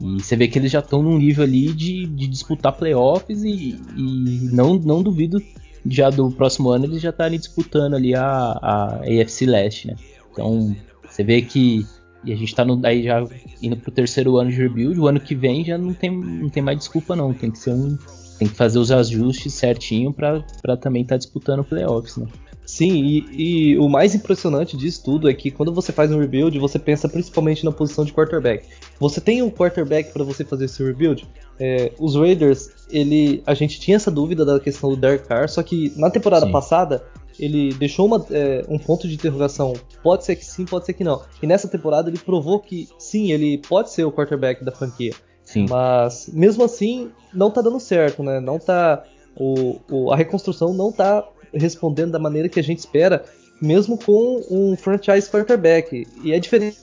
E 0.01 0.21
você 0.21 0.35
vê 0.35 0.49
que 0.49 0.59
eles 0.59 0.73
já 0.73 0.81
estão 0.81 1.03
num 1.03 1.19
nível 1.19 1.45
ali 1.45 1.73
de, 1.73 2.07
de 2.07 2.27
disputar 2.27 2.73
playoffs 2.73 3.45
e, 3.45 3.81
e, 3.97 4.49
não, 4.53 4.75
não 4.75 5.03
duvido 5.03 5.41
já 5.87 6.11
do 6.11 6.31
próximo 6.31 6.71
ano 6.71 6.85
eles 6.85 7.01
já 7.01 7.11
estarem 7.11 7.39
disputando 7.39 7.95
ali 7.95 8.15
a, 8.15 8.25
a 8.25 9.01
AFC 9.03 9.47
Leste, 9.47 9.89
né? 9.89 9.97
Então 10.33 10.75
você 11.09 11.23
vê 11.23 11.43
que 11.43 11.87
e 12.25 12.33
a 12.33 12.37
gente 12.37 12.55
tá 12.55 12.65
no, 12.65 12.81
aí 12.85 13.03
já 13.03 13.25
indo 13.63 13.77
pro 13.77 13.91
terceiro 13.91 14.37
ano 14.37 14.51
de 14.51 14.57
rebuild, 14.57 14.99
o 15.01 15.07
ano 15.07 15.21
que 15.21 15.35
vem 15.35 15.65
já 15.65 15.79
não 15.79 15.95
tem, 15.95 16.11
não 16.11 16.49
tem 16.49 16.63
mais 16.63 16.79
desculpa 16.79 17.17
não, 17.17 17.33
tem 17.33 17.51
que 17.51 17.59
ser 17.59 17.73
um 17.73 17.97
tem 18.39 18.49
que 18.49 18.55
fazer 18.55 18.79
os 18.79 18.91
ajustes 18.91 19.53
certinho 19.53 20.15
para 20.15 20.43
também 20.81 21.03
estar 21.03 21.17
tá 21.17 21.19
disputando 21.19 21.63
playoffs, 21.63 22.17
né? 22.17 22.27
Sim, 22.65 23.03
e, 23.05 23.73
e, 23.73 23.79
o 23.79 23.89
mais 23.89 24.15
impressionante 24.15 24.77
disso 24.77 25.03
tudo 25.05 25.29
é 25.29 25.35
que 25.35 25.51
quando 25.51 25.75
você 25.75 25.93
faz 25.93 26.13
um 26.13 26.21
rebuild, 26.21 26.57
você 26.59 26.79
pensa 26.79 27.09
principalmente 27.09 27.65
na 27.65 27.73
posição 27.73 28.05
de 28.05 28.13
quarterback. 28.13 28.65
Você 28.99 29.21
tem 29.21 29.43
um 29.43 29.51
quarterback 29.51 30.13
para 30.13 30.23
você 30.23 30.45
fazer 30.45 30.67
esse 30.67 30.83
rebuild? 30.83 31.29
É, 31.59 31.93
os 31.99 32.15
Raiders, 32.15 32.71
ele, 32.89 33.43
a 33.45 33.55
gente 33.55 33.81
tinha 33.81 33.97
essa 33.97 34.11
dúvida 34.11 34.45
da 34.45 34.61
questão 34.61 34.89
do 34.89 34.97
Derek 34.97 35.27
Carr, 35.27 35.49
só 35.49 35.63
que 35.63 35.93
na 35.97 36.11
temporada 36.11 36.47
sim. 36.47 36.53
passada 36.53 37.03
ele 37.41 37.73
deixou 37.75 38.07
uma, 38.07 38.25
é, 38.31 38.65
um 38.69 38.79
ponto 38.79 39.09
de 39.09 39.15
interrogação. 39.15 39.73
Pode 40.03 40.25
ser 40.25 40.37
que 40.37 40.45
sim, 40.45 40.67
pode 40.67 40.85
ser 40.85 40.93
que 40.93 41.03
não. 41.03 41.23
E 41.43 41.47
nessa 41.47 41.67
temporada 41.67 42.11
ele 42.11 42.19
provou 42.19 42.61
que 42.61 42.89
sim, 42.99 43.33
ele 43.33 43.59
pode 43.59 43.91
ser 43.91 44.05
o 44.05 44.13
quarterback 44.13 44.63
da 44.63 44.71
franquia. 44.71 45.13
Sim. 45.43 45.67
Mas 45.69 46.31
mesmo 46.33 46.63
assim 46.63 47.11
não 47.33 47.51
tá 47.51 47.63
dando 47.63 47.81
certo, 47.81 48.23
né? 48.23 48.39
Não 48.41 48.59
tá 48.59 49.05
o, 49.35 49.81
o, 49.91 50.13
a 50.13 50.17
reconstrução 50.17 50.75
não 50.75 50.93
tá 50.93 51.27
respondendo 51.53 52.13
da 52.13 52.19
maneira 52.19 52.49
que 52.49 52.61
a 52.61 52.63
gente 52.63 52.79
espera, 52.79 53.25
mesmo 53.61 53.99
com 53.99 54.43
um 54.51 54.77
franchise 54.77 55.29
quarterback. 55.29 56.07
E 56.23 56.33
é 56.33 56.39
diferente 56.39 56.79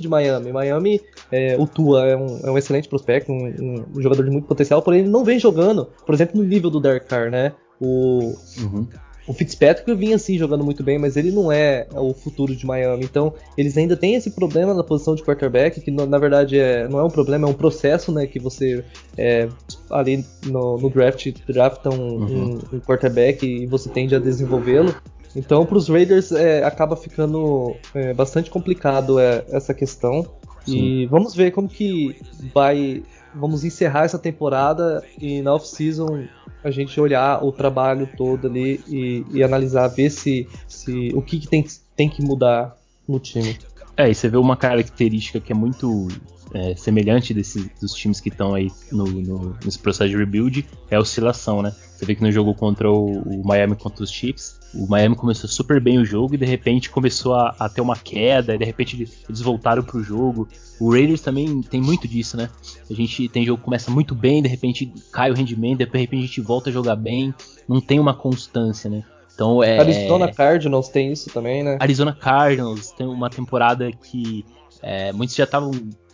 de 0.00 0.08
Miami. 0.08 0.52
Miami, 0.52 1.00
é, 1.30 1.56
o 1.58 1.66
Tua 1.66 2.06
é 2.06 2.16
um, 2.16 2.40
é 2.44 2.50
um 2.50 2.58
excelente 2.58 2.88
prospecto, 2.88 3.32
um, 3.32 3.84
um, 3.96 4.00
jogador 4.00 4.24
de 4.24 4.30
muito 4.30 4.46
potencial, 4.46 4.80
porém 4.82 5.00
ele 5.00 5.08
não 5.08 5.24
vem 5.24 5.38
jogando, 5.38 5.88
por 6.06 6.14
exemplo, 6.14 6.40
no 6.40 6.46
nível 6.46 6.70
do 6.70 6.80
Derek 6.80 7.06
Carr, 7.06 7.30
né? 7.30 7.52
O, 7.80 8.34
uhum. 8.58 8.86
O 9.26 9.32
Fitzpatrick 9.32 9.94
vinha 9.94 10.16
assim 10.16 10.36
jogando 10.36 10.64
muito 10.64 10.82
bem, 10.82 10.98
mas 10.98 11.16
ele 11.16 11.30
não 11.30 11.52
é 11.52 11.86
o 11.94 12.12
futuro 12.12 12.56
de 12.56 12.66
Miami. 12.66 13.04
Então, 13.04 13.32
eles 13.56 13.76
ainda 13.76 13.96
têm 13.96 14.14
esse 14.14 14.30
problema 14.32 14.74
na 14.74 14.82
posição 14.82 15.14
de 15.14 15.22
quarterback, 15.22 15.80
que 15.80 15.90
na 15.90 16.18
verdade 16.18 16.58
é, 16.58 16.88
não 16.88 16.98
é 16.98 17.04
um 17.04 17.10
problema, 17.10 17.46
é 17.46 17.50
um 17.50 17.54
processo, 17.54 18.10
né? 18.10 18.26
Que 18.26 18.40
você 18.40 18.84
é, 19.16 19.48
ali 19.90 20.24
no, 20.46 20.76
no, 20.76 20.90
draft 20.90 21.32
drafta 21.46 21.90
um, 21.90 21.94
uhum. 21.94 22.58
um, 22.72 22.76
um 22.76 22.80
quarterback 22.80 23.46
e 23.46 23.66
você 23.66 23.88
tende 23.88 24.14
a 24.14 24.18
desenvolvê-lo. 24.18 24.94
Então, 25.34 25.64
para 25.64 25.78
os 25.78 25.88
Raiders 25.88 26.32
é, 26.32 26.62
acaba 26.64 26.96
ficando 26.96 27.74
é, 27.94 28.12
bastante 28.12 28.50
complicado 28.50 29.18
é, 29.18 29.44
essa 29.50 29.72
questão. 29.72 30.26
Sim. 30.64 30.76
E 30.76 31.06
vamos 31.06 31.34
ver 31.34 31.50
como 31.50 31.68
que 31.68 32.16
vai. 32.54 33.02
Vamos 33.34 33.64
encerrar 33.64 34.04
essa 34.04 34.18
temporada 34.18 35.02
e 35.18 35.40
na 35.42 35.54
off-season 35.54 36.26
a 36.62 36.70
gente 36.70 37.00
olhar 37.00 37.42
o 37.44 37.50
trabalho 37.50 38.08
todo 38.16 38.46
ali 38.46 38.80
e, 38.86 39.24
e 39.32 39.42
analisar, 39.42 39.88
ver 39.88 40.10
se, 40.10 40.48
se 40.68 41.10
o 41.14 41.22
que, 41.22 41.40
que 41.40 41.48
tem, 41.48 41.64
tem 41.96 42.08
que 42.08 42.22
mudar 42.22 42.76
no 43.08 43.18
time. 43.18 43.58
É, 43.96 44.10
e 44.10 44.14
você 44.14 44.28
vê 44.28 44.36
uma 44.36 44.56
característica 44.56 45.40
que 45.40 45.52
é 45.52 45.54
muito 45.54 46.08
é, 46.54 46.74
semelhante 46.76 47.32
desse, 47.32 47.70
dos 47.80 47.94
times 47.94 48.20
que 48.20 48.28
estão 48.28 48.54
aí 48.54 48.70
no, 48.90 49.04
no, 49.04 49.56
nesse 49.64 49.78
processo 49.78 50.10
de 50.10 50.16
rebuild 50.16 50.66
é 50.90 50.96
a 50.96 51.00
oscilação, 51.00 51.62
né? 51.62 51.74
Você 51.96 52.04
vê 52.04 52.14
que 52.14 52.22
no 52.22 52.30
jogo 52.30 52.54
contra 52.54 52.90
o, 52.90 53.22
o, 53.22 53.46
Miami 53.46 53.76
contra 53.76 54.02
os 54.02 54.10
Chiefs, 54.10 54.58
o 54.74 54.86
Miami 54.86 55.14
começou 55.14 55.48
super 55.48 55.80
bem 55.80 55.98
o 55.98 56.04
jogo 56.04 56.34
e 56.34 56.38
de 56.38 56.44
repente 56.44 56.90
começou 56.90 57.34
a, 57.34 57.54
a 57.58 57.68
ter 57.68 57.80
uma 57.80 57.96
queda, 57.96 58.54
e 58.54 58.58
de 58.58 58.64
repente 58.64 59.08
eles 59.28 59.40
voltaram 59.40 59.82
pro 59.82 60.02
jogo. 60.02 60.48
O 60.80 60.90
Raiders 60.92 61.20
também 61.20 61.62
tem 61.62 61.80
muito 61.80 62.06
disso, 62.06 62.36
né? 62.36 62.50
A 62.90 62.92
gente 62.92 63.28
tem 63.28 63.44
jogo 63.44 63.58
que 63.58 63.64
começa 63.64 63.90
muito 63.90 64.14
bem, 64.14 64.42
de 64.42 64.48
repente 64.48 64.92
cai 65.12 65.30
o 65.30 65.34
rendimento, 65.34 65.78
de 65.78 65.84
repente 65.84 66.16
a 66.16 66.26
gente 66.26 66.40
volta 66.40 66.70
a 66.70 66.72
jogar 66.72 66.96
bem, 66.96 67.32
não 67.68 67.80
tem 67.80 67.98
uma 67.98 68.14
constância, 68.14 68.90
né? 68.90 69.04
Então 69.34 69.62
é. 69.62 69.78
Arizona 69.78 70.30
Cardinals 70.30 70.88
tem 70.88 71.12
isso 71.12 71.30
também, 71.30 71.62
né? 71.62 71.78
Arizona 71.80 72.12
Cardinals 72.12 72.90
tem 72.90 73.06
uma 73.06 73.30
temporada 73.30 73.90
que 73.90 74.44
é, 74.82 75.12
muitos 75.12 75.36
já 75.36 75.44
estavam 75.44 75.70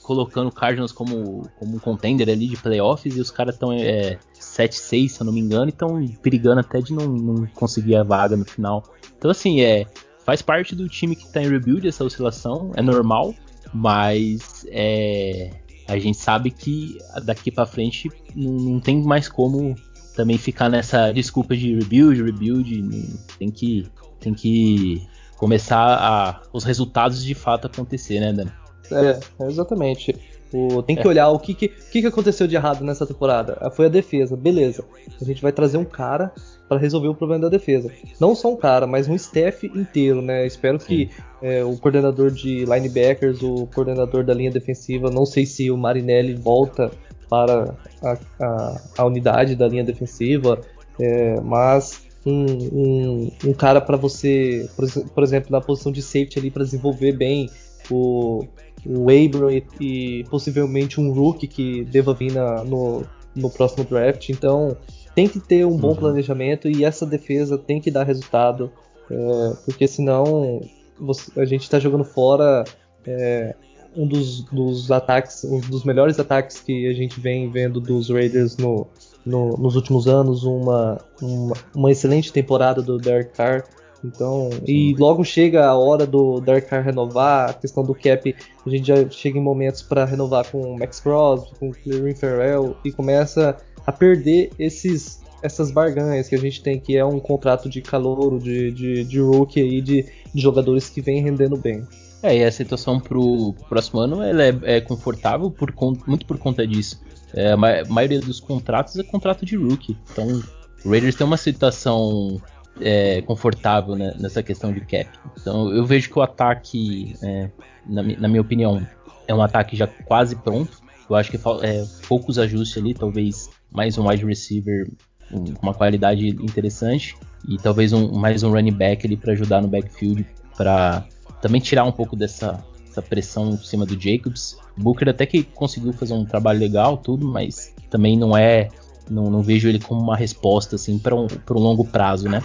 colocando 0.08 0.48
o 0.48 0.52
Cardinals 0.52 0.90
como, 0.90 1.46
como 1.58 1.76
um 1.76 1.78
contender 1.78 2.30
ali 2.30 2.46
de 2.46 2.56
playoffs 2.56 3.14
e 3.14 3.20
os 3.20 3.30
caras 3.30 3.54
estão 3.54 3.70
é, 3.74 4.18
7-6, 4.40 5.08
se 5.10 5.20
eu 5.20 5.26
não 5.26 5.32
me 5.34 5.40
engano, 5.40 5.66
e 5.66 5.68
estão 5.68 6.02
perigando 6.22 6.60
até 6.60 6.80
de 6.80 6.94
não, 6.94 7.06
não 7.06 7.46
conseguir 7.48 7.94
a 7.94 8.02
vaga 8.02 8.34
no 8.34 8.46
final. 8.46 8.82
Então, 9.18 9.30
assim, 9.30 9.60
é 9.60 9.86
faz 10.24 10.40
parte 10.40 10.74
do 10.74 10.88
time 10.88 11.14
que 11.14 11.24
está 11.24 11.42
em 11.42 11.48
rebuild 11.50 11.86
essa 11.86 12.04
oscilação, 12.04 12.72
é 12.74 12.80
normal, 12.80 13.34
mas 13.72 14.66
é, 14.70 15.50
a 15.86 15.98
gente 15.98 16.16
sabe 16.16 16.50
que 16.50 16.96
daqui 17.22 17.50
para 17.50 17.66
frente 17.66 18.10
não, 18.34 18.52
não, 18.52 18.80
tem 18.80 19.02
mais 19.02 19.28
como 19.28 19.74
também 20.16 20.38
ficar 20.38 20.70
nessa 20.70 21.12
desculpa 21.12 21.54
de 21.54 21.74
rebuild, 21.74 22.22
rebuild, 22.22 23.18
tem 23.38 23.50
que 23.50 23.86
tem 24.20 24.32
que 24.32 25.06
começar 25.36 25.98
a 26.00 26.42
os 26.50 26.64
resultados 26.64 27.22
de 27.22 27.34
fato 27.34 27.66
acontecer, 27.66 28.20
né, 28.20 28.32
Dani? 28.32 28.52
É, 28.92 29.46
exatamente. 29.46 30.14
O, 30.52 30.82
tem 30.82 30.96
que 30.96 31.06
é. 31.06 31.08
olhar 31.08 31.28
o 31.28 31.38
que, 31.38 31.52
que, 31.52 31.68
que 31.68 32.06
aconteceu 32.06 32.46
de 32.46 32.56
errado 32.56 32.82
nessa 32.82 33.06
temporada. 33.06 33.58
Ah, 33.60 33.70
foi 33.70 33.86
a 33.86 33.88
defesa, 33.88 34.36
beleza. 34.36 34.84
A 35.20 35.24
gente 35.24 35.42
vai 35.42 35.52
trazer 35.52 35.76
um 35.76 35.84
cara 35.84 36.32
para 36.68 36.78
resolver 36.78 37.08
o 37.08 37.14
problema 37.14 37.42
da 37.42 37.48
defesa. 37.48 37.90
Não 38.18 38.34
só 38.34 38.52
um 38.52 38.56
cara, 38.56 38.86
mas 38.86 39.08
um 39.08 39.14
staff 39.14 39.66
inteiro, 39.66 40.22
né? 40.22 40.46
Espero 40.46 40.78
que 40.78 41.10
é, 41.42 41.62
o 41.62 41.76
coordenador 41.76 42.30
de 42.30 42.64
linebackers, 42.64 43.42
o 43.42 43.66
coordenador 43.74 44.24
da 44.24 44.32
linha 44.32 44.50
defensiva, 44.50 45.10
não 45.10 45.26
sei 45.26 45.44
se 45.44 45.70
o 45.70 45.76
Marinelli 45.76 46.34
volta 46.34 46.90
para 47.28 47.74
a, 48.02 48.18
a, 48.40 48.80
a 48.98 49.04
unidade 49.04 49.54
da 49.54 49.68
linha 49.68 49.84
defensiva, 49.84 50.60
é, 50.98 51.38
mas 51.40 52.08
um, 52.24 52.46
um, 52.72 53.30
um 53.46 53.52
cara 53.52 53.80
para 53.80 53.96
você, 53.96 54.68
por, 54.74 54.86
por, 55.14 55.22
exemplo, 55.22 55.50
na 55.50 55.60
posição 55.60 55.92
de 55.92 56.02
safety 56.02 56.38
ali 56.38 56.50
para 56.50 56.64
desenvolver 56.64 57.12
bem 57.12 57.50
o, 57.90 58.44
o 58.86 59.06
Abram 59.10 59.50
e, 59.50 59.64
e, 59.80 60.24
possivelmente 60.24 61.00
um 61.00 61.12
rookie 61.12 61.46
que 61.46 61.84
deva 61.84 62.14
vir 62.14 62.32
na, 62.32 62.64
no, 62.64 63.04
no 63.34 63.50
próximo 63.50 63.84
draft. 63.84 64.28
Então 64.30 64.76
tem 65.14 65.28
que 65.28 65.40
ter 65.40 65.66
um 65.66 65.76
bom 65.76 65.88
uhum. 65.88 65.96
planejamento 65.96 66.68
e 66.68 66.84
essa 66.84 67.04
defesa 67.04 67.58
tem 67.58 67.80
que 67.80 67.90
dar 67.90 68.04
resultado, 68.04 68.70
é, 69.10 69.52
porque 69.64 69.86
senão 69.88 70.60
você, 70.98 71.40
a 71.40 71.44
gente 71.44 71.62
está 71.62 71.78
jogando 71.78 72.04
fora 72.04 72.64
é, 73.06 73.54
um 73.96 74.06
dos, 74.06 74.42
dos, 74.44 74.90
ataques, 74.90 75.44
um 75.44 75.60
dos 75.60 75.84
melhores 75.84 76.18
ataques 76.20 76.60
que 76.60 76.88
a 76.88 76.92
gente 76.92 77.18
vem 77.18 77.50
vendo 77.50 77.80
dos 77.80 78.10
Raiders 78.10 78.56
no, 78.56 78.86
no, 79.24 79.56
nos 79.56 79.76
últimos 79.76 80.06
anos, 80.06 80.44
uma, 80.44 80.98
uma, 81.20 81.56
uma, 81.74 81.90
excelente 81.90 82.32
temporada 82.32 82.82
do 82.82 82.98
Derek 82.98 83.32
Carr. 83.32 83.64
Então, 84.04 84.50
e 84.66 84.94
logo 84.96 85.24
chega 85.24 85.66
a 85.66 85.76
hora 85.76 86.06
do 86.06 86.40
Derek 86.40 86.68
Carr 86.68 86.84
renovar, 86.84 87.50
a 87.50 87.52
questão 87.52 87.82
do 87.84 87.94
cap, 87.94 88.34
a 88.64 88.70
gente 88.70 88.86
já 88.86 89.08
chega 89.10 89.38
em 89.38 89.42
momentos 89.42 89.82
para 89.82 90.04
renovar 90.04 90.48
com 90.50 90.60
o 90.60 90.78
Max 90.78 91.00
Crosby, 91.00 91.50
com 91.58 91.70
o 91.70 91.72
Clearing 91.72 92.14
Farrell 92.14 92.76
e 92.84 92.92
começa 92.92 93.56
a 93.86 93.92
perder 93.92 94.50
esses 94.58 95.20
essas 95.42 95.70
barganhas 95.70 96.28
que 96.28 96.34
a 96.34 96.38
gente 96.38 96.60
tem, 96.60 96.80
que 96.80 96.96
é 96.96 97.04
um 97.04 97.20
contrato 97.20 97.68
de 97.68 97.80
calouro, 97.80 98.40
de, 98.40 98.72
de, 98.72 99.04
de 99.04 99.20
rookie 99.20 99.60
aí, 99.60 99.80
de, 99.80 100.04
de 100.34 100.40
jogadores 100.40 100.90
que 100.90 101.00
vem 101.00 101.22
rendendo 101.22 101.56
bem. 101.56 101.86
É, 102.22 102.36
e 102.36 102.44
a 102.44 102.50
situação 102.50 102.98
pro 102.98 103.54
próximo 103.68 104.00
ano 104.00 104.22
ela 104.22 104.42
é, 104.42 104.58
é 104.64 104.80
confortável 104.80 105.50
por, 105.50 105.72
muito 106.06 106.26
por 106.26 106.38
conta 106.38 106.66
disso. 106.66 107.00
É, 107.32 107.52
a 107.52 107.56
maioria 107.56 108.20
dos 108.20 108.40
contratos 108.40 108.96
é 108.98 109.04
contrato 109.04 109.46
de 109.46 109.56
rookie. 109.56 109.96
Então, 110.10 110.42
o 110.84 110.90
Raiders 110.90 111.14
tem 111.14 111.26
uma 111.26 111.36
situação 111.36 112.40
é, 112.80 113.22
confortável 113.22 113.94
né, 113.96 114.14
nessa 114.18 114.42
questão 114.42 114.72
de 114.72 114.80
cap. 114.80 115.08
Então 115.40 115.72
eu 115.72 115.84
vejo 115.84 116.10
que 116.10 116.18
o 116.18 116.22
ataque, 116.22 117.14
é, 117.22 117.50
na, 117.86 118.02
na, 118.02 118.28
minha 118.28 118.40
opinião, 118.40 118.86
é 119.26 119.34
um 119.34 119.42
ataque 119.42 119.76
já 119.76 119.86
quase 119.86 120.36
pronto. 120.36 120.80
Eu 121.08 121.16
acho 121.16 121.30
que 121.30 121.36
é, 121.36 121.84
poucos 122.06 122.38
ajustes 122.38 122.76
ali, 122.82 122.94
talvez 122.94 123.48
mais 123.70 123.96
um 123.98 124.08
wide 124.08 124.24
receiver 124.24 124.88
com 125.30 125.44
uma 125.62 125.74
qualidade 125.74 126.28
interessante 126.28 127.16
e 127.46 127.56
talvez 127.58 127.92
um, 127.92 128.12
mais 128.12 128.42
um 128.42 128.50
running 128.50 128.72
back 128.72 129.06
ali 129.06 129.16
para 129.16 129.32
ajudar 129.32 129.60
no 129.60 129.68
backfield 129.68 130.26
para 130.56 131.06
também 131.40 131.60
tirar 131.60 131.84
um 131.84 131.92
pouco 131.92 132.16
dessa, 132.16 132.64
dessa, 132.86 133.02
pressão 133.02 133.50
em 133.50 133.58
cima 133.58 133.86
do 133.86 133.98
Jacobs. 134.00 134.58
Booker 134.76 135.08
até 135.08 135.26
que 135.26 135.42
conseguiu 135.42 135.92
fazer 135.92 136.14
um 136.14 136.24
trabalho 136.24 136.58
legal, 136.58 136.96
tudo, 136.96 137.26
mas 137.26 137.74
também 137.90 138.16
não 138.16 138.36
é 138.36 138.68
não, 139.08 139.30
não 139.30 139.42
vejo 139.42 139.68
ele 139.68 139.78
como 139.78 140.00
uma 140.00 140.16
resposta 140.16 140.76
assim 140.76 140.98
para 140.98 141.14
um, 141.14 141.26
um 141.26 141.58
longo 141.58 141.84
prazo, 141.84 142.28
né? 142.28 142.42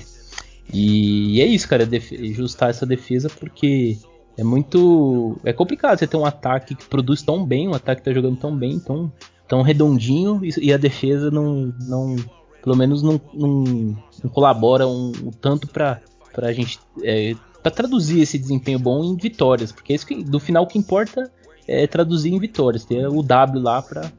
E, 0.72 1.42
é 1.42 1.46
isso, 1.46 1.68
cara, 1.68 1.88
ajustar 2.30 2.70
essa 2.70 2.86
defesa 2.86 3.30
porque 3.30 3.98
é 4.38 4.44
muito. 4.44 5.38
É 5.44 5.54
complicado 5.54 6.00
você 6.00 6.08
ter 6.08 6.18
um 6.18 6.26
ataque 6.26 6.76
que 6.76 6.86
produz 6.86 7.22
tão 7.22 7.46
bem, 7.46 7.68
um 7.68 7.74
ataque 7.74 8.02
que 8.02 8.06
tá 8.06 8.14
jogando 8.14 8.38
tão 8.38 8.56
bem, 8.56 8.80
tão, 8.80 9.12
tão 9.48 9.62
redondinho, 9.62 10.42
e, 10.44 10.74
a 10.74 10.78
defesa 10.78 11.30
não. 11.30 11.74
não 11.88 12.16
pelo 12.64 12.78
menos 12.78 13.04
não, 13.04 13.20
não, 13.34 13.64
não 14.24 14.30
colabora 14.32 14.88
um, 14.88 15.12
um 15.26 15.32
tanto 15.32 15.68
para 15.68 16.02
a 16.38 16.54
gente. 16.54 16.80
É, 17.04 17.36
para 17.62 17.72
traduzir 17.72 18.22
esse 18.22 18.38
desempenho 18.38 18.80
bom 18.80 19.04
em 19.04 19.16
vitórias, 19.16 19.72
porque 19.72 19.94
isso 19.94 20.06
que, 20.06 20.22
do 20.24 20.40
final 20.40 20.68
que 20.68 20.78
importa 20.78 21.32
é 21.66 21.88
traduzir 21.88 22.34
em 22.34 22.40
vitórias, 22.40 22.84
ter 22.84 23.08
o 23.08 23.24
W 23.24 23.64
lá 23.64 23.82
para 23.82 24.12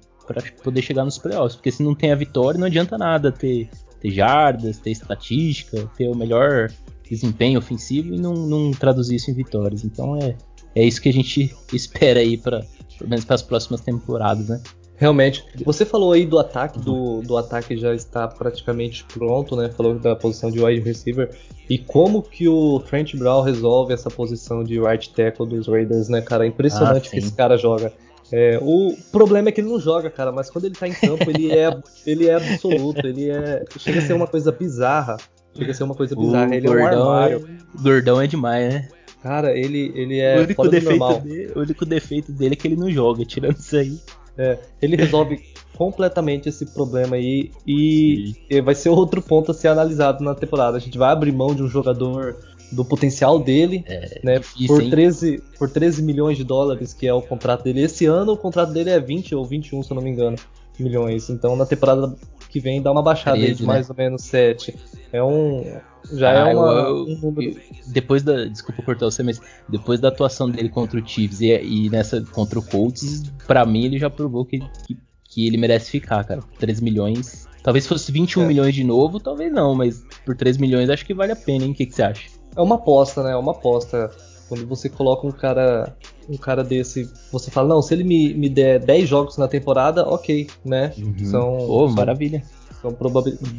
poder 0.62 0.80
chegar 0.80 1.04
nos 1.04 1.18
playoffs, 1.18 1.54
porque 1.54 1.70
se 1.70 1.82
não 1.82 1.94
tem 1.94 2.10
a 2.10 2.14
vitória 2.14 2.58
não 2.58 2.66
adianta 2.66 2.96
nada 2.96 3.30
ter 3.30 3.68
ter 4.04 4.10
jardas, 4.10 4.78
ter 4.78 4.90
estatística, 4.90 5.88
ter 5.96 6.08
o 6.08 6.14
melhor 6.14 6.70
desempenho 7.08 7.58
ofensivo 7.58 8.14
e 8.14 8.20
não, 8.20 8.34
não 8.34 8.70
traduzir 8.70 9.16
isso 9.16 9.30
em 9.30 9.34
vitórias. 9.34 9.82
Então 9.82 10.16
é, 10.16 10.36
é 10.74 10.84
isso 10.84 11.00
que 11.00 11.08
a 11.08 11.12
gente 11.12 11.54
espera 11.72 12.20
aí 12.20 12.36
para 12.36 12.62
pelo 12.98 13.10
menos 13.10 13.24
para 13.24 13.34
as 13.34 13.42
próximas 13.42 13.80
temporadas, 13.80 14.48
né? 14.48 14.62
Realmente. 14.96 15.44
Você 15.64 15.84
falou 15.84 16.12
aí 16.12 16.24
do 16.24 16.38
ataque, 16.38 16.78
do, 16.78 17.20
do 17.22 17.36
ataque 17.36 17.76
já 17.76 17.92
está 17.92 18.28
praticamente 18.28 19.04
pronto, 19.12 19.56
né? 19.56 19.68
Falou 19.70 19.98
da 19.98 20.14
posição 20.14 20.50
de 20.50 20.62
wide 20.62 20.82
receiver. 20.82 21.36
E 21.68 21.78
como 21.78 22.22
que 22.22 22.46
o 22.46 22.78
Trent 22.78 23.16
Brown 23.16 23.42
resolve 23.42 23.92
essa 23.92 24.08
posição 24.08 24.62
de 24.62 24.78
right 24.80 25.12
tackle 25.12 25.48
dos 25.48 25.66
Raiders, 25.66 26.08
né, 26.08 26.20
cara? 26.20 26.44
É 26.44 26.48
impressionante 26.48 27.08
ah, 27.08 27.10
que 27.10 27.18
esse 27.18 27.32
cara 27.32 27.56
joga. 27.56 27.92
É, 28.32 28.58
o 28.62 28.96
problema 29.12 29.48
é 29.48 29.52
que 29.52 29.60
ele 29.60 29.68
não 29.68 29.78
joga, 29.78 30.10
cara, 30.10 30.32
mas 30.32 30.50
quando 30.50 30.64
ele 30.64 30.74
tá 30.74 30.88
em 30.88 30.92
campo, 30.92 31.28
ele 31.28 31.52
é, 31.52 31.76
ele 32.06 32.28
é 32.28 32.34
absoluto, 32.34 33.06
ele 33.06 33.30
é. 33.30 33.64
Chega 33.78 33.98
a 33.98 34.02
ser 34.02 34.12
uma 34.12 34.26
coisa 34.26 34.50
bizarra. 34.50 35.16
Chega 35.54 35.70
a 35.70 35.74
ser 35.74 35.84
uma 35.84 35.94
coisa 35.94 36.16
bizarra. 36.16 36.50
O 36.50 36.54
ele 36.54 36.66
gordão 36.66 36.86
é 36.86 36.96
um 36.96 37.10
armário. 37.10 37.48
É, 37.48 37.82
gordão 37.82 38.20
é 38.20 38.26
demais, 38.26 38.72
né? 38.72 38.88
Cara, 39.22 39.56
ele, 39.56 39.92
ele 39.94 40.18
é. 40.18 40.38
O 40.38 40.42
único, 40.42 40.68
defeito 40.68 41.20
dele, 41.20 41.52
o 41.54 41.60
único 41.60 41.86
defeito 41.86 42.32
dele 42.32 42.54
é 42.54 42.56
que 42.56 42.68
ele 42.68 42.76
não 42.76 42.90
joga, 42.90 43.24
tirando 43.24 43.56
isso 43.56 43.76
aí. 43.76 43.98
É, 44.36 44.58
ele 44.82 44.96
resolve 44.96 45.40
completamente 45.76 46.48
esse 46.48 46.66
problema 46.66 47.16
aí 47.16 47.50
e, 47.66 48.34
e, 48.50 48.60
vai 48.60 48.74
ser 48.74 48.88
outro 48.88 49.22
ponto 49.22 49.50
a 49.50 49.54
ser 49.54 49.68
analisado 49.68 50.22
na 50.22 50.34
temporada. 50.34 50.76
A 50.76 50.80
gente 50.80 50.98
vai 50.98 51.10
abrir 51.10 51.32
mão 51.32 51.54
de 51.54 51.62
um 51.62 51.68
jogador 51.68 52.36
do 52.72 52.84
potencial 52.84 53.38
dele, 53.38 53.84
é, 53.86 54.20
né? 54.22 54.38
Difícil, 54.38 54.66
por, 54.66 54.90
13, 54.90 55.42
por 55.58 55.70
13 55.70 56.02
milhões 56.02 56.36
de 56.36 56.44
dólares, 56.44 56.92
que 56.92 57.06
é 57.06 57.14
o 57.14 57.22
contrato 57.22 57.64
dele. 57.64 57.82
Esse 57.82 58.06
ano 58.06 58.32
o 58.32 58.36
contrato 58.36 58.72
dele 58.72 58.90
é 58.90 59.00
20 59.00 59.34
ou 59.34 59.44
21, 59.44 59.82
se 59.82 59.90
eu 59.90 59.94
não 59.94 60.02
me 60.02 60.10
engano, 60.10 60.36
milhões. 60.78 61.30
Então 61.30 61.56
na 61.56 61.66
temporada 61.66 62.14
que 62.48 62.60
vem 62.60 62.80
dá 62.80 62.92
uma 62.92 63.02
baixada 63.02 63.36
13, 63.36 63.54
de 63.54 63.62
né? 63.62 63.66
mais 63.66 63.90
ou 63.90 63.96
menos 63.96 64.22
7. 64.22 64.74
É 65.12 65.22
um. 65.22 65.64
Já 66.12 66.30
é 66.30 66.36
ah, 66.36 66.48
é 66.50 66.54
uma, 66.54 66.72
eu, 66.72 67.04
um 67.04 67.18
número... 67.18 67.60
Depois 67.86 68.22
da. 68.22 68.44
Desculpa 68.44 68.82
cortar 68.82 69.06
você, 69.06 69.22
mas 69.22 69.40
depois 69.68 70.00
da 70.00 70.08
atuação 70.08 70.48
dele 70.48 70.68
contra 70.68 71.00
o 71.00 71.06
Chiefs 71.06 71.40
e, 71.40 71.46
e 71.46 71.90
nessa 71.90 72.20
contra 72.20 72.58
o 72.58 72.62
Colts, 72.62 73.24
pra 73.46 73.64
mim 73.64 73.84
ele 73.84 73.98
já 73.98 74.08
provou 74.08 74.44
que, 74.44 74.60
que, 74.86 74.96
que 75.24 75.46
ele 75.46 75.56
merece 75.56 75.90
ficar, 75.90 76.22
cara. 76.24 76.42
3 76.58 76.80
milhões. 76.80 77.48
Talvez 77.62 77.86
fosse 77.86 78.12
21 78.12 78.42
é. 78.42 78.46
milhões 78.46 78.74
de 78.74 78.84
novo, 78.84 79.18
talvez 79.18 79.50
não, 79.50 79.74
mas 79.74 80.04
por 80.24 80.36
3 80.36 80.58
milhões 80.58 80.90
acho 80.90 81.04
que 81.04 81.14
vale 81.14 81.32
a 81.32 81.36
pena, 81.36 81.64
hein? 81.64 81.72
O 81.72 81.74
que, 81.74 81.86
que 81.86 81.94
você 81.94 82.02
acha? 82.02 82.28
É 82.56 82.60
uma 82.60 82.76
aposta, 82.76 83.22
né? 83.22 83.32
É 83.32 83.36
uma 83.36 83.52
aposta. 83.52 84.10
Quando 84.48 84.66
você 84.66 84.88
coloca 84.88 85.26
um 85.26 85.32
cara 85.32 85.96
um 86.28 86.36
cara 86.36 86.62
desse, 86.64 87.10
você 87.30 87.50
fala, 87.50 87.68
não, 87.68 87.82
se 87.82 87.94
ele 87.94 88.04
me, 88.04 88.34
me 88.34 88.48
der 88.48 88.78
10 88.80 89.08
jogos 89.08 89.36
na 89.36 89.48
temporada, 89.48 90.06
ok, 90.08 90.46
né? 90.64 90.92
Uhum. 90.98 91.24
São, 91.24 91.58
oh, 91.58 91.86
são, 91.86 91.96
maravilha. 91.96 92.42
São 92.80 92.96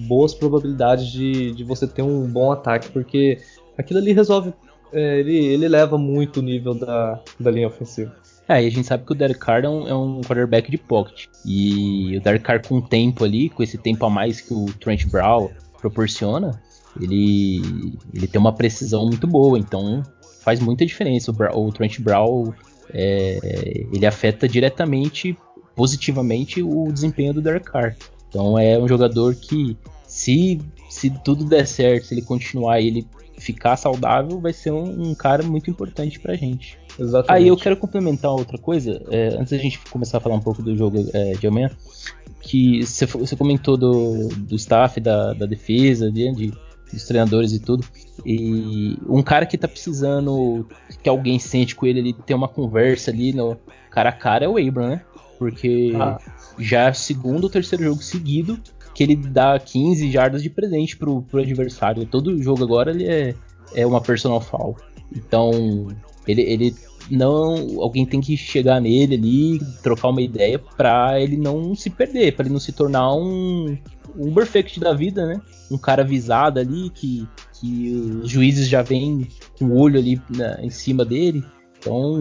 boas 0.07 0.33
probabilidades 0.33 1.07
de, 1.07 1.51
de 1.51 1.63
você 1.63 1.87
ter 1.87 2.01
um 2.01 2.27
bom 2.27 2.51
ataque, 2.51 2.89
porque 2.89 3.39
aquilo 3.77 3.99
ali 3.99 4.13
resolve. 4.13 4.53
É, 4.93 5.19
ele, 5.19 5.35
ele 5.35 5.67
leva 5.67 5.97
muito 5.97 6.37
o 6.39 6.43
nível 6.43 6.73
da, 6.73 7.19
da 7.39 7.51
linha 7.51 7.67
ofensiva. 7.67 8.15
É, 8.47 8.63
e 8.63 8.67
a 8.67 8.69
gente 8.69 8.87
sabe 8.87 9.03
que 9.03 9.11
o 9.11 9.15
Derek 9.15 9.39
Carr 9.39 9.65
é 9.65 9.69
um, 9.69 9.87
é 9.87 9.95
um 9.95 10.21
quarterback 10.21 10.69
de 10.69 10.77
pocket. 10.77 11.25
E 11.43 12.17
o 12.17 12.21
Derek 12.21 12.43
Carr 12.43 12.61
com 12.65 12.77
o 12.77 12.81
tempo 12.81 13.23
ali, 13.23 13.49
com 13.49 13.63
esse 13.63 13.77
tempo 13.77 14.05
a 14.05 14.09
mais 14.09 14.39
que 14.39 14.53
o 14.53 14.65
Trent 14.79 15.07
Brown 15.07 15.49
proporciona, 15.79 16.61
ele, 16.99 17.61
ele 18.13 18.27
tem 18.27 18.39
uma 18.39 18.53
precisão 18.53 19.05
muito 19.05 19.27
boa. 19.27 19.57
Então 19.57 20.03
faz 20.41 20.59
muita 20.59 20.85
diferença. 20.85 21.31
O, 21.31 21.67
o 21.67 21.71
Trent 21.71 21.99
Brown 21.99 22.53
é, 22.93 23.85
ele 23.91 24.05
afeta 24.05 24.47
diretamente, 24.47 25.37
positivamente, 25.75 26.61
o 26.61 26.91
desempenho 26.91 27.33
do 27.33 27.41
Derek 27.41 27.65
Carr. 27.65 27.95
Então 28.29 28.57
é 28.57 28.77
um 28.77 28.87
jogador 28.87 29.35
que, 29.35 29.77
se, 30.07 30.61
se 30.89 31.09
tudo 31.09 31.45
der 31.45 31.65
certo, 31.65 32.05
se 32.05 32.13
ele 32.13 32.21
continuar 32.21 32.79
e 32.79 32.87
ele 32.87 33.07
ficar 33.37 33.75
saudável, 33.75 34.39
vai 34.39 34.53
ser 34.53 34.71
um, 34.71 35.09
um 35.09 35.15
cara 35.15 35.43
muito 35.43 35.69
importante 35.69 36.19
pra 36.19 36.35
gente. 36.35 36.77
Exatamente. 36.97 37.43
Aí 37.43 37.47
eu 37.47 37.57
quero 37.57 37.75
complementar 37.75 38.31
outra 38.31 38.57
coisa, 38.57 39.01
é, 39.09 39.35
antes 39.37 39.51
da 39.51 39.57
gente 39.57 39.79
começar 39.89 40.17
a 40.17 40.21
falar 40.21 40.35
um 40.35 40.41
pouco 40.41 40.61
do 40.61 40.75
jogo 40.75 41.05
é, 41.13 41.33
de 41.33 41.45
amanhã, 41.45 41.69
que 42.39 42.85
você 42.85 43.35
comentou 43.35 43.75
do, 43.75 44.29
do 44.29 44.55
staff, 44.55 44.99
da, 44.99 45.33
da 45.33 45.45
defesa, 45.45 46.11
de, 46.11 46.31
de 46.33 46.53
dos 46.95 47.05
treinadores 47.05 47.51
e 47.51 47.59
tudo. 47.59 47.85
E 48.25 48.97
um 49.07 49.21
cara 49.21 49.45
que 49.45 49.57
tá 49.57 49.67
precisando 49.67 50.67
que 51.03 51.09
alguém 51.09 51.37
sente 51.37 51.75
com 51.75 51.85
ele, 51.85 51.99
ele 51.99 52.13
ter 52.13 52.33
uma 52.33 52.47
conversa 52.47 53.11
ali 53.11 53.33
no 53.33 53.57
cara 53.91 54.09
a 54.09 54.13
cara 54.13 54.45
é 54.45 54.47
o 54.47 54.57
Abram, 54.57 54.89
né? 54.89 55.01
Porque 55.37 55.91
ah. 55.95 56.17
já 56.57 56.87
é 56.87 56.93
segundo 56.93 57.43
ou 57.45 57.49
terceiro 57.49 57.83
jogo 57.83 58.01
seguido 58.01 58.59
que 58.93 59.03
ele 59.03 59.15
dá 59.15 59.59
15 59.59 60.09
jardas 60.09 60.41
de 60.41 60.49
presente 60.49 60.95
pro, 60.95 61.21
pro 61.21 61.41
adversário. 61.41 62.05
Todo 62.05 62.41
jogo 62.41 62.63
agora 62.63 62.91
ele 62.91 63.05
é, 63.05 63.35
é 63.73 63.85
uma 63.85 63.99
personal 63.99 64.39
foul. 64.39 64.77
Então, 65.13 65.87
ele, 66.25 66.41
ele 66.41 66.75
não. 67.09 67.81
Alguém 67.81 68.05
tem 68.05 68.21
que 68.21 68.35
chegar 68.37 68.79
nele 68.79 69.15
ali, 69.15 69.59
trocar 69.81 70.09
uma 70.09 70.21
ideia 70.21 70.59
pra 70.59 71.19
ele 71.19 71.37
não 71.37 71.75
se 71.75 71.89
perder, 71.89 72.35
para 72.35 72.45
ele 72.45 72.53
não 72.53 72.59
se 72.59 72.71
tornar 72.71 73.13
um, 73.13 73.77
um 74.17 74.33
perfect 74.33 74.79
da 74.79 74.93
vida, 74.93 75.25
né? 75.25 75.41
Um 75.69 75.77
cara 75.77 76.03
visado 76.03 76.59
ali, 76.59 76.89
que, 76.89 77.27
que 77.53 78.19
os 78.21 78.29
juízes 78.29 78.67
já 78.67 78.81
vêm 78.81 79.27
com 79.57 79.65
o 79.65 79.77
olho 79.77 79.99
ali 79.99 80.21
em 80.61 80.69
cima 80.69 81.03
dele. 81.03 81.43
Então 81.79 82.19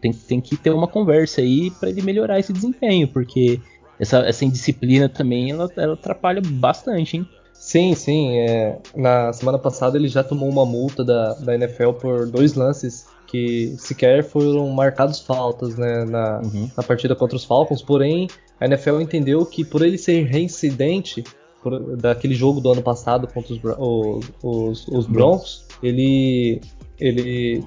tem, 0.00 0.12
tem 0.12 0.40
que 0.40 0.56
ter 0.56 0.70
uma 0.70 0.88
conversa 0.88 1.40
aí 1.40 1.70
para 1.70 1.88
ele 1.88 2.02
melhorar 2.02 2.38
esse 2.38 2.52
desempenho, 2.52 3.08
porque 3.08 3.60
essa, 3.98 4.18
essa 4.20 4.44
indisciplina 4.44 5.08
também 5.08 5.50
ela, 5.50 5.70
ela 5.76 5.94
atrapalha 5.94 6.40
bastante, 6.44 7.16
hein? 7.16 7.28
Sim, 7.52 7.94
sim. 7.94 8.38
É, 8.38 8.78
na 8.94 9.32
semana 9.32 9.58
passada 9.58 9.96
ele 9.96 10.08
já 10.08 10.22
tomou 10.22 10.48
uma 10.48 10.66
multa 10.66 11.02
da, 11.02 11.34
da 11.34 11.54
NFL 11.54 11.92
por 11.92 12.30
dois 12.30 12.54
lances 12.54 13.06
que 13.26 13.74
sequer 13.78 14.24
foram 14.24 14.68
marcados 14.70 15.20
faltas 15.20 15.76
né, 15.76 16.04
na, 16.04 16.40
uhum. 16.40 16.70
na 16.76 16.82
partida 16.82 17.14
contra 17.14 17.36
os 17.36 17.44
Falcons, 17.44 17.82
porém 17.82 18.28
a 18.60 18.66
NFL 18.66 19.00
entendeu 19.00 19.44
que 19.44 19.64
por 19.64 19.82
ele 19.82 19.98
ser 19.98 20.24
reincidente 20.24 21.24
por, 21.62 21.96
daquele 21.96 22.34
jogo 22.34 22.60
do 22.60 22.70
ano 22.70 22.82
passado 22.82 23.26
contra 23.26 23.52
os, 23.52 23.60
os, 23.62 24.32
os, 24.42 24.88
os 24.88 25.06
Broncos, 25.06 25.66
ele, 25.82 26.60
ele, 26.98 27.64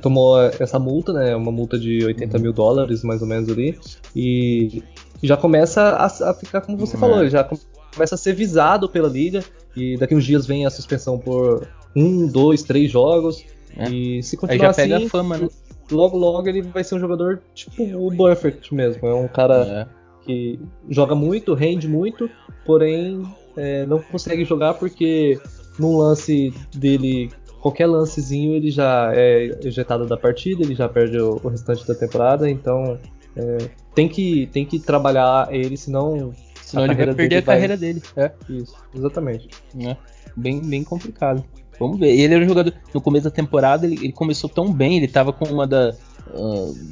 tomou 0.00 0.40
essa 0.42 0.78
multa, 0.78 1.12
né, 1.12 1.36
uma 1.36 1.52
multa 1.52 1.78
de 1.78 2.04
80 2.04 2.38
mil 2.38 2.52
dólares 2.52 3.04
mais 3.04 3.20
ou 3.20 3.28
menos 3.28 3.48
ali, 3.50 3.78
e 4.16 4.82
já 5.22 5.36
começa 5.36 5.82
a, 5.82 6.06
a 6.06 6.34
ficar 6.34 6.62
como 6.62 6.78
você 6.78 6.94
uhum. 6.94 7.00
falou, 7.00 7.28
já 7.28 7.48
começa 7.94 8.14
a 8.14 8.18
ser 8.18 8.34
visado 8.34 8.88
pela 8.88 9.08
liga, 9.08 9.44
e 9.76 9.96
daqui 9.96 10.14
uns 10.14 10.24
dias 10.24 10.46
vem 10.46 10.66
a 10.66 10.70
suspensão 10.70 11.18
por 11.18 11.68
um, 11.94 12.26
dois, 12.26 12.62
três 12.62 12.90
jogos, 12.90 13.44
é. 13.76 13.90
e 13.90 14.22
se 14.22 14.36
continuar 14.36 14.68
Aí 14.68 14.74
já 14.74 14.74
pega 14.74 14.96
assim, 14.96 15.06
a 15.06 15.10
fama, 15.10 15.38
né? 15.38 15.48
logo 15.90 16.16
logo 16.16 16.48
ele 16.48 16.62
vai 16.62 16.84
ser 16.84 16.94
um 16.94 16.98
jogador 17.00 17.42
tipo 17.54 17.82
o 17.82 18.10
Buffett 18.10 18.74
mesmo, 18.74 19.06
é 19.06 19.14
um 19.14 19.28
cara... 19.28 19.88
É 19.98 20.02
que 20.24 20.58
joga 20.88 21.14
muito, 21.14 21.54
rende 21.54 21.88
muito, 21.88 22.30
porém 22.64 23.22
é, 23.56 23.84
não 23.86 24.00
consegue 24.00 24.44
jogar 24.44 24.74
porque 24.74 25.38
num 25.78 25.96
lance 25.98 26.52
dele, 26.74 27.30
qualquer 27.60 27.86
lancezinho, 27.86 28.54
ele 28.54 28.70
já 28.70 29.12
é 29.14 29.58
ejetado 29.66 30.06
da 30.06 30.16
partida, 30.16 30.62
ele 30.62 30.74
já 30.74 30.88
perde 30.88 31.18
o, 31.18 31.40
o 31.42 31.48
restante 31.48 31.86
da 31.86 31.94
temporada, 31.94 32.48
então 32.48 32.98
é, 33.36 33.58
tem, 33.94 34.08
que, 34.08 34.46
tem 34.52 34.64
que 34.64 34.78
trabalhar 34.78 35.48
ele, 35.52 35.76
senão. 35.76 36.32
Senão 36.62 36.84
ele 36.84 36.94
vai 36.94 37.14
perder 37.14 37.36
a 37.36 37.40
vai... 37.40 37.56
carreira 37.56 37.76
dele. 37.76 38.02
É, 38.16 38.30
isso, 38.48 38.74
exatamente. 38.94 39.48
É, 39.78 39.96
bem, 40.36 40.60
bem 40.60 40.82
complicado. 40.84 41.44
Vamos 41.78 41.98
ver. 41.98 42.10
Ele 42.10 42.34
era 42.34 42.44
um 42.44 42.48
jogador. 42.48 42.72
No 42.94 43.00
começo 43.00 43.24
da 43.24 43.30
temporada, 43.30 43.86
ele, 43.86 43.96
ele 43.96 44.12
começou 44.12 44.48
tão 44.48 44.72
bem, 44.72 44.96
ele 44.96 45.08
tava 45.08 45.32
com 45.32 45.46
uma 45.46 45.66
da, 45.66 45.94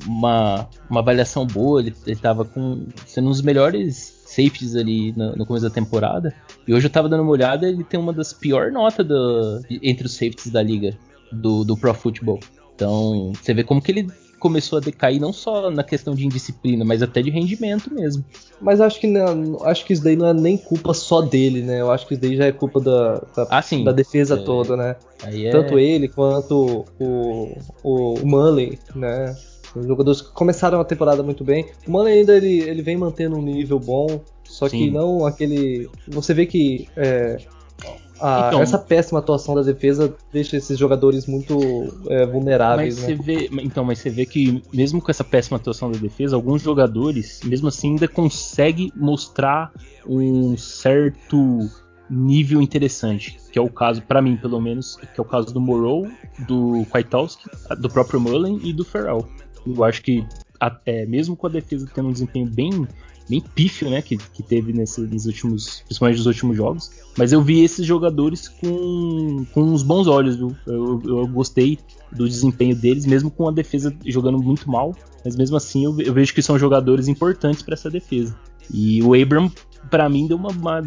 uma, 0.07 0.69
uma 0.89 1.01
avaliação 1.01 1.47
boa, 1.47 1.81
ele, 1.81 1.95
estava 2.07 2.45
com 2.45 2.87
sendo 3.07 3.29
um 3.29 3.31
dos 3.31 3.43
melhores 3.43 4.23
safeties 4.27 4.77
ali 4.77 5.13
no, 5.13 5.37
no, 5.37 5.47
começo 5.47 5.67
da 5.67 5.75
temporada. 5.75 6.35
E 6.67 6.75
hoje 6.75 6.87
eu 6.87 6.91
tava 6.91 7.09
dando 7.09 7.23
uma 7.23 7.33
olhada, 7.33 7.69
ele 7.69 7.85
tem 7.85 7.99
uma 7.99 8.13
das 8.13 8.33
piores 8.33 8.73
notas 8.73 9.63
entre 9.71 10.07
os 10.07 10.13
safeties 10.13 10.51
da 10.51 10.63
liga 10.63 10.97
do, 11.33 11.65
do 11.65 11.77
Pro 11.77 11.95
Football. 11.95 12.41
Então, 12.75 13.33
você 13.35 13.53
vê 13.53 13.63
como 13.63 13.83
que 13.83 13.93
ele 13.93 14.09
começou 14.41 14.79
a 14.79 14.81
decair 14.81 15.21
não 15.21 15.33
só 15.33 15.71
na 15.71 15.85
questão 15.85 16.15
de 16.15 16.27
indisciplina, 16.27 16.85
mas 16.85 17.03
até 17.03 17.23
de 17.23 17.31
rendimento 17.31 17.93
mesmo. 17.95 18.25
Mas 18.61 18.81
acho 18.81 18.99
que 18.99 19.07
não, 19.07 19.63
acho 19.65 19.85
que 19.85 19.93
isso 19.93 20.03
daí 20.03 20.17
não 20.17 20.27
é 20.27 20.35
nem 20.35 20.57
culpa 20.57 20.93
só 20.95 21.21
dele, 21.21 21.63
né? 21.63 21.81
Eu 21.81 21.93
acho 21.93 22.07
que 22.07 22.15
isso 22.15 22.23
daí 22.23 22.37
já 22.37 22.47
é 22.47 22.53
culpa 22.53 22.81
da, 22.81 23.23
da, 23.37 23.47
ah, 23.51 23.63
da 23.85 23.93
defesa 23.93 24.35
é, 24.35 24.39
toda, 24.39 24.77
né? 24.77 24.97
É... 25.25 25.51
Tanto 25.51 25.79
ele 25.79 26.09
quanto 26.09 26.87
o, 26.99 27.55
o, 27.85 28.15
o 28.15 28.27
Mullen, 28.27 28.79
né? 28.97 29.37
Os 29.77 29.87
jogadores 29.87 30.23
que 30.23 30.33
começaram 30.33 30.81
a 30.81 30.85
temporada 30.85 31.23
muito 31.23 31.45
bem. 31.45 31.67
O 31.87 31.91
Mullen 31.91 32.21
ainda 32.21 32.37
ele, 32.37 32.61
ele 32.61 32.83
vem 32.83 32.97
mantendo 32.97 33.37
um 33.37 33.43
nível 33.43 33.79
bom, 33.79 34.21
só 34.43 34.69
Sim. 34.69 34.79
que 34.79 34.91
não 34.91 35.25
aquele. 35.27 35.89
Você 36.09 36.35
vê 36.35 36.47
que 36.47 36.89
é, 36.97 37.37
a, 38.21 38.49
então, 38.49 38.63
essa 38.63 38.79
péssima 38.79 39.19
atuação 39.19 39.55
da 39.55 39.63
defesa 39.63 40.15
deixa 40.33 40.57
esses 40.57 40.79
jogadores 40.79 41.27
muito 41.27 41.59
é, 42.09 42.27
vulneráveis. 42.27 42.97
Mas 42.97 43.09
né? 43.09 43.17
você 43.17 43.23
vê, 43.23 43.51
então, 43.63 43.85
mas 43.85 43.99
você 43.99 44.11
vê 44.11 44.27
que 44.27 44.63
mesmo 44.73 45.01
com 45.01 45.11
essa 45.11 45.25
péssima 45.25 45.57
atuação 45.57 45.91
da 45.91 45.99
defesa, 45.99 46.37
alguns 46.37 46.63
jogadores, 46.63 47.41
mesmo 47.45 47.69
assim, 47.69 47.91
ainda 47.91 48.07
conseguem 48.07 48.93
mostrar 48.95 49.73
um 50.07 50.57
certo 50.57 51.59
nível 52.11 52.61
interessante, 52.61 53.39
que 53.53 53.59
é 53.59 53.63
o 53.63 53.71
caso, 53.71 54.03
para 54.03 54.21
mim 54.21 54.37
pelo 54.37 54.61
menos, 54.61 54.97
que 54.97 55.21
é 55.21 55.23
o 55.23 55.25
caso 55.25 55.55
do 55.55 55.61
Morrow, 55.61 56.09
do 56.41 56.85
Kwiatkowski, 56.91 57.49
do 57.79 57.89
próprio 57.89 58.21
Mullen 58.21 58.61
e 58.65 58.73
do 58.73 58.85
Ferrell. 58.85 59.27
Eu 59.65 59.85
acho 59.85 60.03
que, 60.03 60.27
é, 60.85 61.07
mesmo 61.07 61.37
com 61.37 61.47
a 61.47 61.51
defesa 61.51 61.89
tendo 61.95 62.09
um 62.09 62.13
desempenho 62.13 62.47
bem 62.47 62.87
bem 63.31 63.41
pífio, 63.41 63.89
né, 63.89 64.03
que, 64.03 64.17
que 64.17 64.43
teve 64.43 64.73
nesse, 64.73 65.01
nos 65.01 65.25
últimos, 65.25 65.83
principalmente 65.87 66.19
nos 66.19 66.27
últimos 66.27 66.57
jogos. 66.57 66.91
Mas 67.17 67.33
eu 67.33 67.41
vi 67.41 67.63
esses 67.63 67.87
jogadores 67.87 68.49
com, 68.49 69.47
com 69.53 69.63
uns 69.63 69.83
bons 69.83 70.07
olhos, 70.07 70.37
viu? 70.37 70.55
Eu, 70.67 71.01
eu 71.05 71.27
gostei 71.29 71.79
do 72.11 72.29
desempenho 72.29 72.75
deles, 72.75 73.07
mesmo 73.07 73.31
com 73.31 73.49
a 73.49 73.53
defesa 73.53 73.95
jogando 74.05 74.39
muito 74.39 74.69
mal. 74.69 74.95
Mas 75.25 75.37
mesmo 75.37 75.57
assim 75.57 75.85
eu, 75.85 76.01
eu 76.01 76.13
vejo 76.13 76.35
que 76.35 76.43
são 76.43 76.59
jogadores 76.59 77.09
importantes 77.09 77.63
para 77.63 77.75
essa 77.75 77.91
defesa. 77.91 78.37
E 78.73 79.03
o 79.03 79.15
Abram, 79.15 79.51
para 79.91 80.09
mim, 80.09 80.27
deu 80.27 80.37
uma, 80.37 80.51
uma, 80.51 80.83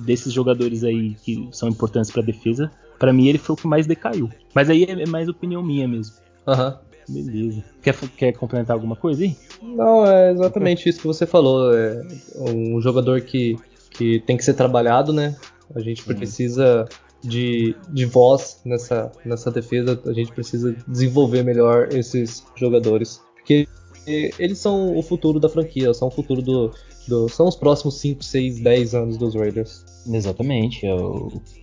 desses 0.00 0.32
jogadores 0.32 0.84
aí 0.84 1.14
que 1.22 1.48
são 1.52 1.68
importantes 1.68 2.10
para 2.10 2.22
a 2.22 2.24
defesa. 2.24 2.70
Para 2.98 3.12
mim 3.12 3.28
ele 3.28 3.38
foi 3.38 3.54
o 3.54 3.56
que 3.56 3.66
mais 3.66 3.86
decaiu. 3.86 4.30
Mas 4.54 4.68
aí 4.70 4.84
é, 4.84 5.02
é 5.02 5.06
mais 5.06 5.28
opinião 5.28 5.62
minha 5.62 5.86
mesmo. 5.86 6.16
Aham. 6.46 6.68
Uhum. 6.68 6.93
Beleza. 7.08 7.62
Quer, 7.82 7.94
quer 8.16 8.32
complementar 8.32 8.74
alguma 8.74 8.96
coisa 8.96 9.22
aí? 9.22 9.36
Não, 9.62 10.06
é 10.06 10.32
exatamente 10.32 10.88
isso 10.88 11.00
que 11.00 11.06
você 11.06 11.26
falou. 11.26 11.74
É 11.74 12.02
um 12.50 12.80
jogador 12.80 13.20
que, 13.20 13.56
que 13.90 14.20
tem 14.20 14.36
que 14.36 14.44
ser 14.44 14.54
trabalhado, 14.54 15.12
né? 15.12 15.36
A 15.74 15.80
gente 15.80 16.04
precisa 16.04 16.86
de, 17.22 17.74
de 17.90 18.04
voz 18.04 18.60
nessa, 18.64 19.10
nessa 19.24 19.50
defesa, 19.50 20.00
a 20.06 20.12
gente 20.12 20.32
precisa 20.32 20.76
desenvolver 20.86 21.42
melhor 21.42 21.88
esses 21.92 22.44
jogadores. 22.54 23.22
Porque 23.34 23.66
eles 24.06 24.58
são 24.58 24.96
o 24.96 25.02
futuro 25.02 25.40
da 25.40 25.48
franquia, 25.48 25.92
são 25.94 26.08
o 26.08 26.10
futuro 26.10 26.42
do, 26.42 26.70
do 27.08 27.28
são 27.28 27.46
os 27.46 27.56
próximos 27.56 27.98
5, 28.00 28.24
6, 28.24 28.60
10 28.60 28.94
anos 28.94 29.16
dos 29.16 29.34
Raiders. 29.34 29.84
Exatamente. 30.06 30.86
É 30.86 30.94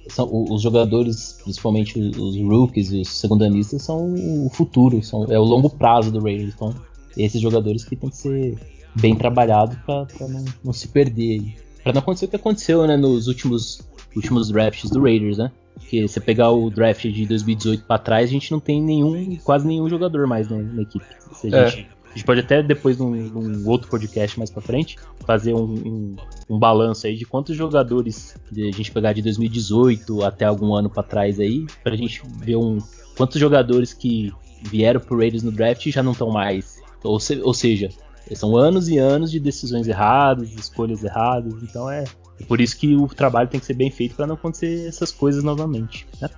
são, 0.10 0.30
os 0.32 0.62
jogadores, 0.62 1.40
principalmente 1.44 2.00
os, 2.00 2.38
rookies 2.38 2.92
e 2.92 3.02
os 3.02 3.10
segundanistas, 3.10 3.82
são 3.84 4.14
o 4.14 4.50
futuro, 4.50 5.02
são, 5.04 5.26
é 5.26 5.40
o 5.40 5.44
longo 5.44 5.70
prazo 5.70 6.12
do 6.12 6.20
Raiders. 6.20 6.54
Então, 6.56 6.76
esses 7.18 7.40
jogadores 7.42 7.84
que 7.84 7.96
tem 7.96 8.10
que 8.10 8.18
ser 8.18 8.58
bem 8.96 9.16
trabalhados 9.16 9.78
para 9.86 10.08
não, 10.28 10.46
não, 10.64 10.74
se 10.74 10.88
perder. 10.88 11.56
Para 11.84 11.94
não 11.94 12.00
acontecer 12.00 12.26
o 12.26 12.30
que 12.30 12.36
aconteceu 12.36 12.86
né, 12.86 12.98
nos 12.98 13.28
últimos, 13.28 13.82
últimos 14.16 14.50
drafts 14.50 14.90
do 14.90 15.02
Raiders, 15.02 15.38
né? 15.38 15.52
Que 15.90 16.08
você 16.08 16.20
pegar 16.20 16.52
o 16.52 16.70
draft 16.70 17.04
de 17.04 17.26
2018 17.26 17.86
para 17.86 17.98
trás, 17.98 18.30
a 18.30 18.34
gente 18.34 18.52
não 18.52 18.60
tem 18.60 18.82
nenhum, 18.82 19.38
quase 19.44 19.66
nenhum 19.66 19.90
jogador 19.90 20.28
mais 20.28 20.50
né, 20.50 20.62
na 20.74 20.82
equipe. 20.82 21.06
Se 21.34 21.54
a 21.54 21.68
é. 21.68 21.86
A 22.12 22.14
gente 22.14 22.26
pode 22.26 22.42
até 22.42 22.62
depois, 22.62 22.98
num, 22.98 23.10
num 23.10 23.70
outro 23.70 23.90
podcast 23.90 24.38
mais 24.38 24.50
para 24.50 24.62
frente, 24.62 24.98
fazer 25.26 25.54
um, 25.54 25.64
um, 25.64 26.16
um, 26.50 26.60
balanço 26.60 27.08
aí 27.08 27.16
de 27.16 27.26
quantos 27.26 27.56
jogadores 27.56 28.36
de 28.52 28.68
a 28.68 28.72
gente 28.72 28.92
pegar 28.92 29.14
de 29.14 29.22
2018 29.22 30.24
até 30.24 30.44
algum 30.44 30.76
ano 30.76 30.90
para 30.90 31.04
trás 31.04 31.40
aí, 31.40 31.66
pra 31.82 31.96
gente 31.96 32.22
ver 32.40 32.58
um 32.58 32.80
quantos 33.16 33.40
jogadores 33.40 33.94
que 33.94 34.34
vieram 34.62 35.00
pro 35.00 35.18
Raiders 35.18 35.44
no 35.44 35.52
draft 35.52 35.88
já 35.90 36.04
não 36.04 36.12
estão 36.12 36.30
mais. 36.30 36.82
Ou, 37.04 37.20
se, 37.20 37.40
ou 37.42 37.54
seja, 37.54 37.90
são 38.36 38.58
anos 38.58 38.90
e 38.90 38.98
anos 38.98 39.32
de 39.32 39.40
decisões 39.40 39.88
erradas, 39.88 40.52
escolhas 40.54 41.04
erradas, 41.04 41.64
então 41.64 41.90
é, 41.90 42.04
é 42.40 42.46
por 42.46 42.60
isso 42.60 42.78
que 42.78 42.94
o 42.94 43.08
trabalho 43.08 43.48
tem 43.48 43.60
que 43.60 43.66
ser 43.66 43.74
bem 43.74 43.90
feito 43.90 44.16
para 44.16 44.28
não 44.28 44.36
acontecer 44.36 44.88
essas 44.88 45.12
coisas 45.12 45.44
novamente. 45.44 46.06
Né? 46.22 46.30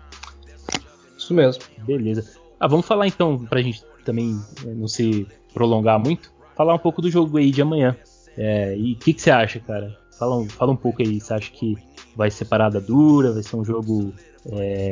Isso 1.18 1.34
mesmo. 1.34 1.64
Beleza. 1.80 2.26
Ah, 2.60 2.68
vamos 2.68 2.86
falar 2.86 3.08
então, 3.08 3.46
pra 3.46 3.62
gente 3.62 3.84
também 4.06 4.40
é, 4.66 4.74
não 4.74 4.88
se 4.88 5.28
prolongar 5.54 6.00
muito, 6.00 6.32
falar 6.56 6.74
um 6.74 6.80
pouco 6.80 7.02
do 7.02 7.10
jogo 7.10 7.38
aí 7.38 7.52
de 7.52 7.62
amanhã. 7.62 7.96
É, 8.38 8.76
e 8.78 8.94
o 8.94 8.96
que, 8.98 9.14
que, 9.14 9.22
você 9.22 9.32
acha, 9.32 9.60
cara? 9.60 9.96
Fala 10.18 10.38
um, 10.38 10.50
fala 10.50 10.72
um 10.72 10.76
pouco 10.76 11.02
aí. 11.02 11.20
Você 11.20 11.34
acha 11.34 11.52
que 11.52 11.78
vai 12.16 12.32
ser 12.32 12.46
parada 12.46 12.80
dura? 12.80 13.32
Vai 13.32 13.44
ser 13.44 13.56
um 13.56 13.64
jogo 13.64 14.14
é, 14.52 14.92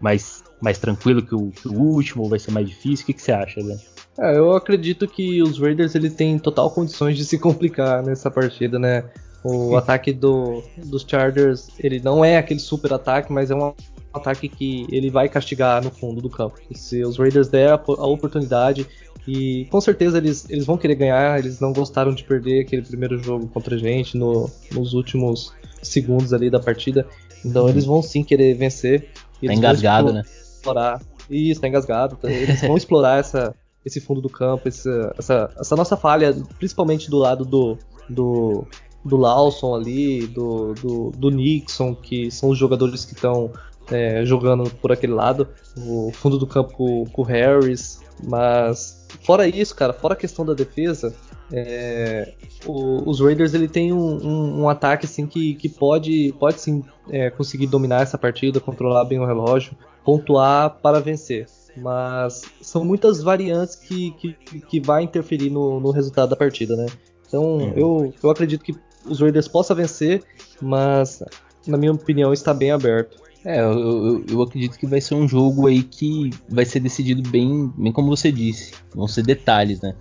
mais, 0.00 0.42
mais 0.60 0.78
tranquilo 0.78 1.22
que 1.22 1.34
o, 1.34 1.50
que 1.50 1.68
o, 1.68 1.72
último? 1.72 2.24
Ou 2.24 2.28
vai 2.28 2.38
ser 2.38 2.50
mais 2.50 2.68
difícil? 2.68 3.04
O 3.04 3.06
que, 3.06 3.14
que 3.14 3.22
você 3.22 3.32
acha, 3.32 3.62
né? 3.62 3.78
É, 4.18 4.36
eu 4.36 4.52
acredito 4.52 5.08
que 5.08 5.42
os 5.42 5.58
Raiders 5.58 5.94
eles 5.94 6.14
têm 6.14 6.38
total 6.38 6.70
condições 6.70 7.16
de 7.16 7.24
se 7.24 7.38
complicar 7.38 8.02
nessa 8.02 8.30
partida, 8.30 8.78
né? 8.78 9.04
O 9.44 9.76
ataque 9.76 10.12
do, 10.12 10.62
dos 10.76 11.04
Chargers 11.06 11.68
ele 11.78 12.00
não 12.00 12.24
é 12.24 12.36
aquele 12.36 12.60
super 12.60 12.92
ataque, 12.92 13.32
mas 13.32 13.50
é 13.50 13.54
um 13.54 13.74
ataque 14.12 14.48
que 14.48 14.86
ele 14.90 15.10
vai 15.10 15.28
castigar 15.28 15.82
no 15.82 15.90
fundo 15.90 16.20
do 16.20 16.30
campo. 16.30 16.58
Se 16.72 17.02
os 17.04 17.18
Raiders 17.18 17.48
der 17.48 17.70
a, 17.70 17.74
a 17.74 18.06
oportunidade, 18.06 18.86
e 19.26 19.66
com 19.70 19.80
certeza 19.80 20.18
eles, 20.18 20.48
eles 20.48 20.64
vão 20.64 20.76
querer 20.76 20.94
ganhar, 20.94 21.38
eles 21.38 21.60
não 21.60 21.72
gostaram 21.72 22.14
de 22.14 22.24
perder 22.24 22.60
aquele 22.60 22.82
primeiro 22.82 23.18
jogo 23.18 23.48
contra 23.48 23.74
a 23.76 23.78
gente 23.78 24.16
no, 24.16 24.50
nos 24.72 24.94
últimos 24.94 25.52
segundos 25.82 26.32
ali 26.32 26.50
da 26.50 26.60
partida. 26.60 27.06
Então 27.44 27.68
eles 27.68 27.84
vão 27.84 28.02
sim 28.02 28.22
querer 28.22 28.54
vencer. 28.54 29.08
Tá 29.44 29.52
engasgado, 29.52 30.12
né? 30.12 30.22
Explorar. 30.24 31.00
Isso, 31.28 31.60
tá 31.60 31.68
engasgado. 31.68 32.16
Tá, 32.16 32.30
eles 32.30 32.60
vão 32.60 32.76
explorar 32.76 33.18
essa, 33.18 33.54
esse 33.84 34.00
fundo 34.00 34.20
do 34.20 34.28
campo, 34.28 34.68
essa, 34.68 35.14
essa, 35.18 35.50
essa 35.58 35.76
nossa 35.76 35.96
falha, 35.96 36.34
principalmente 36.58 37.10
do 37.10 37.18
lado 37.18 37.44
do, 37.44 37.78
do, 38.08 38.66
do 39.04 39.16
Lawson 39.16 39.74
ali, 39.74 40.26
do, 40.26 40.74
do, 40.74 41.10
do 41.10 41.30
Nixon, 41.30 41.94
que 41.94 42.30
são 42.30 42.50
os 42.50 42.58
jogadores 42.58 43.04
que 43.04 43.14
estão 43.14 43.50
é, 43.90 44.24
jogando 44.24 44.70
por 44.70 44.92
aquele 44.92 45.12
lado. 45.12 45.48
O 45.76 46.10
fundo 46.12 46.38
do 46.38 46.46
campo 46.46 46.72
com, 46.74 47.04
com 47.06 47.22
o 47.22 47.24
Harris, 47.24 48.00
mas 48.22 49.02
Fora 49.20 49.46
isso, 49.46 49.74
cara, 49.74 49.92
fora 49.92 50.14
a 50.14 50.16
questão 50.16 50.44
da 50.44 50.54
defesa, 50.54 51.14
é, 51.52 52.32
o, 52.66 53.08
os 53.08 53.20
Raiders 53.20 53.54
ele 53.54 53.68
tem 53.68 53.92
um, 53.92 54.16
um, 54.16 54.62
um, 54.62 54.68
ataque 54.68 55.06
assim 55.06 55.26
que, 55.26 55.54
que 55.54 55.68
pode, 55.68 56.34
pode 56.38 56.60
sim 56.60 56.82
é, 57.10 57.30
conseguir 57.30 57.66
dominar 57.66 58.02
essa 58.02 58.18
partida, 58.18 58.58
controlar 58.58 59.04
bem 59.04 59.20
o 59.20 59.26
relógio, 59.26 59.76
pontuar 60.04 60.78
para 60.82 61.00
vencer. 61.00 61.46
Mas 61.76 62.42
são 62.60 62.84
muitas 62.84 63.22
variantes 63.22 63.76
que, 63.76 64.10
que, 64.12 64.32
que 64.60 64.80
vai 64.80 65.02
interferir 65.02 65.50
no, 65.50 65.80
no 65.80 65.90
resultado 65.90 66.30
da 66.30 66.36
partida, 66.36 66.76
né? 66.76 66.86
Então 67.26 67.58
uhum. 67.58 67.72
eu, 67.74 68.14
eu 68.22 68.30
acredito 68.30 68.64
que 68.64 68.74
os 69.06 69.20
Raiders 69.20 69.48
possam 69.48 69.76
vencer, 69.76 70.22
mas 70.60 71.22
na 71.66 71.76
minha 71.76 71.92
opinião 71.92 72.32
está 72.32 72.52
bem 72.52 72.70
aberto. 72.70 73.22
É, 73.44 73.60
eu, 73.60 73.72
eu, 73.72 74.24
eu, 74.28 74.42
acredito 74.42 74.78
que 74.78 74.86
vai 74.86 75.00
ser 75.00 75.16
um 75.16 75.26
jogo 75.26 75.66
aí 75.66 75.82
que 75.82 76.30
vai 76.48 76.64
ser 76.64 76.78
decidido 76.78 77.28
bem, 77.28 77.72
bem 77.76 77.90
como 77.90 78.08
você 78.08 78.30
disse. 78.30 78.72
Vão 78.94 79.08
ser 79.08 79.24
detalhes, 79.24 79.80
né? 79.80 79.96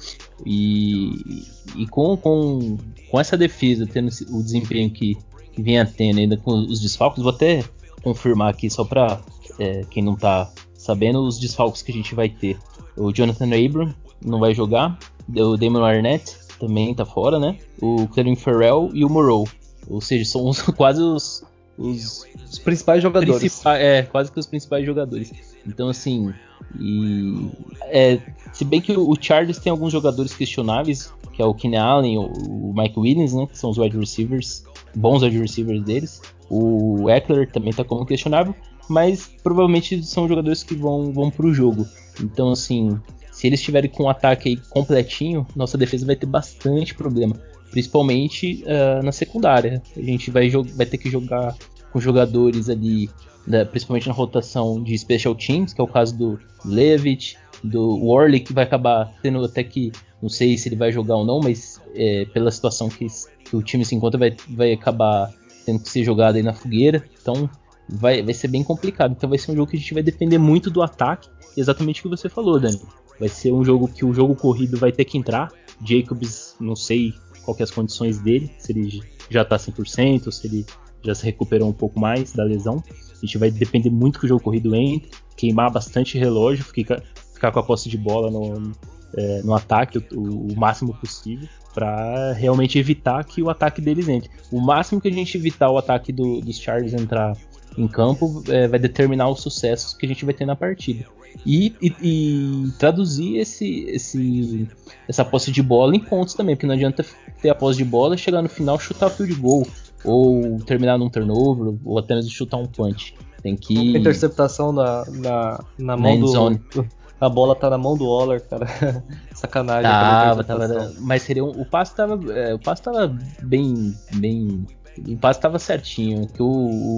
E, 0.45 1.43
e 1.75 1.87
com, 1.87 2.15
com, 2.15 2.77
com 3.09 3.19
essa 3.19 3.35
defesa 3.35 3.87
tendo 3.87 4.09
o 4.29 4.43
desempenho 4.43 4.91
que, 4.91 5.17
que 5.53 5.61
vem 5.61 5.79
a 5.79 5.85
tendo 5.85 6.19
ainda 6.19 6.37
com 6.37 6.51
os 6.51 6.79
desfalques, 6.79 7.23
vou 7.23 7.31
até 7.31 7.63
confirmar 8.03 8.49
aqui 8.51 8.69
só 8.69 8.85
para 8.85 9.19
é, 9.57 9.81
quem 9.89 10.03
não 10.03 10.15
tá 10.15 10.51
sabendo 10.75 11.21
os 11.21 11.39
desfalques 11.39 11.81
que 11.81 11.91
a 11.91 11.95
gente 11.95 12.13
vai 12.13 12.29
ter. 12.29 12.59
O 12.95 13.11
Jonathan 13.11 13.49
Abram 13.55 13.93
não 14.23 14.39
vai 14.39 14.53
jogar, 14.53 14.99
o 15.29 15.57
Damon 15.57 15.83
Arnett 15.83 16.37
também 16.61 16.93
tá 16.93 17.05
fora, 17.05 17.39
né? 17.39 17.57
O 17.81 18.07
Clelin 18.07 18.35
Farrell 18.35 18.91
e 18.93 19.03
o 19.03 19.09
Morrow. 19.09 19.47
Ou 19.89 19.99
seja, 19.99 20.23
são 20.23 20.47
os, 20.47 20.61
quase 20.77 21.01
os, 21.01 21.43
os, 21.77 22.25
os 22.49 22.59
principais 22.59 23.01
jogadores. 23.01 23.39
Principais, 23.39 23.81
é, 23.81 24.03
quase 24.03 24.31
que 24.31 24.39
os 24.39 24.45
principais 24.45 24.85
jogadores. 24.85 25.33
Então, 25.65 25.89
assim, 25.89 26.31
e, 26.79 27.49
é, 27.81 28.19
se 28.53 28.63
bem 28.63 28.79
que 28.79 28.91
o, 28.95 29.15
Chargers 29.19 29.57
tem 29.57 29.71
alguns 29.71 29.91
jogadores 29.91 30.33
questionáveis, 30.33 31.11
que 31.33 31.41
é 31.41 31.45
o 31.45 31.53
Keenan 31.53 31.81
Allen, 31.81 32.17
o, 32.19 32.31
o 32.69 32.73
Mike 32.75 32.99
Williams, 32.99 33.33
né, 33.33 33.47
que 33.47 33.57
são 33.57 33.71
os 33.71 33.77
wide 33.79 33.97
receivers, 33.97 34.63
bons 34.95 35.23
wide 35.23 35.39
receivers 35.39 35.81
deles. 35.81 36.21
O 36.47 37.09
Eckler 37.09 37.49
também 37.49 37.73
tá 37.73 37.83
como 37.83 38.05
questionável, 38.05 38.53
mas 38.87 39.31
provavelmente 39.41 40.03
são 40.03 40.27
jogadores 40.27 40.63
que 40.63 40.75
vão, 40.75 41.11
vão 41.11 41.31
pro 41.31 41.53
jogo. 41.53 41.87
Então, 42.21 42.51
assim, 42.51 42.99
se 43.41 43.47
eles 43.47 43.59
estiverem 43.59 43.89
com 43.89 44.03
um 44.03 44.09
ataque 44.09 44.49
aí 44.49 44.57
completinho, 44.69 45.47
nossa 45.55 45.75
defesa 45.75 46.05
vai 46.05 46.15
ter 46.15 46.27
bastante 46.27 46.93
problema 46.93 47.35
principalmente 47.71 48.63
uh, 48.65 49.03
na 49.03 49.11
secundária. 49.11 49.81
A 49.97 50.01
gente 50.01 50.29
vai, 50.29 50.47
vai 50.49 50.85
ter 50.85 50.97
que 50.97 51.09
jogar 51.09 51.55
com 51.91 51.99
jogadores 51.99 52.69
ali, 52.69 53.09
né, 53.47 53.65
principalmente 53.65 54.07
na 54.07 54.13
rotação 54.13 54.83
de 54.83 54.95
special 54.95 55.33
teams, 55.33 55.73
que 55.73 55.81
é 55.81 55.83
o 55.83 55.87
caso 55.87 56.15
do 56.15 56.39
Levitt, 56.63 57.37
do 57.63 57.97
Worley, 57.97 58.41
que 58.41 58.53
vai 58.53 58.65
acabar 58.65 59.11
tendo 59.23 59.43
até 59.43 59.63
que, 59.63 59.91
não 60.21 60.29
sei 60.29 60.55
se 60.57 60.69
ele 60.69 60.75
vai 60.75 60.91
jogar 60.91 61.15
ou 61.15 61.25
não, 61.25 61.39
mas 61.39 61.81
é, 61.95 62.25
pela 62.25 62.51
situação 62.51 62.89
que, 62.89 63.07
que, 63.43 63.55
o 63.55 63.63
time 63.63 63.83
se 63.83 63.95
encontra, 63.95 64.19
vai, 64.19 64.35
vai 64.49 64.73
acabar 64.73 65.33
tendo 65.65 65.79
que 65.79 65.89
ser 65.89 66.03
jogado 66.03 66.35
aí 66.35 66.43
na 66.43 66.53
fogueira. 66.53 67.03
Então 67.21 67.49
vai, 67.89 68.21
vai 68.21 68.33
ser 68.33 68.49
bem 68.49 68.63
complicado. 68.63 69.13
Então 69.17 69.29
vai 69.29 69.39
ser 69.39 69.51
um 69.51 69.55
jogo 69.55 69.71
que 69.71 69.77
a 69.77 69.79
gente 69.79 69.93
vai 69.93 70.03
depender 70.03 70.37
muito 70.37 70.69
do 70.69 70.81
ataque, 70.83 71.29
exatamente 71.55 72.01
o 72.01 72.03
que 72.03 72.09
você 72.09 72.27
falou, 72.29 72.59
Dani. 72.59 72.81
Vai 73.21 73.29
ser 73.29 73.53
um 73.53 73.63
jogo 73.63 73.87
que 73.87 74.03
o 74.03 74.11
jogo 74.11 74.35
corrido 74.35 74.79
vai 74.79 74.91
ter 74.91 75.05
que 75.05 75.15
entrar. 75.15 75.51
Jacobs, 75.85 76.55
não 76.59 76.75
sei 76.75 77.13
qual 77.45 77.55
que 77.55 77.61
é 77.61 77.65
as 77.65 77.69
condições 77.69 78.17
dele, 78.17 78.51
se 78.57 78.71
ele 78.71 78.99
já 79.29 79.45
tá 79.45 79.57
100%, 79.57 80.31
se 80.31 80.47
ele 80.47 80.65
já 81.03 81.13
se 81.13 81.23
recuperou 81.23 81.69
um 81.69 81.73
pouco 81.73 81.99
mais 81.99 82.33
da 82.33 82.43
lesão. 82.43 82.83
A 82.89 83.23
gente 83.23 83.37
vai 83.37 83.51
depender 83.51 83.91
muito 83.91 84.19
que 84.19 84.25
o 84.25 84.27
jogo 84.27 84.43
corrido 84.43 84.75
entre, 84.75 85.11
queimar 85.37 85.71
bastante 85.71 86.17
relógio, 86.17 86.63
ficar, 86.63 87.03
ficar 87.31 87.51
com 87.51 87.59
a 87.59 87.63
posse 87.63 87.89
de 87.89 87.97
bola 87.97 88.31
no, 88.31 88.71
é, 89.15 89.43
no 89.43 89.53
ataque 89.53 89.99
o, 89.99 90.51
o, 90.51 90.55
máximo 90.55 90.91
possível. 90.95 91.47
para 91.75 92.33
realmente 92.33 92.79
evitar 92.79 93.23
que 93.23 93.43
o 93.43 93.51
ataque 93.51 93.81
deles 93.81 94.09
entre. 94.09 94.31
O 94.51 94.59
máximo 94.59 94.99
que 94.99 95.09
a 95.09 95.13
gente 95.13 95.37
evitar 95.37 95.69
o 95.69 95.77
ataque 95.77 96.11
do, 96.11 96.41
dos 96.41 96.57
Chargers 96.57 96.99
entrar 96.99 97.37
em 97.77 97.87
campo 97.87 98.43
é, 98.49 98.67
vai 98.67 98.79
determinar 98.79 99.29
os 99.29 99.41
sucessos 99.41 99.93
que 99.93 100.07
a 100.07 100.09
gente 100.09 100.25
vai 100.25 100.33
ter 100.33 100.47
na 100.47 100.55
partida. 100.55 101.05
E, 101.45 101.73
e, 101.81 101.93
e, 102.01 102.71
traduzir 102.77 103.37
esse, 103.37 103.85
esse, 103.85 104.67
essa 105.07 105.25
posse 105.25 105.51
de 105.51 105.61
bola 105.61 105.95
em 105.95 105.99
pontos 105.99 106.33
também, 106.33 106.55
porque 106.55 106.67
não 106.67 106.75
adianta 106.75 107.05
ter 107.41 107.49
a 107.49 107.55
posse 107.55 107.77
de 107.77 107.85
bola, 107.85 108.17
chegar 108.17 108.41
no 108.41 108.49
final, 108.49 108.79
chutar 108.79 109.07
o 109.07 109.09
field 109.09 109.33
goal, 109.35 109.65
ou 110.03 110.59
terminar 110.59 110.97
num 110.97 111.09
turnover, 111.09 111.73
ou 111.83 111.97
até 111.97 112.15
mesmo 112.15 112.29
chutar 112.29 112.57
um 112.57 112.65
punch. 112.65 113.15
Tem 113.41 113.55
que. 113.55 113.97
Interceptação 113.97 114.71
na, 114.71 115.03
na, 115.07 115.63
na 115.77 115.97
mão 115.97 116.19
do. 116.19 116.27
Zone. 116.27 116.61
A 117.19 117.29
bola 117.29 117.55
tá 117.55 117.69
na 117.69 117.77
mão 117.77 117.95
do 117.95 118.05
Waller, 118.05 118.43
cara. 118.49 118.65
Sacanagem. 119.35 119.83
Tava, 119.83 120.43
tava, 120.43 120.91
mas 120.99 121.21
seria 121.21 121.45
um, 121.45 121.49
o 121.49 121.63
passe 121.63 121.95
tava, 121.95 122.19
é, 122.33 122.55
o 122.55 122.57
passe 122.57 122.81
tava 122.81 123.15
bem, 123.43 123.95
bem 124.15 124.65
o 124.97 125.17
passe 125.17 125.39
estava 125.39 125.57
certinho, 125.57 126.27
que 126.27 126.41
o, 126.41 126.47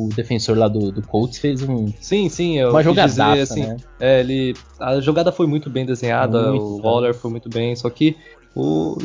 o, 0.05 0.09
defensor 0.15 0.57
lá 0.57 0.67
do, 0.67 0.91
do 0.91 1.01
Colts 1.01 1.37
fez 1.37 1.61
um. 1.61 1.91
Sim, 1.99 2.27
sim, 2.29 2.63
uma 2.63 2.83
jogada 2.83 3.33
assim, 3.33 3.61
né? 3.61 3.77
É, 3.99 4.19
ele. 4.19 4.55
A 4.79 4.99
jogada 4.99 5.31
foi 5.31 5.47
muito 5.47 5.69
bem 5.69 5.85
desenhada, 5.85 6.49
muito, 6.49 6.63
o 6.63 6.81
Waller 6.81 7.13
foi 7.13 7.29
muito 7.29 7.49
bem, 7.49 7.75
só 7.75 7.89
que 7.89 8.15
o 8.55 8.97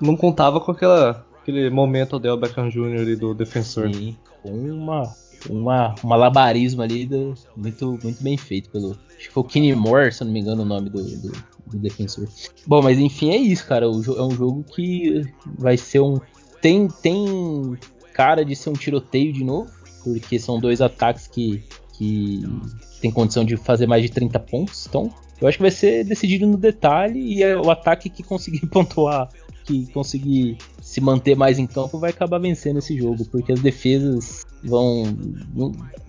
não 0.00 0.16
contava 0.16 0.60
com 0.60 0.72
aquela 0.72 1.24
aquele 1.40 1.70
momento 1.70 2.18
Del 2.18 2.36
Beckham 2.36 2.68
Jr. 2.68 3.00
ali 3.00 3.16
do 3.16 3.34
defensor. 3.34 3.92
Sim, 3.92 4.16
uma 4.44 5.12
uma, 5.48 5.94
um 6.02 6.08
malabarismo 6.08 6.82
ali 6.82 7.06
do, 7.06 7.34
muito, 7.56 7.98
muito 8.02 8.22
bem 8.22 8.36
feito 8.36 8.70
pelo. 8.70 8.90
Acho 9.16 9.28
que 9.28 9.30
foi 9.30 9.42
o 9.42 9.46
Kenny 9.46 9.74
Moore, 9.74 10.12
se 10.12 10.22
eu 10.22 10.26
não 10.26 10.32
me 10.32 10.40
engano, 10.40 10.62
o 10.62 10.66
nome 10.66 10.90
do, 10.90 11.02
do, 11.02 11.32
do 11.66 11.78
defensor. 11.78 12.28
Bom, 12.66 12.82
mas 12.82 12.98
enfim, 12.98 13.30
é 13.30 13.36
isso, 13.36 13.66
cara. 13.66 13.88
O, 13.88 14.02
é 14.02 14.22
um 14.22 14.30
jogo 14.30 14.64
que 14.64 15.22
vai 15.58 15.76
ser 15.76 16.00
um. 16.00 16.20
Tem, 16.60 16.88
tem 16.88 17.76
cara 18.12 18.44
de 18.44 18.54
ser 18.54 18.70
um 18.70 18.74
tiroteio 18.74 19.32
de 19.32 19.44
novo, 19.44 19.70
porque 20.04 20.38
são 20.38 20.58
dois 20.58 20.80
ataques 20.80 21.26
que, 21.26 21.62
que 21.96 22.42
tem 23.00 23.10
condição 23.10 23.44
de 23.44 23.56
fazer 23.56 23.86
mais 23.86 24.02
de 24.02 24.10
30 24.10 24.38
pontos. 24.40 24.86
Então, 24.86 25.12
eu 25.40 25.48
acho 25.48 25.58
que 25.58 25.62
vai 25.62 25.70
ser 25.70 26.04
decidido 26.04 26.46
no 26.46 26.56
detalhe 26.56 27.18
e 27.20 27.42
é 27.42 27.56
o 27.56 27.70
ataque 27.70 28.08
que 28.08 28.22
conseguir 28.22 28.66
pontuar, 28.70 29.28
que 29.64 29.86
conseguir 29.92 30.56
se 30.80 31.00
manter 31.00 31.36
mais 31.36 31.58
em 31.58 31.66
campo 31.66 31.98
vai 31.98 32.10
acabar 32.10 32.38
vencendo 32.38 32.78
esse 32.78 32.96
jogo, 32.96 33.24
porque 33.24 33.52
as 33.52 33.60
defesas 33.60 34.44
vão, 34.62 35.04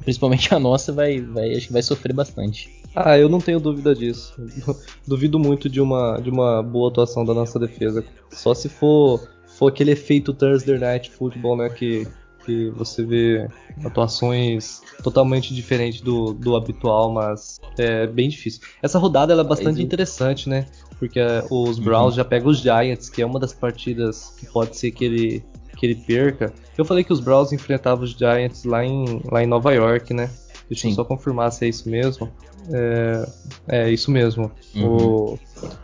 principalmente 0.01 0.53
a 0.53 0.59
nossa, 0.59 0.91
vai, 0.91 1.19
vai, 1.19 1.55
acho 1.55 1.67
que 1.67 1.73
vai 1.73 1.81
sofrer 1.81 2.13
bastante. 2.13 2.83
Ah, 2.95 3.17
eu 3.17 3.27
não 3.27 3.39
tenho 3.39 3.59
dúvida 3.59 3.95
disso. 3.95 4.35
Duvido 5.07 5.39
muito 5.39 5.67
de 5.67 5.81
uma, 5.81 6.19
de 6.19 6.29
uma 6.29 6.61
boa 6.61 6.89
atuação 6.89 7.25
da 7.25 7.33
nossa 7.33 7.57
defesa. 7.57 8.05
Só 8.29 8.53
se 8.53 8.69
for, 8.69 9.27
aquele 9.67 9.91
efeito 9.91 10.33
Thursday 10.33 10.77
Night 10.77 11.09
Football, 11.11 11.57
né? 11.57 11.69
Que, 11.69 12.07
que 12.45 12.69
você 12.71 13.03
vê 13.03 13.47
atuações 13.83 14.81
totalmente 15.03 15.53
diferentes 15.53 16.01
do, 16.01 16.33
do 16.33 16.55
habitual, 16.55 17.11
mas 17.11 17.59
é 17.77 18.07
bem 18.07 18.29
difícil. 18.29 18.61
Essa 18.81 18.99
rodada 18.99 19.33
é 19.33 19.43
bastante 19.43 19.81
interessante, 19.81 20.49
né? 20.49 20.65
Porque 20.99 21.19
é, 21.19 21.43
os 21.49 21.79
Browns 21.79 22.11
uhum. 22.11 22.17
já 22.17 22.25
pegam 22.25 22.49
os 22.49 22.59
Giants, 22.59 23.09
que 23.09 23.21
é 23.21 23.25
uma 23.25 23.39
das 23.39 23.53
partidas 23.53 24.33
que 24.37 24.45
pode 24.45 24.77
ser 24.77 24.91
que 24.91 25.05
ele 25.05 25.43
que 25.77 25.87
ele 25.87 25.95
perca. 25.95 26.53
Eu 26.77 26.85
falei 26.85 27.03
que 27.03 27.11
os 27.11 27.19
Browns 27.19 27.51
enfrentavam 27.51 28.05
os 28.05 28.11
Giants 28.11 28.63
lá 28.63 28.85
em, 28.85 29.21
lá 29.29 29.43
em 29.43 29.47
Nova 29.47 29.73
York, 29.73 30.13
né? 30.13 30.29
Deixa 30.73 30.87
Sim. 30.87 30.89
eu 30.89 30.95
só 30.95 31.05
confirmar 31.05 31.51
se 31.51 31.65
é 31.65 31.69
isso 31.69 31.87
mesmo. 31.87 32.29
É, 32.71 33.29
é 33.67 33.91
isso 33.91 34.09
mesmo. 34.09 34.51
Uhum. 34.75 34.87
O, 34.87 35.39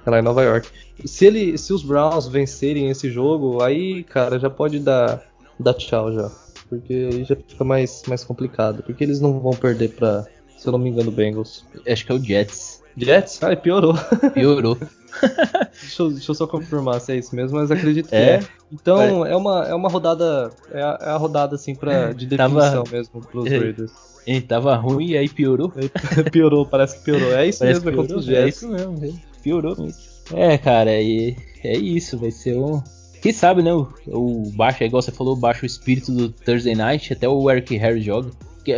é 0.06 0.10
lá 0.10 0.20
em 0.20 0.24
Nova 0.24 0.44
York. 0.44 0.68
Se, 1.06 1.26
ele, 1.26 1.58
se 1.58 1.72
os 1.72 1.84
Browns 1.84 2.28
vencerem 2.28 2.90
esse 2.90 3.10
jogo, 3.10 3.62
aí, 3.62 4.04
cara, 4.04 4.40
já 4.40 4.50
pode 4.50 4.80
dar, 4.80 5.24
dar 5.60 5.74
tchau 5.76 6.12
já. 6.12 6.32
Porque 6.68 7.10
aí 7.12 7.24
já 7.24 7.36
fica 7.36 7.64
mais, 7.64 8.04
mais 8.08 8.24
complicado. 8.24 8.82
Porque 8.84 9.04
eles 9.04 9.22
não 9.22 9.40
vão 9.40 9.52
perder 9.52 9.90
pra, 9.90 10.26
se 10.58 10.68
eu 10.68 10.72
não 10.72 10.80
me 10.80 10.90
engano, 10.90 11.12
Bengals. 11.12 11.64
Acho 11.88 12.06
que 12.06 12.12
é 12.12 12.16
o 12.16 12.24
Jets. 12.24 12.82
Jets? 12.98 13.42
Ah, 13.44 13.56
piorou. 13.56 13.96
Piorou. 14.34 14.78
deixa, 15.82 16.04
eu, 16.04 16.12
deixa, 16.12 16.32
eu, 16.32 16.36
só 16.36 16.48
confirmar 16.48 17.00
se 17.02 17.14
é 17.14 17.18
isso 17.18 17.36
mesmo, 17.36 17.58
mas 17.58 17.72
acredito 17.72 18.10
que 18.10 18.16
é. 18.16 18.36
é. 18.36 18.40
Então 18.72 19.26
é. 19.26 19.32
é, 19.32 19.36
uma, 19.36 19.66
é 19.68 19.74
uma 19.74 19.90
rodada. 19.90 20.52
É 20.72 20.82
a, 20.82 21.00
é 21.02 21.10
a 21.10 21.18
rodada 21.18 21.56
assim 21.56 21.76
pra, 21.76 22.12
de 22.14 22.26
definição 22.26 22.84
tava, 22.84 22.96
mesmo 22.96 23.22
pros 23.22 23.46
é, 23.52 23.58
Raiders. 23.58 23.92
Ele 24.30 24.42
tava 24.42 24.76
ruim 24.76 25.08
e 25.08 25.18
aí 25.18 25.28
piorou? 25.28 25.74
piorou, 26.32 26.64
parece 26.64 27.00
que 27.00 27.06
piorou. 27.06 27.34
É 27.34 27.48
isso 27.48 27.60
parece 27.60 27.84
mesmo, 27.84 28.06
piorou, 28.06 28.30
é, 28.30 28.36
é 28.36 28.48
isso 28.48 28.70
mesmo, 28.70 29.20
piorou 29.42 29.76
mesmo. 29.76 30.00
É, 30.32 30.56
cara, 30.56 31.02
e 31.02 31.36
é 31.64 31.76
isso, 31.76 32.16
vai 32.16 32.30
ser 32.30 32.56
um. 32.56 32.80
Quem 33.24 33.34
sabe, 33.34 33.64
né? 33.64 33.74
O, 33.74 33.88
o 34.06 34.52
baixo, 34.52 34.84
igual 34.84 35.02
você 35.02 35.12
falou, 35.12 35.36
baixo 35.36 35.64
o 35.64 35.66
espírito 35.66 36.12
do 36.12 36.30
Thursday 36.30 36.76
Night, 36.76 37.12
até 37.12 37.28
o 37.28 37.50
Eric 37.50 37.76
Harris 37.78 38.06
joga. 38.06 38.30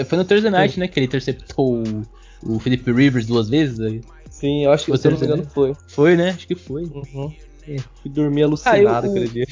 Foi 0.05 0.17
no 0.17 0.23
Thursday 0.23 0.49
Night, 0.49 0.75
Sim. 0.75 0.79
né? 0.79 0.87
Que 0.87 0.99
ele 0.99 1.07
interceptou 1.07 1.83
o, 1.83 2.01
o 2.43 2.57
Felipe 2.57 2.89
Rivers 2.89 3.25
duas 3.25 3.49
vezes. 3.49 3.77
Aí. 3.81 3.99
Sim, 4.29 4.63
eu 4.63 4.71
acho 4.71 4.85
que, 4.85 4.91
eu 4.91 5.11
não 5.11 5.19
me 5.19 5.25
engano, 5.25 5.45
foi. 5.53 5.75
Foi, 5.89 6.15
né? 6.15 6.29
Acho 6.29 6.47
que 6.47 6.55
foi. 6.55 6.83
Uhum. 6.83 7.29
É. 7.67 7.75
E 8.05 8.09
dormi 8.09 8.41
alucinado 8.41 8.87
ah, 8.87 9.05
eu, 9.05 9.11
aquele 9.11 9.27
dia. 9.27 9.47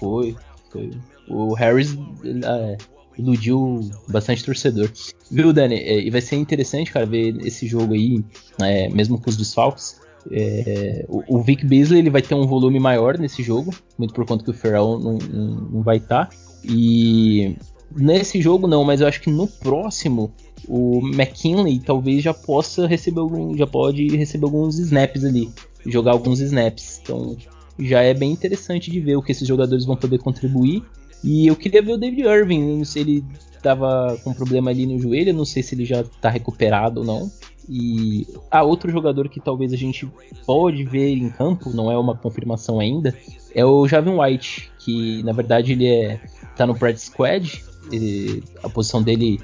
Foi, 0.00 0.34
foi. 0.72 0.90
O 1.28 1.52
Harris 1.52 1.94
é, 2.24 2.76
iludiu 3.18 3.80
bastante 4.08 4.44
torcedor. 4.44 4.90
Viu, 5.30 5.52
Dani? 5.52 5.76
É, 5.76 6.00
e 6.00 6.10
vai 6.10 6.20
ser 6.20 6.36
interessante, 6.36 6.92
cara, 6.92 7.06
ver 7.06 7.36
esse 7.46 7.66
jogo 7.66 7.94
aí, 7.94 8.24
é, 8.60 8.88
mesmo 8.88 9.20
com 9.20 9.30
os 9.30 9.36
desfalques. 9.36 10.00
É, 10.30 11.04
o, 11.08 11.38
o, 11.38 11.42
Vic 11.42 11.64
Beasley 11.64 12.00
ele 12.00 12.10
vai 12.10 12.22
ter 12.22 12.34
um 12.34 12.46
volume 12.46 12.80
maior 12.80 13.16
nesse 13.16 13.42
jogo, 13.42 13.72
muito 13.96 14.12
por 14.12 14.26
conta 14.26 14.44
que 14.44 14.50
o 14.50 14.54
Ferrell 14.54 14.98
não, 14.98 15.18
não, 15.18 15.54
não 15.70 15.82
vai 15.82 15.98
estar. 15.98 16.26
Tá. 16.26 16.36
E 16.64 17.56
nesse 17.94 18.42
jogo 18.42 18.66
não, 18.66 18.84
mas 18.84 19.00
eu 19.00 19.06
acho 19.06 19.20
que 19.20 19.30
no 19.30 19.46
próximo 19.46 20.32
o 20.68 21.00
McKinley 21.12 21.78
talvez 21.78 22.22
já 22.22 22.34
possa 22.34 22.86
receber 22.86 23.20
algum, 23.20 23.56
já 23.56 23.66
pode 23.66 24.08
receber 24.16 24.46
alguns 24.46 24.78
snaps 24.78 25.24
ali, 25.24 25.48
jogar 25.86 26.12
alguns 26.12 26.40
snaps. 26.40 27.00
Então 27.02 27.36
já 27.78 28.02
é 28.02 28.14
bem 28.14 28.32
interessante 28.32 28.90
de 28.90 29.00
ver 29.00 29.16
o 29.16 29.22
que 29.22 29.32
esses 29.32 29.46
jogadores 29.46 29.84
vão 29.84 29.96
poder 29.96 30.18
contribuir. 30.18 30.82
E 31.22 31.46
eu 31.46 31.56
queria 31.56 31.82
ver 31.82 31.92
o 31.92 31.98
David 31.98 32.22
Irving, 32.22 32.78
não 32.78 32.84
sei 32.84 33.04
se 33.04 33.10
ele 33.10 33.24
estava 33.56 34.16
com 34.22 34.32
problema 34.32 34.70
ali 34.70 34.86
no 34.86 34.98
joelho, 34.98 35.34
não 35.34 35.44
sei 35.44 35.62
se 35.62 35.74
ele 35.74 35.84
já 35.84 36.02
está 36.02 36.30
recuperado 36.30 37.00
ou 37.00 37.06
não. 37.06 37.30
E 37.68 38.26
ah, 38.50 38.62
outro 38.62 38.90
jogador 38.92 39.28
que 39.28 39.40
talvez 39.40 39.72
a 39.72 39.76
gente 39.76 40.08
pode 40.46 40.84
ver 40.84 41.16
em 41.16 41.28
campo, 41.28 41.70
não 41.70 41.90
é 41.90 41.98
uma 41.98 42.16
confirmação 42.16 42.78
ainda, 42.78 43.16
é 43.52 43.64
o 43.64 43.88
Javin 43.88 44.18
White, 44.20 44.70
que 44.78 45.22
na 45.24 45.32
verdade 45.32 45.72
ele 45.72 45.86
é 45.86 46.20
tá 46.54 46.64
no 46.64 46.76
practice 46.76 47.06
squad, 47.06 47.64
a 48.62 48.68
posição 48.68 49.02
dele 49.02 49.40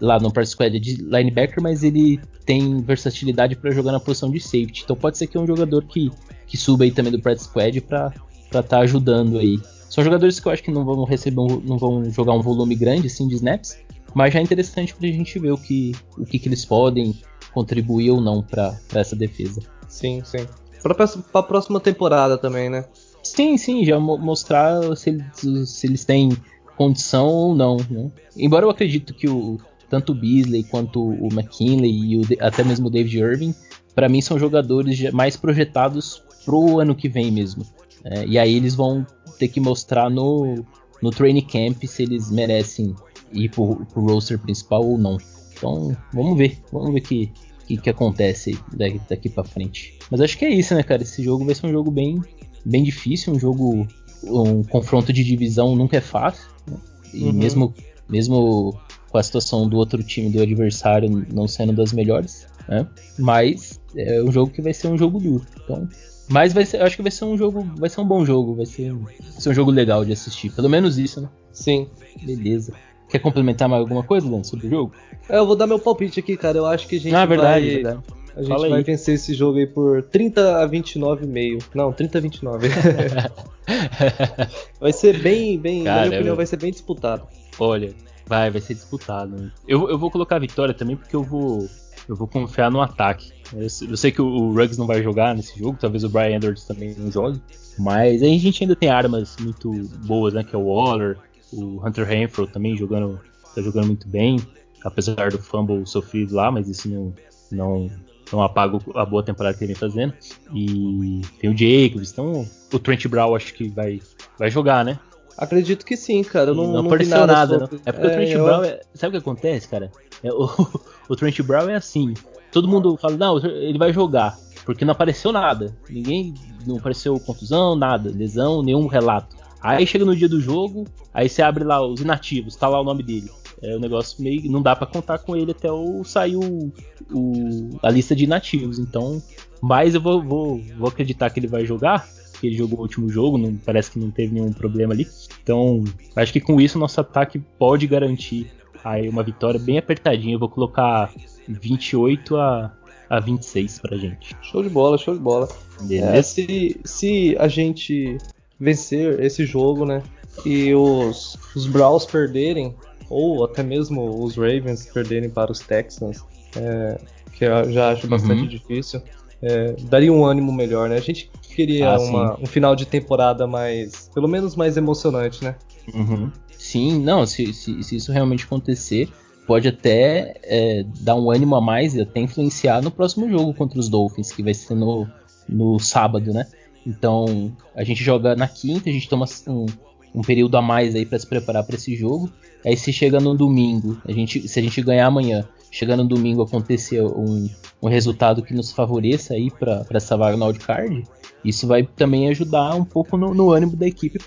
lá 0.00 0.18
no 0.18 0.32
practice 0.32 0.52
squad 0.52 0.76
é 0.76 0.80
de 0.80 0.96
linebacker, 0.96 1.62
mas 1.62 1.84
ele 1.84 2.20
tem 2.44 2.80
versatilidade 2.82 3.56
para 3.56 3.70
jogar 3.70 3.92
na 3.92 4.00
posição 4.00 4.30
de 4.30 4.40
safety. 4.40 4.82
Então 4.84 4.96
pode 4.96 5.16
ser 5.16 5.26
que 5.26 5.36
é 5.36 5.40
um 5.40 5.46
jogador 5.46 5.84
que, 5.84 6.10
que 6.46 6.56
suba 6.56 6.84
aí 6.84 6.90
também 6.90 7.12
do 7.12 7.20
practice 7.20 7.48
squad 7.48 7.80
para 7.82 8.12
estar 8.46 8.62
tá 8.62 8.78
ajudando 8.80 9.38
aí. 9.38 9.58
São 9.94 10.02
jogadores 10.02 10.40
que 10.40 10.48
eu 10.48 10.50
acho 10.50 10.60
que 10.60 10.72
não 10.72 10.84
vão 10.84 11.04
receber, 11.04 11.38
um, 11.38 11.60
não 11.60 11.78
vão 11.78 12.10
jogar 12.10 12.32
um 12.32 12.42
volume 12.42 12.74
grande 12.74 13.06
assim 13.06 13.28
de 13.28 13.36
snaps, 13.36 13.78
mas 14.12 14.34
já 14.34 14.40
é 14.40 14.42
interessante 14.42 14.92
para 14.92 15.06
a 15.06 15.12
gente 15.12 15.38
ver 15.38 15.52
o 15.52 15.56
que, 15.56 15.92
o 16.18 16.26
que, 16.26 16.36
que 16.36 16.48
eles 16.48 16.64
podem 16.64 17.14
contribuir 17.52 18.10
ou 18.10 18.20
não 18.20 18.42
para 18.42 18.76
essa 18.92 19.14
defesa. 19.14 19.60
Sim, 19.86 20.20
sim. 20.24 20.48
Para 20.82 20.96
a 21.34 21.42
próxima 21.44 21.78
temporada 21.78 22.36
também, 22.36 22.68
né? 22.68 22.86
Sim, 23.22 23.56
sim, 23.56 23.84
já 23.84 24.00
mostrar 24.00 24.96
se 24.96 25.10
eles, 25.10 25.70
se 25.70 25.86
eles 25.86 26.04
têm 26.04 26.36
condição 26.76 27.28
ou 27.28 27.54
não. 27.54 27.76
Né? 27.88 28.10
Embora 28.36 28.66
eu 28.66 28.70
acredito 28.70 29.14
que 29.14 29.28
o, 29.28 29.60
tanto 29.88 30.10
o 30.10 30.14
Beasley 30.16 30.64
quanto 30.64 31.00
o 31.00 31.28
McKinley 31.32 31.92
e 31.92 32.16
o, 32.16 32.22
até 32.40 32.64
mesmo 32.64 32.88
o 32.88 32.90
David 32.90 33.16
Irving, 33.16 33.54
para 33.94 34.08
mim 34.08 34.20
são 34.20 34.40
jogadores 34.40 35.12
mais 35.12 35.36
projetados 35.36 36.20
pro 36.44 36.80
ano 36.80 36.96
que 36.96 37.08
vem 37.08 37.30
mesmo. 37.30 37.64
É, 38.02 38.26
e 38.26 38.40
aí 38.40 38.56
eles 38.56 38.74
vão 38.74 39.06
ter 39.38 39.48
que 39.48 39.60
mostrar 39.60 40.10
no, 40.10 40.64
no 41.02 41.10
training 41.10 41.46
camp 41.46 41.82
se 41.84 42.02
eles 42.02 42.30
merecem 42.30 42.94
ir 43.32 43.50
pro, 43.50 43.84
pro 43.86 44.02
roster 44.02 44.38
principal 44.38 44.84
ou 44.86 44.98
não. 44.98 45.18
Então, 45.56 45.96
vamos 46.12 46.36
ver. 46.36 46.58
Vamos 46.72 46.92
ver 46.92 47.00
o 47.00 47.02
que, 47.02 47.32
que, 47.66 47.76
que, 47.76 47.90
acontece 47.90 48.58
daqui, 48.76 49.00
daqui 49.08 49.28
para 49.28 49.44
frente. 49.44 49.98
Mas 50.10 50.20
acho 50.20 50.38
que 50.38 50.44
é 50.44 50.50
isso, 50.50 50.74
né, 50.74 50.82
cara? 50.82 51.02
Esse 51.02 51.22
jogo 51.22 51.44
vai 51.44 51.54
ser 51.54 51.66
um 51.66 51.72
jogo 51.72 51.90
bem, 51.90 52.20
bem 52.64 52.82
difícil, 52.82 53.32
um 53.32 53.38
jogo. 53.38 53.86
Um 54.24 54.62
confronto 54.62 55.12
de 55.12 55.22
divisão 55.22 55.76
nunca 55.76 55.98
é 55.98 56.00
fácil. 56.00 56.48
Né? 56.66 56.78
E 57.12 57.24
uhum. 57.24 57.32
mesmo, 57.32 57.74
mesmo 58.08 58.78
com 59.10 59.18
a 59.18 59.22
situação 59.22 59.68
do 59.68 59.76
outro 59.76 60.02
time, 60.02 60.30
do 60.30 60.42
adversário, 60.42 61.26
não 61.32 61.46
sendo 61.46 61.72
das 61.72 61.92
melhores, 61.92 62.46
né? 62.66 62.88
Mas 63.18 63.80
é 63.96 64.22
um 64.22 64.32
jogo 64.32 64.50
que 64.50 64.62
vai 64.62 64.72
ser 64.72 64.88
um 64.88 64.98
jogo 64.98 65.20
duro. 65.20 65.46
Então, 65.62 65.88
mas 66.28 66.52
vai 66.52 66.64
ser, 66.64 66.80
eu 66.80 66.86
acho 66.86 66.96
que 66.96 67.02
vai 67.02 67.10
ser 67.10 67.24
um 67.24 67.36
jogo, 67.36 67.66
vai 67.76 67.88
ser 67.88 68.00
um 68.00 68.06
bom 68.06 68.24
jogo, 68.24 68.54
vai 68.54 68.66
ser, 68.66 68.92
vai 68.92 69.14
ser 69.38 69.50
um 69.50 69.54
jogo 69.54 69.70
legal 69.70 70.04
de 70.04 70.12
assistir. 70.12 70.50
Pelo 70.50 70.68
menos 70.68 70.98
isso, 70.98 71.20
né? 71.20 71.28
Sim. 71.52 71.88
Beleza. 72.22 72.72
Quer 73.08 73.18
complementar 73.18 73.68
mais 73.68 73.80
alguma 73.80 74.02
coisa, 74.02 74.28
Dan, 74.28 74.42
sobre 74.42 74.66
o 74.66 74.70
jogo? 74.70 74.92
É, 75.28 75.38
eu 75.38 75.46
vou 75.46 75.54
dar 75.54 75.66
meu 75.66 75.78
palpite 75.78 76.20
aqui, 76.20 76.36
cara. 76.36 76.58
Eu 76.58 76.66
acho 76.66 76.88
que 76.88 76.96
a 76.96 77.00
gente 77.00 77.14
ah, 77.14 77.26
verdade, 77.26 77.66
vai... 77.66 77.74
verdade. 77.74 78.00
A 78.36 78.42
gente 78.42 78.68
vai 78.68 78.82
vencer 78.82 79.14
esse 79.14 79.32
jogo 79.32 79.58
aí 79.58 79.66
por 79.66 80.02
30 80.02 80.62
a 80.62 80.68
29,5. 80.68 81.62
Não, 81.74 81.92
30 81.92 82.18
a 82.18 82.20
29. 82.20 82.68
vai 84.80 84.92
ser 84.92 85.20
bem, 85.20 85.56
bem, 85.56 85.84
Cara, 85.84 86.00
na 86.00 86.06
minha 86.06 86.18
opinião, 86.18 86.32
eu... 86.32 86.36
vai 86.36 86.46
ser 86.46 86.56
bem 86.56 86.72
disputado. 86.72 87.28
Olha, 87.60 87.94
vai, 88.26 88.50
vai 88.50 88.60
ser 88.60 88.74
disputado. 88.74 89.52
Eu, 89.68 89.88
eu 89.88 89.96
vou 89.96 90.10
colocar 90.10 90.36
a 90.36 90.40
vitória 90.40 90.74
também 90.74 90.96
porque 90.96 91.14
eu 91.14 91.22
vou 91.22 91.68
eu 92.08 92.16
vou 92.16 92.26
confiar 92.26 92.70
no 92.70 92.80
ataque. 92.80 93.32
Eu, 93.52 93.96
sei 93.96 94.10
que 94.10 94.20
o, 94.20 94.26
o 94.26 94.54
Ruggs 94.54 94.78
não 94.78 94.86
vai 94.86 95.02
jogar 95.02 95.34
nesse 95.34 95.58
jogo, 95.58 95.78
talvez 95.80 96.04
o 96.04 96.08
Brian 96.08 96.36
Edwards 96.36 96.64
também 96.64 96.94
não 96.96 97.10
jogue, 97.10 97.40
mas 97.78 98.22
a 98.22 98.26
gente 98.26 98.62
ainda 98.62 98.76
tem 98.76 98.88
armas 98.88 99.36
muito 99.40 99.70
boas, 100.04 100.34
né? 100.34 100.42
Que 100.42 100.54
é 100.54 100.58
o 100.58 100.66
Waller, 100.66 101.18
o 101.52 101.86
Hunter 101.86 102.06
Renfro 102.06 102.46
também 102.46 102.76
jogando, 102.76 103.20
tá 103.54 103.62
jogando 103.62 103.86
muito 103.86 104.08
bem, 104.08 104.38
apesar 104.84 105.30
do 105.30 105.38
fumble 105.38 105.86
sofrido 105.86 106.34
lá, 106.34 106.50
mas 106.50 106.68
isso 106.68 106.88
não, 106.88 107.14
não, 107.50 107.90
não 108.32 108.42
apaga 108.42 108.78
a 108.94 109.04
boa 109.04 109.22
temporada 109.22 109.56
que 109.56 109.64
ele 109.64 109.72
vem 109.72 109.80
fazendo. 109.80 110.14
E 110.52 111.22
tem 111.40 111.50
o 111.50 111.56
Jacobs, 111.56 112.12
então 112.12 112.46
o 112.72 112.78
Trent 112.78 113.06
Brown 113.06 113.34
acho 113.34 113.54
que 113.54 113.68
vai, 113.68 114.00
vai 114.38 114.50
jogar, 114.50 114.84
né? 114.84 114.98
Acredito 115.36 115.84
que 115.84 115.96
sim, 115.96 116.22
cara. 116.22 116.50
Eu 116.50 116.54
não, 116.54 116.64
não, 116.64 116.72
não 116.74 116.86
apareceu 116.86 117.26
nada, 117.26 117.58
nada 117.58 117.70
É 117.84 117.92
porque 117.92 118.06
é, 118.06 118.10
o 118.10 118.12
Trent 118.12 118.30
eu... 118.30 118.44
Brown. 118.44 118.64
É... 118.64 118.80
Sabe 118.94 119.08
o 119.08 119.12
que 119.12 119.28
acontece, 119.28 119.68
cara? 119.68 119.90
É, 120.22 120.32
o, 120.32 120.48
o 121.08 121.16
Trent 121.16 121.40
Brown 121.42 121.68
é 121.68 121.74
assim. 121.74 122.14
Todo 122.52 122.68
mundo 122.68 122.96
fala, 122.96 123.16
não, 123.16 123.38
ele 123.38 123.78
vai 123.78 123.92
jogar. 123.92 124.38
Porque 124.64 124.84
não 124.84 124.92
apareceu 124.92 125.32
nada. 125.32 125.76
Ninguém. 125.88 126.34
Não 126.66 126.76
apareceu 126.76 127.18
contusão, 127.20 127.74
nada. 127.76 128.10
Lesão, 128.10 128.62
nenhum 128.62 128.86
relato. 128.86 129.36
Aí 129.60 129.86
chega 129.86 130.04
no 130.04 130.14
dia 130.14 130.28
do 130.28 130.40
jogo, 130.40 130.86
aí 131.12 131.26
você 131.26 131.40
abre 131.40 131.64
lá 131.64 131.84
os 131.84 131.98
inativos, 131.98 132.54
tá 132.54 132.68
lá 132.68 132.78
o 132.80 132.84
nome 132.84 133.02
dele. 133.02 133.30
É 133.62 133.74
o 133.74 133.78
um 133.78 133.80
negócio 133.80 134.22
meio. 134.22 134.50
Não 134.50 134.60
dá 134.60 134.76
para 134.76 134.86
contar 134.86 135.18
com 135.18 135.34
ele 135.34 135.52
até 135.52 135.72
o, 135.72 136.04
sair 136.04 136.36
o, 136.36 136.72
o, 137.10 137.70
a 137.82 137.90
lista 137.90 138.14
de 138.14 138.24
inativos. 138.24 138.78
Então. 138.78 139.22
Mas 139.62 139.94
eu 139.94 140.00
vou, 140.00 140.22
vou, 140.22 140.60
vou 140.78 140.88
acreditar 140.88 141.30
que 141.30 141.40
ele 141.40 141.46
vai 141.46 141.64
jogar 141.64 142.06
que 142.38 142.46
ele 142.48 142.56
jogou 142.56 142.78
o 142.78 142.82
último 142.82 143.08
jogo, 143.08 143.38
não, 143.38 143.56
parece 143.56 143.90
que 143.90 143.98
não 143.98 144.10
teve 144.10 144.34
nenhum 144.34 144.52
problema 144.52 144.92
ali. 144.92 145.06
Então, 145.42 145.84
acho 146.16 146.32
que 146.32 146.40
com 146.40 146.60
isso 146.60 146.78
nosso 146.78 147.00
ataque 147.00 147.38
pode 147.58 147.86
garantir 147.86 148.50
aí 148.84 149.08
uma 149.08 149.22
vitória 149.22 149.58
bem 149.58 149.78
apertadinha. 149.78 150.34
Eu 150.34 150.38
vou 150.38 150.48
colocar 150.48 151.12
28 151.48 152.36
a, 152.36 152.72
a 153.08 153.20
26 153.20 153.78
pra 153.78 153.96
gente. 153.96 154.36
Show 154.42 154.62
de 154.62 154.68
bola, 154.68 154.98
show 154.98 155.14
de 155.14 155.20
bola. 155.20 155.48
É, 155.90 156.22
se, 156.22 156.80
se 156.84 157.36
a 157.38 157.48
gente 157.48 158.18
vencer 158.58 159.20
esse 159.20 159.44
jogo, 159.44 159.84
né, 159.84 160.02
e 160.44 160.74
os, 160.74 161.38
os 161.54 161.66
Browns 161.66 162.04
perderem, 162.04 162.74
ou 163.08 163.44
até 163.44 163.62
mesmo 163.62 164.22
os 164.22 164.36
Ravens 164.36 164.86
perderem 164.86 165.30
para 165.30 165.52
os 165.52 165.60
Texans, 165.60 166.24
é, 166.56 166.98
que 167.32 167.44
eu 167.44 167.72
já 167.72 167.90
acho 167.92 168.06
bastante 168.06 168.42
uhum. 168.42 168.48
difícil, 168.48 169.02
é, 169.42 169.74
daria 169.82 170.12
um 170.12 170.24
ânimo 170.24 170.52
melhor, 170.52 170.88
né? 170.88 170.96
A 170.96 171.00
gente 171.00 171.30
queria 171.54 171.90
ah, 171.90 172.00
uma, 172.00 172.40
um 172.40 172.46
final 172.46 172.74
de 172.74 172.86
temporada 172.86 173.46
mais, 173.46 174.10
pelo 174.14 174.28
menos 174.28 174.56
mais 174.56 174.76
emocionante, 174.76 175.44
né? 175.44 175.54
Uhum. 175.92 176.30
Sim, 176.56 176.98
não, 177.00 177.26
se, 177.26 177.52
se, 177.52 177.82
se, 177.82 177.96
isso 177.96 178.10
realmente 178.10 178.44
acontecer, 178.44 179.08
pode 179.46 179.68
até 179.68 180.34
é, 180.42 180.84
dar 181.00 181.14
um 181.14 181.30
ânimo 181.30 181.54
a 181.54 181.60
mais 181.60 181.94
e 181.94 182.00
até 182.00 182.20
influenciar 182.20 182.82
no 182.82 182.90
próximo 182.90 183.28
jogo 183.28 183.52
contra 183.54 183.78
os 183.78 183.88
Dolphins, 183.88 184.32
que 184.32 184.42
vai 184.42 184.54
ser 184.54 184.74
no, 184.74 185.06
no 185.48 185.78
sábado, 185.78 186.32
né? 186.32 186.46
Então, 186.86 187.54
a 187.74 187.84
gente 187.84 188.02
joga 188.02 188.34
na 188.34 188.48
quinta, 188.48 188.88
a 188.88 188.92
gente 188.92 189.08
toma 189.08 189.26
um, 189.46 189.66
um 190.14 190.22
período 190.22 190.56
a 190.56 190.62
mais 190.62 190.94
aí 190.94 191.04
para 191.04 191.18
se 191.18 191.26
preparar 191.26 191.64
para 191.64 191.76
esse 191.76 191.94
jogo. 191.96 192.30
Aí 192.64 192.76
se 192.76 192.92
chega 192.92 193.20
no 193.20 193.34
domingo, 193.34 194.00
a 194.06 194.12
gente, 194.12 194.48
se 194.48 194.58
a 194.58 194.62
gente 194.62 194.80
ganhar 194.80 195.06
amanhã, 195.06 195.46
chegar 195.74 195.96
no 195.96 196.04
domingo 196.04 196.40
acontecer 196.40 197.02
um, 197.02 197.50
um 197.82 197.88
resultado 197.88 198.44
que 198.44 198.54
nos 198.54 198.70
favoreça 198.70 199.34
aí 199.34 199.50
para 199.50 199.84
essa 199.90 200.16
vaga 200.16 200.36
no 200.36 200.46
wildcard, 200.46 201.02
isso 201.44 201.66
vai 201.66 201.82
também 201.82 202.28
ajudar 202.28 202.76
um 202.76 202.84
pouco 202.84 203.16
no, 203.16 203.34
no 203.34 203.50
ânimo 203.50 203.74
da 203.74 203.84
equipe 203.84 204.20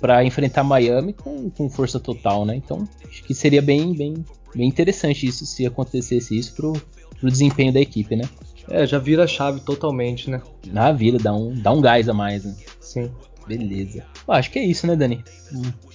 para 0.00 0.24
enfrentar 0.24 0.64
Miami 0.64 1.12
com, 1.12 1.50
com, 1.50 1.68
força 1.68 2.00
total, 2.00 2.46
né? 2.46 2.56
Então, 2.56 2.88
acho 3.06 3.22
que 3.22 3.34
seria 3.34 3.60
bem, 3.60 3.94
bem, 3.94 4.24
bem 4.54 4.66
interessante 4.66 5.26
isso 5.26 5.44
se 5.44 5.66
acontecesse 5.66 6.34
isso 6.34 6.54
pro, 6.54 6.72
pro 7.20 7.30
desempenho 7.30 7.70
da 7.70 7.80
equipe, 7.80 8.16
né? 8.16 8.24
É, 8.70 8.86
já 8.86 8.98
vira 8.98 9.24
a 9.24 9.26
chave 9.26 9.60
totalmente, 9.60 10.30
né? 10.30 10.40
Ah, 10.74 10.90
vira, 10.90 11.18
dá 11.18 11.34
um, 11.34 11.52
dá 11.52 11.70
um 11.70 11.82
gás 11.82 12.08
a 12.08 12.14
mais, 12.14 12.46
né? 12.46 12.56
Sim. 12.80 13.10
Beleza. 13.46 14.04
Bom, 14.26 14.32
acho 14.32 14.50
que 14.50 14.58
é 14.58 14.64
isso, 14.64 14.86
né, 14.86 14.96
Dani? 14.96 15.22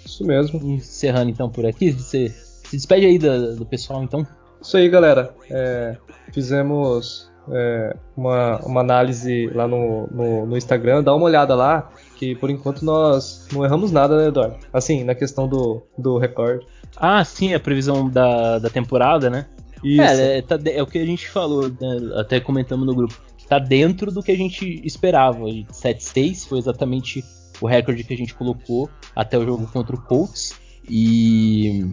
Isso 0.05 0.23
mesmo. 0.23 0.59
Encerrando 0.71 1.31
então 1.31 1.49
por 1.49 1.65
aqui, 1.65 1.91
você 1.91 2.29
se 2.29 2.77
despede 2.77 3.07
aí 3.07 3.17
do, 3.17 3.55
do 3.55 3.65
pessoal 3.65 4.03
então. 4.03 4.25
Isso 4.63 4.77
aí, 4.77 4.89
galera. 4.89 5.35
É, 5.51 5.97
fizemos 6.31 7.29
é, 7.51 7.95
uma, 8.15 8.59
uma 8.59 8.81
análise 8.81 9.47
lá 9.53 9.67
no, 9.67 10.07
no, 10.07 10.45
no, 10.45 10.57
Instagram, 10.57 11.03
dá 11.03 11.13
uma 11.13 11.25
olhada 11.25 11.53
lá, 11.53 11.91
que 12.15 12.33
por 12.35 12.49
enquanto 12.49 12.85
nós 12.85 13.47
não 13.51 13.65
erramos 13.65 13.91
nada, 13.91 14.17
né, 14.17 14.27
Eduardo? 14.27 14.57
Assim, 14.71 15.03
na 15.03 15.13
questão 15.13 15.47
do, 15.47 15.83
do 15.97 16.17
recorde. 16.17 16.65
Ah, 16.95 17.23
sim, 17.25 17.53
a 17.53 17.59
previsão 17.59 18.09
da, 18.09 18.59
da 18.59 18.69
temporada, 18.69 19.29
né? 19.29 19.47
Isso. 19.83 20.01
É, 20.01 20.37
é, 20.37 20.41
tá, 20.41 20.57
é 20.65 20.81
o 20.81 20.87
que 20.87 20.97
a 20.97 21.05
gente 21.05 21.29
falou, 21.29 21.67
né, 21.67 22.13
até 22.15 22.39
comentamos 22.39 22.85
no 22.85 22.95
grupo. 22.95 23.19
Tá 23.49 23.59
dentro 23.59 24.11
do 24.11 24.23
que 24.23 24.31
a 24.31 24.37
gente 24.37 24.81
esperava. 24.85 25.39
7-6 25.39 26.47
foi 26.47 26.57
exatamente 26.57 27.23
o 27.59 27.67
recorde 27.67 28.03
que 28.03 28.13
a 28.13 28.17
gente 28.17 28.33
colocou 28.33 28.89
até 29.13 29.37
o 29.37 29.45
jogo 29.45 29.67
contra 29.67 29.95
o 29.95 30.01
Colts. 30.01 30.53
E 30.89 31.85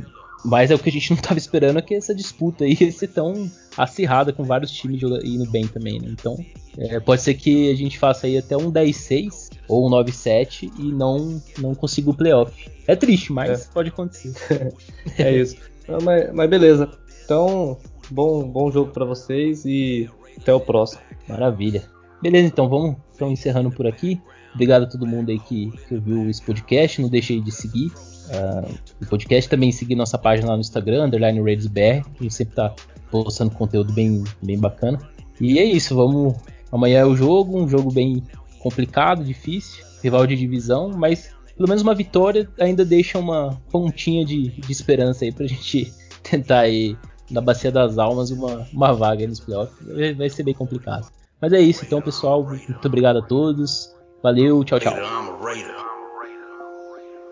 mas 0.44 0.70
é 0.70 0.74
o 0.74 0.78
que 0.78 0.88
a 0.88 0.92
gente 0.92 1.10
não 1.10 1.18
estava 1.18 1.38
esperando 1.38 1.78
é 1.78 1.82
que 1.82 1.94
essa 1.94 2.14
disputa 2.14 2.64
aí 2.64 2.76
ia 2.80 2.90
ser 2.90 3.08
tão 3.08 3.50
acirrada 3.76 4.32
com 4.32 4.42
vários 4.42 4.70
times 4.70 5.02
indo 5.02 5.50
bem 5.50 5.66
também, 5.66 6.00
né? 6.00 6.08
Então, 6.10 6.36
é, 6.78 6.98
pode 7.00 7.22
ser 7.22 7.34
que 7.34 7.70
a 7.70 7.74
gente 7.74 7.98
faça 7.98 8.26
aí 8.26 8.38
até 8.38 8.56
um 8.56 8.72
10-6 8.72 9.50
ou 9.68 9.86
um 9.86 9.90
9-7 9.90 10.70
e 10.78 10.92
não, 10.92 11.42
não 11.58 11.74
consiga 11.74 12.10
o 12.10 12.14
playoff. 12.14 12.70
É 12.86 12.96
triste, 12.96 13.32
mas 13.32 13.66
é. 13.66 13.72
pode 13.72 13.90
acontecer. 13.90 14.74
é 15.18 15.36
isso. 15.36 15.56
Não, 15.86 15.98
mas, 16.00 16.32
mas, 16.32 16.48
beleza. 16.48 16.90
Então, 17.24 17.76
bom, 18.10 18.48
bom 18.48 18.70
jogo 18.70 18.92
para 18.92 19.04
vocês 19.04 19.64
e 19.64 20.08
até 20.38 20.52
o 20.54 20.60
próximo. 20.60 21.02
Maravilha. 21.28 21.84
Beleza, 22.22 22.48
então 22.48 22.68
vamos 22.68 22.96
então 23.14 23.30
encerrando 23.30 23.70
por 23.70 23.86
aqui. 23.86 24.20
Obrigado 24.54 24.82
a 24.82 24.86
todo 24.86 25.06
mundo 25.06 25.30
aí 25.30 25.38
que, 25.38 25.70
que 25.86 25.94
ouviu 25.94 26.28
esse 26.28 26.42
podcast. 26.42 27.00
Não 27.00 27.08
deixe 27.08 27.40
de 27.40 27.52
seguir 27.52 27.92
uh, 28.30 28.74
o 29.02 29.06
podcast. 29.06 29.48
Também 29.48 29.72
seguir 29.72 29.94
nossa 29.94 30.18
página 30.18 30.48
lá 30.48 30.54
no 30.54 30.60
Instagram, 30.60 31.06
underline 31.06 31.40
RaidsBR. 31.40 32.04
A 32.18 32.22
gente 32.22 32.34
sempre 32.34 32.54
tá 32.54 32.74
postando 33.10 33.50
conteúdo 33.50 33.92
bem, 33.92 34.24
bem 34.42 34.58
bacana. 34.58 34.98
E 35.40 35.58
é 35.58 35.64
isso, 35.64 35.94
vamos. 35.94 36.34
Amanhã 36.70 37.00
é 37.00 37.04
o 37.04 37.16
jogo, 37.16 37.58
um 37.58 37.68
jogo 37.68 37.90
bem 37.92 38.22
complicado, 38.60 39.24
difícil, 39.24 39.84
rival 40.02 40.26
de 40.26 40.36
divisão, 40.36 40.90
mas 40.90 41.34
pelo 41.56 41.68
menos 41.68 41.82
uma 41.82 41.94
vitória 41.94 42.48
ainda 42.60 42.84
deixa 42.84 43.18
uma 43.18 43.60
pontinha 43.70 44.24
de, 44.24 44.48
de 44.48 44.72
esperança 44.72 45.24
aí 45.24 45.32
pra 45.32 45.46
gente 45.46 45.92
tentar 46.22 46.60
aí, 46.60 46.96
na 47.30 47.40
Bacia 47.40 47.72
das 47.72 47.98
Almas, 47.98 48.30
uma, 48.30 48.66
uma 48.72 48.92
vaga 48.92 49.22
aí 49.22 49.26
nos 49.26 49.40
playoffs. 49.40 49.76
Vai 50.16 50.30
ser 50.30 50.42
bem 50.42 50.54
complicado. 50.54 51.10
Mas 51.40 51.52
é 51.52 51.60
isso, 51.60 51.84
então, 51.84 52.00
pessoal. 52.00 52.44
Muito 52.44 52.86
obrigado 52.86 53.18
a 53.18 53.22
todos. 53.22 53.94
Valeu, 54.22 54.62
tchau, 54.64 54.78
tchau. 54.78 54.94